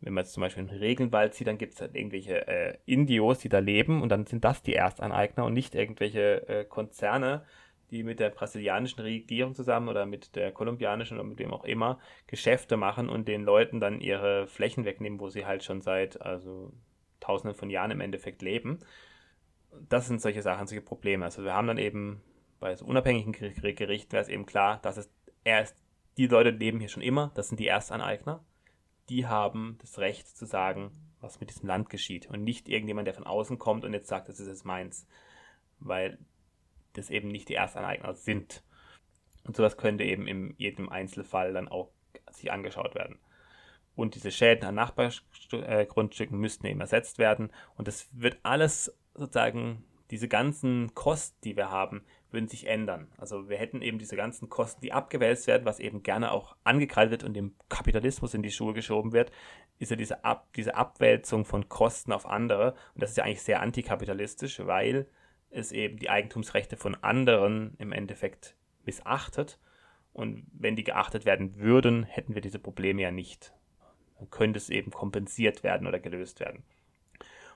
Wenn 0.00 0.14
man 0.14 0.24
jetzt 0.24 0.32
zum 0.32 0.40
Beispiel 0.40 0.68
einen 0.68 0.78
Regenwald 0.78 1.34
sieht, 1.34 1.46
dann 1.46 1.58
gibt 1.58 1.74
es 1.74 1.80
halt 1.80 1.94
irgendwelche 1.94 2.46
äh, 2.48 2.78
Indios, 2.86 3.38
die 3.38 3.48
da 3.48 3.60
leben 3.60 4.02
und 4.02 4.08
dann 4.08 4.26
sind 4.26 4.44
das 4.44 4.62
die 4.62 4.74
Erstaneigner 4.74 5.44
und 5.44 5.52
nicht 5.52 5.74
irgendwelche 5.74 6.48
äh, 6.48 6.64
Konzerne, 6.64 7.44
die 7.90 8.02
mit 8.02 8.18
der 8.18 8.30
brasilianischen 8.30 9.00
Regierung 9.00 9.54
zusammen 9.54 9.88
oder 9.88 10.06
mit 10.06 10.34
der 10.34 10.50
kolumbianischen 10.50 11.18
oder 11.18 11.28
mit 11.28 11.38
wem 11.38 11.52
auch 11.52 11.64
immer 11.64 12.00
Geschäfte 12.26 12.76
machen 12.76 13.08
und 13.08 13.28
den 13.28 13.44
Leuten 13.44 13.80
dann 13.80 14.00
ihre 14.00 14.46
Flächen 14.48 14.84
wegnehmen, 14.84 15.20
wo 15.20 15.28
sie 15.28 15.46
halt 15.46 15.62
schon 15.62 15.82
seit 15.82 16.20
also 16.20 16.72
tausenden 17.20 17.56
von 17.56 17.70
Jahren 17.70 17.92
im 17.92 18.00
Endeffekt 18.00 18.42
leben 18.42 18.80
das 19.88 20.06
sind 20.06 20.20
solche 20.20 20.42
Sachen, 20.42 20.66
solche 20.66 20.82
Probleme. 20.82 21.24
Also 21.24 21.44
wir 21.44 21.54
haben 21.54 21.66
dann 21.66 21.78
eben 21.78 22.22
bei 22.60 22.76
so 22.76 22.84
unabhängigen 22.84 23.32
Gerichten 23.32 24.12
wäre 24.12 24.22
es 24.22 24.28
eben 24.28 24.46
klar, 24.46 24.78
dass 24.82 24.96
es 24.96 25.10
erst, 25.44 25.76
die 26.16 26.26
Leute 26.26 26.50
leben 26.50 26.78
hier 26.78 26.88
schon 26.88 27.02
immer, 27.02 27.32
das 27.34 27.48
sind 27.48 27.58
die 27.58 27.66
Erstaneigner, 27.66 28.44
die 29.08 29.26
haben 29.26 29.78
das 29.80 29.98
Recht 29.98 30.28
zu 30.28 30.46
sagen, 30.46 30.92
was 31.20 31.40
mit 31.40 31.50
diesem 31.50 31.66
Land 31.66 31.90
geschieht 31.90 32.26
und 32.26 32.44
nicht 32.44 32.68
irgendjemand, 32.68 33.06
der 33.06 33.14
von 33.14 33.26
außen 33.26 33.58
kommt 33.58 33.84
und 33.84 33.92
jetzt 33.92 34.08
sagt, 34.08 34.28
das 34.28 34.38
ist 34.38 34.48
jetzt 34.48 34.64
meins, 34.64 35.06
weil 35.80 36.18
das 36.92 37.10
eben 37.10 37.28
nicht 37.28 37.48
die 37.48 37.54
Erstaneigner 37.54 38.14
sind. 38.14 38.62
Und 39.44 39.56
sowas 39.56 39.76
könnte 39.76 40.04
eben 40.04 40.28
in 40.28 40.54
jedem 40.56 40.88
Einzelfall 40.88 41.52
dann 41.52 41.68
auch 41.68 41.90
sich 42.30 42.52
angeschaut 42.52 42.94
werden. 42.94 43.18
Und 43.94 44.14
diese 44.14 44.30
Schäden 44.30 44.64
an 44.64 44.74
Nachbargrundstücken 44.74 46.38
müssten 46.38 46.66
eben 46.66 46.80
ersetzt 46.80 47.18
werden. 47.18 47.52
Und 47.76 47.88
das 47.88 48.08
wird 48.12 48.38
alles 48.42 48.96
sozusagen 49.14 49.84
diese 50.10 50.28
ganzen 50.28 50.94
Kosten, 50.94 51.38
die 51.42 51.56
wir 51.56 51.70
haben, 51.70 52.02
würden 52.30 52.48
sich 52.48 52.66
ändern. 52.66 53.08
Also 53.16 53.48
wir 53.48 53.56
hätten 53.56 53.80
eben 53.82 53.98
diese 53.98 54.16
ganzen 54.16 54.48
Kosten, 54.48 54.82
die 54.82 54.92
abgewälzt 54.92 55.46
werden, 55.46 55.64
was 55.64 55.80
eben 55.80 56.02
gerne 56.02 56.32
auch 56.32 56.56
angekreidet 56.64 57.10
wird 57.12 57.24
und 57.24 57.34
dem 57.34 57.54
Kapitalismus 57.68 58.34
in 58.34 58.42
die 58.42 58.50
Schuhe 58.50 58.74
geschoben 58.74 59.12
wird, 59.12 59.32
ist 59.78 59.90
ja 59.90 59.96
diese, 59.96 60.24
Ab 60.24 60.48
diese 60.54 60.76
Abwälzung 60.76 61.44
von 61.44 61.68
Kosten 61.68 62.12
auf 62.12 62.26
andere. 62.26 62.74
Und 62.94 63.02
das 63.02 63.10
ist 63.10 63.16
ja 63.16 63.24
eigentlich 63.24 63.42
sehr 63.42 63.62
antikapitalistisch, 63.62 64.60
weil 64.64 65.06
es 65.50 65.72
eben 65.72 65.98
die 65.98 66.10
Eigentumsrechte 66.10 66.76
von 66.76 66.94
anderen 66.96 67.74
im 67.78 67.92
Endeffekt 67.92 68.54
missachtet. 68.84 69.58
Und 70.12 70.46
wenn 70.52 70.76
die 70.76 70.84
geachtet 70.84 71.24
werden 71.24 71.56
würden, 71.56 72.04
hätten 72.04 72.34
wir 72.34 72.42
diese 72.42 72.58
Probleme 72.58 73.02
ja 73.02 73.10
nicht. 73.10 73.54
Dann 74.18 74.30
könnte 74.30 74.58
es 74.58 74.68
eben 74.68 74.90
kompensiert 74.90 75.62
werden 75.62 75.86
oder 75.86 76.00
gelöst 76.00 76.40
werden. 76.40 76.64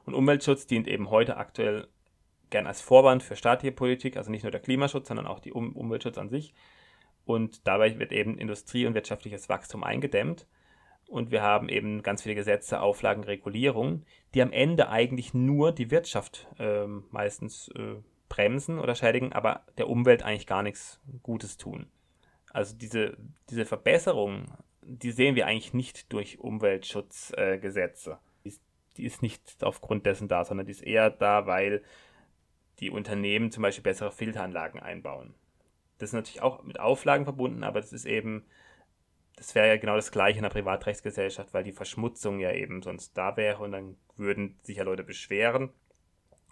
Und 0.06 0.14
Umweltschutz 0.14 0.66
dient 0.66 0.88
eben 0.88 1.10
heute 1.10 1.36
aktuell 1.36 1.88
gern 2.50 2.66
als 2.66 2.80
Vorwand 2.80 3.22
für 3.22 3.36
staatliche 3.36 3.72
Politik, 3.72 4.16
also 4.16 4.30
nicht 4.30 4.44
nur 4.44 4.52
der 4.52 4.60
Klimaschutz, 4.60 5.08
sondern 5.08 5.26
auch 5.26 5.40
die 5.40 5.52
um 5.52 5.74
Umweltschutz 5.74 6.16
an 6.16 6.28
sich. 6.28 6.54
Und 7.24 7.66
dabei 7.66 7.98
wird 7.98 8.12
eben 8.12 8.38
Industrie 8.38 8.86
und 8.86 8.94
wirtschaftliches 8.94 9.48
Wachstum 9.48 9.82
eingedämmt. 9.82 10.46
Und 11.08 11.32
wir 11.32 11.42
haben 11.42 11.68
eben 11.68 12.02
ganz 12.02 12.22
viele 12.22 12.36
Gesetze, 12.36 12.80
Auflagen, 12.80 13.24
Regulierungen, 13.24 14.06
die 14.34 14.42
am 14.42 14.52
Ende 14.52 14.88
eigentlich 14.88 15.34
nur 15.34 15.72
die 15.72 15.90
Wirtschaft 15.90 16.46
äh, 16.58 16.86
meistens 17.10 17.68
äh, 17.76 17.96
bremsen 18.28 18.78
oder 18.78 18.94
schädigen, 18.94 19.32
aber 19.32 19.62
der 19.78 19.88
Umwelt 19.88 20.22
eigentlich 20.22 20.46
gar 20.46 20.62
nichts 20.62 21.00
Gutes 21.22 21.56
tun. 21.56 21.86
Also 22.52 22.76
diese, 22.76 23.16
diese 23.50 23.66
Verbesserung, 23.66 24.46
die 24.82 25.10
sehen 25.10 25.34
wir 25.34 25.46
eigentlich 25.46 25.74
nicht 25.74 26.12
durch 26.12 26.38
Umweltschutzgesetze. 26.38 28.10
Äh, 28.12 28.16
die 28.96 29.04
ist 29.04 29.22
nicht 29.22 29.62
aufgrund 29.62 30.06
dessen 30.06 30.28
da, 30.28 30.44
sondern 30.44 30.66
die 30.66 30.72
ist 30.72 30.82
eher 30.82 31.10
da, 31.10 31.46
weil 31.46 31.82
die 32.80 32.90
Unternehmen 32.90 33.50
zum 33.50 33.62
Beispiel 33.62 33.82
bessere 33.82 34.10
Filteranlagen 34.10 34.80
einbauen. 34.80 35.34
Das 35.98 36.10
ist 36.10 36.14
natürlich 36.14 36.42
auch 36.42 36.62
mit 36.62 36.78
Auflagen 36.78 37.24
verbunden, 37.24 37.64
aber 37.64 37.80
das 37.80 37.92
ist 37.92 38.04
eben, 38.04 38.44
das 39.36 39.54
wäre 39.54 39.68
ja 39.68 39.76
genau 39.76 39.96
das 39.96 40.10
gleiche 40.10 40.38
in 40.38 40.44
einer 40.44 40.52
Privatrechtsgesellschaft, 40.52 41.54
weil 41.54 41.64
die 41.64 41.72
Verschmutzung 41.72 42.38
ja 42.38 42.52
eben 42.52 42.82
sonst 42.82 43.16
da 43.16 43.36
wäre 43.36 43.62
und 43.62 43.72
dann 43.72 43.96
würden 44.16 44.58
sich 44.62 44.76
ja 44.76 44.84
Leute 44.84 45.04
beschweren. 45.04 45.70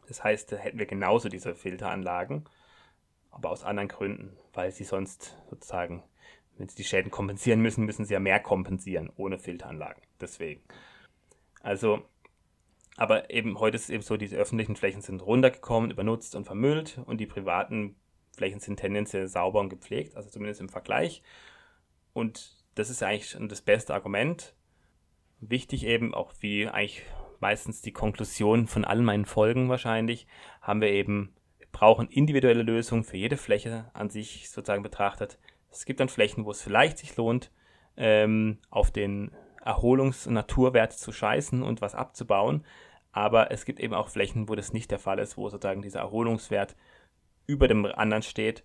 Das 0.09 0.25
heißt, 0.25 0.53
da 0.53 0.57
hätten 0.57 0.79
wir 0.79 0.87
genauso 0.87 1.29
diese 1.29 1.55
Filteranlagen, 1.55 2.45
aber 3.31 3.51
aus 3.51 3.65
anderen 3.65 3.89
Gründen, 3.89 4.37
weil 4.53 4.71
sie 4.71 4.85
sonst 4.85 5.37
sozusagen, 5.51 6.03
wenn 6.57 6.69
sie 6.69 6.77
die 6.77 6.85
Schäden 6.85 7.11
kompensieren 7.11 7.61
müssen, 7.61 7.85
müssen 7.85 8.05
sie 8.05 8.15
ja 8.15 8.21
mehr 8.21 8.41
kompensieren 8.41 9.11
ohne 9.17 9.39
Filteranlagen. 9.39 10.03
Deswegen. 10.21 10.63
Also 11.61 12.07
aber 12.97 13.31
eben 13.31 13.59
heute 13.59 13.77
ist 13.77 13.85
es 13.85 13.91
eben 13.91 14.03
so, 14.03 14.17
diese 14.17 14.37
öffentlichen 14.37 14.77
Flächen 14.77 15.03
sind 15.03 15.25
runtergekommen, 15.25 15.91
übernutzt 15.91 16.37
und 16.37 16.45
vermüllt 16.45 17.01
und 17.07 17.19
die 17.19 17.27
privaten 17.27 17.97
Flächen 18.37 18.61
sind 18.61 18.79
tendenziell 18.79 19.27
sauber 19.29 19.61
und 19.61 19.69
gepflegt, 19.69 20.17
also 20.17 20.31
zumindest 20.31 20.61
im 20.61 20.69
Vergleich. 20.69 21.23
Und 22.13 22.57
das 22.75 22.91
ist 22.91 23.03
eigentlich 23.03 23.37
das 23.49 23.63
beste 23.63 23.95
Argument. 23.95 24.55
Wichtig 25.41 25.85
eben, 25.87 26.15
auch 26.15 26.33
wie 26.41 26.69
eigentlich 26.69 27.03
meistens 27.41 27.83
die 27.83 27.93
Konklusion 27.93 28.67
von 28.67 28.85
allen 28.85 29.05
meinen 29.05 29.27
Folgen 29.27 29.69
wahrscheinlich, 29.69 30.27
haben 30.63 30.81
wir 30.81 30.89
eben, 30.89 31.35
wir 31.59 31.67
brauchen 31.73 32.09
individuelle 32.09 32.63
Lösungen 32.63 33.05
für 33.05 33.17
jede 33.17 33.37
Fläche 33.37 33.91
an 33.93 34.11
sich 34.11 34.51
sozusagen 34.51 34.83
betrachtet. 34.83 35.39
Es 35.71 35.85
gibt 35.85 36.01
dann 36.01 36.09
Flächen, 36.09 36.45
wo 36.45 36.53
es 36.53 36.63
vielleicht 36.63 36.99
sich 36.99 37.17
lohnt, 37.17 37.51
ähm, 37.97 38.59
auf 38.71 38.91
den 38.91 39.33
Erholungs- 39.65 40.27
und 40.27 40.35
Naturwert 40.35 40.93
zu 40.93 41.13
scheißen 41.13 41.63
und 41.63 41.81
was 41.81 41.95
abzubauen. 41.95 42.65
Aber 43.13 43.51
es 43.51 43.65
gibt 43.65 43.81
eben 43.81 43.95
auch 43.95 44.09
Flächen, 44.09 44.49
wo 44.49 44.55
das 44.55 44.73
nicht 44.73 44.91
der 44.91 44.99
Fall 44.99 45.19
ist, 45.19 45.37
wo 45.37 45.49
sozusagen 45.49 45.83
dieser 45.83 46.01
Erholungswert 46.01 46.77
über 47.47 47.69
dem 47.69 47.87
anderen 47.87 48.23
steht 48.23 48.65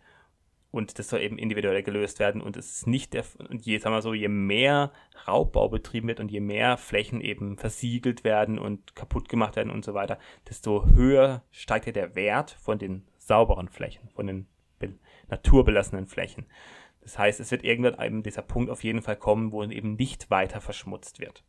und 0.71 0.99
das 0.99 1.09
soll 1.09 1.21
eben 1.21 1.37
individuell 1.37 1.81
gelöst 1.83 2.19
werden 2.19 2.41
und 2.41 2.55
es 2.55 2.71
ist 2.71 2.87
nicht 2.87 3.13
der 3.13 3.25
und 3.49 3.65
je 3.65 3.77
sagen 3.79 3.95
wir 3.95 4.01
so 4.01 4.13
je 4.13 4.27
mehr 4.27 4.91
Raubbau 5.27 5.67
betrieben 5.69 6.07
wird 6.07 6.19
und 6.19 6.29
je 6.29 6.39
mehr 6.39 6.77
Flächen 6.77 7.21
eben 7.21 7.57
versiegelt 7.57 8.23
werden 8.23 8.59
und 8.59 8.95
kaputt 8.95 9.29
gemacht 9.29 9.55
werden 9.55 9.71
und 9.71 9.83
so 9.83 9.93
weiter 9.93 10.19
desto 10.47 10.85
höher 10.85 11.43
steigt 11.51 11.87
ja 11.87 11.91
der 11.91 12.15
Wert 12.15 12.51
von 12.51 12.77
den 12.77 13.07
sauberen 13.17 13.67
Flächen 13.67 14.09
von 14.09 14.27
den 14.27 14.47
naturbelassenen 15.29 16.07
Flächen 16.07 16.45
das 17.09 17.19
heißt 17.19 17.39
es 17.39 17.51
wird 17.51 17.63
irgendwann 17.63 17.99
eben 18.01 18.23
dieser 18.23 18.41
Punkt 18.41 18.69
auf 18.69 18.83
jeden 18.83 19.01
Fall 19.01 19.15
kommen 19.15 19.51
wo 19.51 19.63
eben 19.63 19.95
nicht 19.95 20.29
weiter 20.29 20.61
verschmutzt 20.61 21.19
wird 21.19 21.43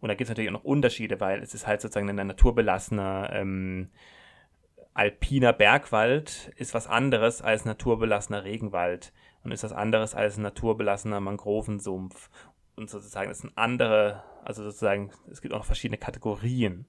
und 0.00 0.08
da 0.08 0.14
gibt 0.14 0.26
es 0.26 0.28
natürlich 0.30 0.50
auch 0.50 0.54
noch 0.54 0.64
Unterschiede 0.64 1.20
weil 1.20 1.42
es 1.42 1.54
ist 1.54 1.66
halt 1.66 1.80
sozusagen 1.80 2.08
ein 2.08 2.26
naturbelassener 2.26 3.30
ähm, 3.32 3.90
alpiner 4.98 5.52
Bergwald 5.52 6.52
ist 6.56 6.74
was 6.74 6.88
anderes 6.88 7.40
als 7.40 7.64
naturbelassener 7.64 8.42
Regenwald 8.42 9.12
und 9.44 9.52
ist 9.52 9.62
was 9.62 9.72
anderes 9.72 10.14
als 10.14 10.38
naturbelassener 10.38 11.20
Mangrovensumpf. 11.20 12.28
Und 12.74 12.90
sozusagen, 12.90 13.28
das 13.28 13.38
sind 13.38 13.56
andere, 13.56 14.24
also 14.44 14.64
sozusagen, 14.64 15.12
es 15.30 15.40
gibt 15.40 15.54
auch 15.54 15.58
noch 15.58 15.64
verschiedene 15.64 15.98
Kategorien, 15.98 16.86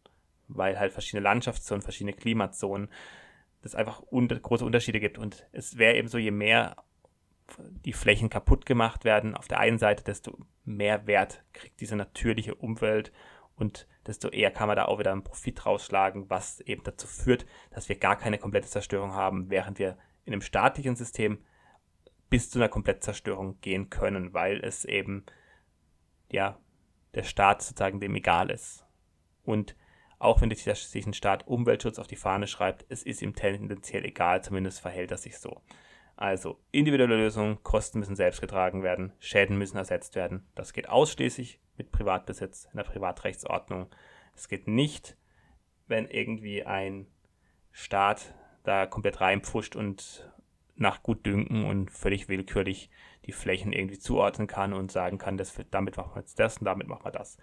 weil 0.47 0.79
halt 0.79 0.91
verschiedene 0.91 1.23
Landschaftszonen, 1.23 1.83
verschiedene 1.83 2.13
Klimazonen, 2.13 2.89
das 3.61 3.75
einfach 3.75 3.99
unter, 3.99 4.39
große 4.39 4.65
Unterschiede 4.65 4.99
gibt. 4.99 5.19
Und 5.19 5.47
es 5.51 5.77
wäre 5.77 5.95
eben 5.95 6.07
so, 6.07 6.17
je 6.17 6.31
mehr 6.31 6.77
die 7.57 7.93
Flächen 7.93 8.29
kaputt 8.29 8.65
gemacht 8.65 9.03
werden 9.03 9.35
auf 9.35 9.47
der 9.47 9.59
einen 9.59 9.77
Seite, 9.77 10.03
desto 10.03 10.37
mehr 10.65 11.07
Wert 11.07 11.43
kriegt 11.53 11.79
diese 11.81 11.95
natürliche 11.95 12.55
Umwelt 12.55 13.11
und 13.55 13.87
desto 14.07 14.29
eher 14.29 14.51
kann 14.51 14.67
man 14.67 14.77
da 14.77 14.85
auch 14.85 14.99
wieder 14.99 15.11
einen 15.11 15.23
Profit 15.23 15.65
rausschlagen, 15.65 16.29
was 16.29 16.61
eben 16.61 16.83
dazu 16.83 17.07
führt, 17.07 17.45
dass 17.71 17.89
wir 17.89 17.97
gar 17.97 18.17
keine 18.17 18.37
komplette 18.37 18.69
Zerstörung 18.69 19.13
haben, 19.13 19.49
während 19.49 19.79
wir 19.79 19.97
in 20.23 20.33
einem 20.33 20.41
staatlichen 20.41 20.95
System 20.95 21.43
bis 22.29 22.49
zu 22.49 22.59
einer 22.59 22.69
Komplettzerstörung 22.69 23.59
gehen 23.61 23.89
können, 23.89 24.33
weil 24.33 24.63
es 24.63 24.85
eben 24.85 25.25
ja 26.31 26.59
der 27.15 27.23
Staat 27.23 27.61
sozusagen 27.61 27.99
dem 27.99 28.15
egal 28.15 28.51
ist. 28.51 28.85
Und 29.43 29.75
auch 30.19 30.41
wenn 30.41 30.51
sich 30.51 31.05
ein 31.07 31.13
Staat 31.13 31.47
Umweltschutz 31.47 31.97
auf 31.97 32.07
die 32.07 32.15
Fahne 32.15 32.47
schreibt, 32.47 32.85
es 32.89 33.03
ist 33.03 33.21
ihm 33.21 33.33
tendenziell 33.33 34.05
egal, 34.05 34.43
zumindest 34.43 34.79
verhält 34.81 35.11
er 35.11 35.17
sich 35.17 35.39
so. 35.39 35.61
Also 36.19 36.59
individuelle 36.73 37.15
Lösungen, 37.15 37.63
Kosten 37.63 37.99
müssen 37.99 38.17
selbst 38.17 38.41
getragen 38.41 38.83
werden, 38.83 39.13
Schäden 39.19 39.57
müssen 39.57 39.77
ersetzt 39.77 40.15
werden. 40.15 40.45
Das 40.53 40.73
geht 40.73 40.89
ausschließlich 40.89 41.61
mit 41.77 41.93
Privatbesitz 41.93 42.67
in 42.73 42.75
der 42.75 42.83
Privatrechtsordnung. 42.83 43.87
Es 44.35 44.49
geht 44.49 44.67
nicht, 44.67 45.15
wenn 45.87 46.09
irgendwie 46.09 46.65
ein 46.65 47.07
Staat 47.71 48.35
da 48.65 48.85
komplett 48.85 49.21
reinpfuscht 49.21 49.77
und 49.77 50.29
nach 50.75 51.03
Gutdünken 51.03 51.63
und 51.63 51.89
völlig 51.89 52.27
willkürlich 52.27 52.89
die 53.25 53.31
Flächen 53.31 53.71
irgendwie 53.71 53.97
zuordnen 53.97 54.47
kann 54.47 54.73
und 54.73 54.91
sagen 54.91 55.19
kann, 55.19 55.37
das, 55.37 55.57
damit 55.71 55.95
machen 55.95 56.15
wir 56.15 56.19
jetzt 56.19 56.37
das 56.37 56.57
und 56.57 56.65
damit 56.65 56.89
machen 56.89 57.05
wir 57.05 57.11
das. 57.11 57.37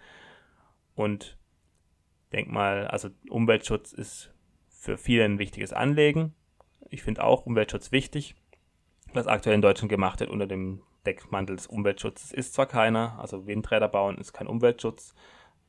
Und 0.93 1.39
denk 2.31 2.47
mal, 2.47 2.85
also 2.85 3.09
Umweltschutz 3.27 3.91
ist 3.91 4.31
für 4.69 4.99
viele 4.99 5.25
ein 5.25 5.39
wichtiges 5.39 5.73
Anlegen. 5.73 6.35
Ich 6.91 7.01
finde 7.01 7.23
auch 7.23 7.47
Umweltschutz 7.47 7.91
wichtig 7.91 8.35
was 9.13 9.27
aktuell 9.27 9.55
in 9.55 9.61
Deutschland 9.61 9.89
gemacht 9.89 10.19
wird 10.19 10.29
unter 10.29 10.47
dem 10.47 10.81
Deckmantel 11.05 11.55
des 11.55 11.67
Umweltschutzes, 11.67 12.31
ist 12.31 12.53
zwar 12.53 12.65
keiner, 12.65 13.17
also 13.19 13.47
Windräder 13.47 13.87
bauen 13.87 14.17
ist 14.17 14.33
kein 14.33 14.47
Umweltschutz. 14.47 15.15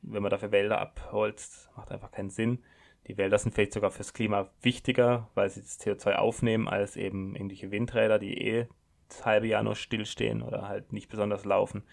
Wenn 0.01 0.21
man 0.21 0.29
dafür 0.29 0.51
Wälder 0.51 0.79
abholzt, 0.79 1.69
macht 1.75 1.91
einfach 1.91 2.11
keinen 2.11 2.29
Sinn. 2.29 2.63
Die 3.07 3.17
Wälder 3.17 3.37
sind 3.37 3.53
vielleicht 3.53 3.73
sogar 3.73 3.91
fürs 3.91 4.13
Klima 4.13 4.49
wichtiger, 4.61 5.29
weil 5.33 5.49
sie 5.49 5.61
das 5.61 5.79
CO2 5.79 6.15
aufnehmen, 6.15 6.67
als 6.67 6.95
eben 6.95 7.35
irgendwelche 7.35 7.71
Windräder, 7.71 8.19
die 8.19 8.37
eh 8.37 8.67
das 9.07 9.25
halbe 9.25 9.47
Jahr 9.47 9.63
nur 9.63 9.75
stillstehen 9.75 10.41
oder 10.41 10.67
halt 10.67 10.93
nicht 10.93 11.09
besonders 11.09 11.43
laufen. 11.43 11.83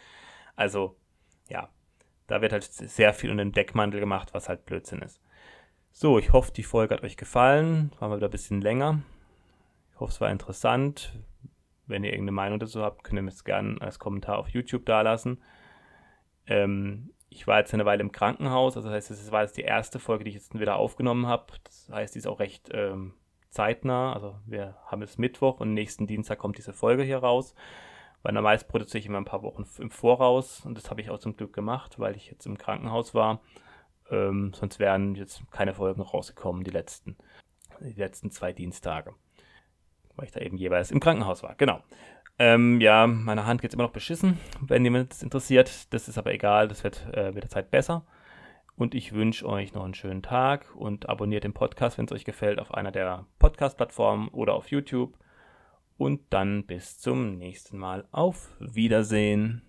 Also, 0.55 0.97
ja, 1.49 1.71
da 2.27 2.43
wird 2.43 2.53
halt 2.53 2.65
sehr 2.65 3.15
viel 3.15 3.31
unter 3.31 3.45
dem 3.45 3.53
Deckmantel 3.53 4.01
gemacht, 4.01 4.35
was 4.35 4.49
halt 4.49 4.67
Blödsinn 4.67 5.01
ist. 5.01 5.21
So, 5.91 6.19
ich 6.19 6.33
hoffe, 6.33 6.53
die 6.53 6.63
Folge 6.63 6.95
hat 6.95 7.03
euch 7.03 7.17
gefallen. 7.17 7.91
War 7.99 8.09
mal 8.09 8.19
wieder 8.19 8.29
ein 8.29 8.33
bisschen 8.33 8.61
länger. 8.61 9.01
Ich 9.97 10.01
hoffe, 10.01 10.13
es 10.13 10.21
war 10.21 10.31
interessant. 10.31 11.19
Wenn 11.87 12.05
ihr 12.05 12.11
irgendeine 12.11 12.33
Meinung 12.33 12.59
dazu 12.59 12.83
habt, 12.83 13.03
könnt 13.03 13.19
ihr 13.19 13.23
mir 13.23 13.31
es 13.31 13.45
gerne 13.45 13.81
als 13.81 13.99
Kommentar 13.99 14.37
auf 14.37 14.51
YouTube 14.51 14.85
dalassen. 14.85 15.43
Ähm, 16.47 17.15
ich 17.31 17.47
war 17.47 17.61
jetzt 17.61 17.73
eine 17.73 17.87
Weile 17.87 18.03
im 18.03 18.13
Krankenhaus, 18.13 18.77
also 18.77 18.91
das 18.91 19.09
heißt, 19.09 19.11
es 19.11 19.33
war 19.33 19.41
jetzt 19.41 19.57
die 19.57 19.63
erste 19.63 19.99
Folge, 19.99 20.25
die 20.25 20.29
ich 20.29 20.35
jetzt 20.35 20.53
wieder 20.59 20.77
aufgenommen 20.77 21.27
habe. 21.27 21.47
Das 21.65 21.89
heißt, 21.91 22.15
die 22.15 22.19
ist 22.19 22.27
auch 22.27 22.41
recht 22.41 22.69
ähm, 22.75 23.15
zeitnah. 23.49 24.13
Also 24.13 24.39
wir 24.45 24.77
haben 24.85 25.01
jetzt 25.01 25.19
Mittwoch 25.19 25.61
und 25.61 25.73
nächsten 25.73 26.07
Dienstag 26.07 26.39
kommt 26.41 26.59
diese 26.59 26.75
Folge 26.75 27.03
hier 27.03 27.19
raus. 27.19 27.55
Weil 28.23 28.35
normalerweise 28.35 28.67
produziere 28.67 28.99
ich 28.99 29.07
immer 29.07 29.17
ein 29.17 29.25
paar 29.25 29.43
Wochen 29.43 29.65
im 29.79 29.91
Voraus 29.91 30.63
und 30.67 30.77
das 30.77 30.91
habe 30.91 31.01
ich 31.01 31.09
auch 31.09 31.19
zum 31.19 31.39
Glück 31.39 31.55
gemacht, 31.55 31.99
weil 31.99 32.17
ich 32.17 32.27
jetzt 32.31 32.45
im 32.45 32.59
Krankenhaus 32.59 33.15
war. 33.15 33.41
Ähm, 34.11 34.53
sonst 34.53 34.79
wären 34.79 35.15
jetzt 35.15 35.51
keine 35.53 35.73
Folgen 35.73 36.03
rausgekommen, 36.03 36.65
die 36.65 36.71
letzten, 36.71 37.17
die 37.81 37.99
letzten 37.99 38.31
zwei 38.31 38.53
Dienstage 38.53 39.15
weil 40.17 40.27
ich 40.27 40.33
da 40.33 40.41
eben 40.41 40.57
jeweils 40.57 40.91
im 40.91 41.01
Krankenhaus 41.01 41.43
war. 41.43 41.55
Genau. 41.57 41.81
Ähm, 42.39 42.81
ja, 42.81 43.07
meine 43.07 43.47
Hand 43.47 43.63
geht 43.63 43.73
immer 43.73 43.85
noch 43.85 43.93
beschissen, 43.93 44.39
wenn 44.61 44.85
jemand 44.85 45.11
das 45.11 45.23
interessiert. 45.23 45.93
Das 45.93 46.09
ist 46.09 46.19
aber 46.19 46.33
egal, 46.33 46.69
das 46.69 46.85
wird 46.85 47.07
äh, 47.15 47.33
mit 47.33 47.43
der 47.43 47.51
Zeit 47.51 47.71
besser. 47.71 48.05
Und 48.77 48.95
ich 48.95 49.15
wünsche 49.15 49.47
euch 49.47 49.73
noch 49.73 49.85
einen 49.85 49.95
schönen 49.95 50.23
Tag 50.23 50.75
und 50.75 51.09
abonniert 51.09 51.45
den 51.45 51.55
Podcast, 51.55 51.97
wenn 51.97 52.05
es 52.05 52.13
euch 52.13 52.27
gefällt, 52.27 52.59
auf 52.59 52.75
einer 52.75 52.93
der 52.93 53.25
Podcast-Plattformen 53.39 54.29
oder 54.29 54.53
auf 54.53 54.71
YouTube. 54.71 55.15
Und 55.97 56.21
dann 56.29 56.67
bis 56.67 56.99
zum 56.99 57.39
nächsten 57.39 57.79
Mal. 57.79 58.07
Auf 58.13 58.51
Wiedersehen. 58.61 59.66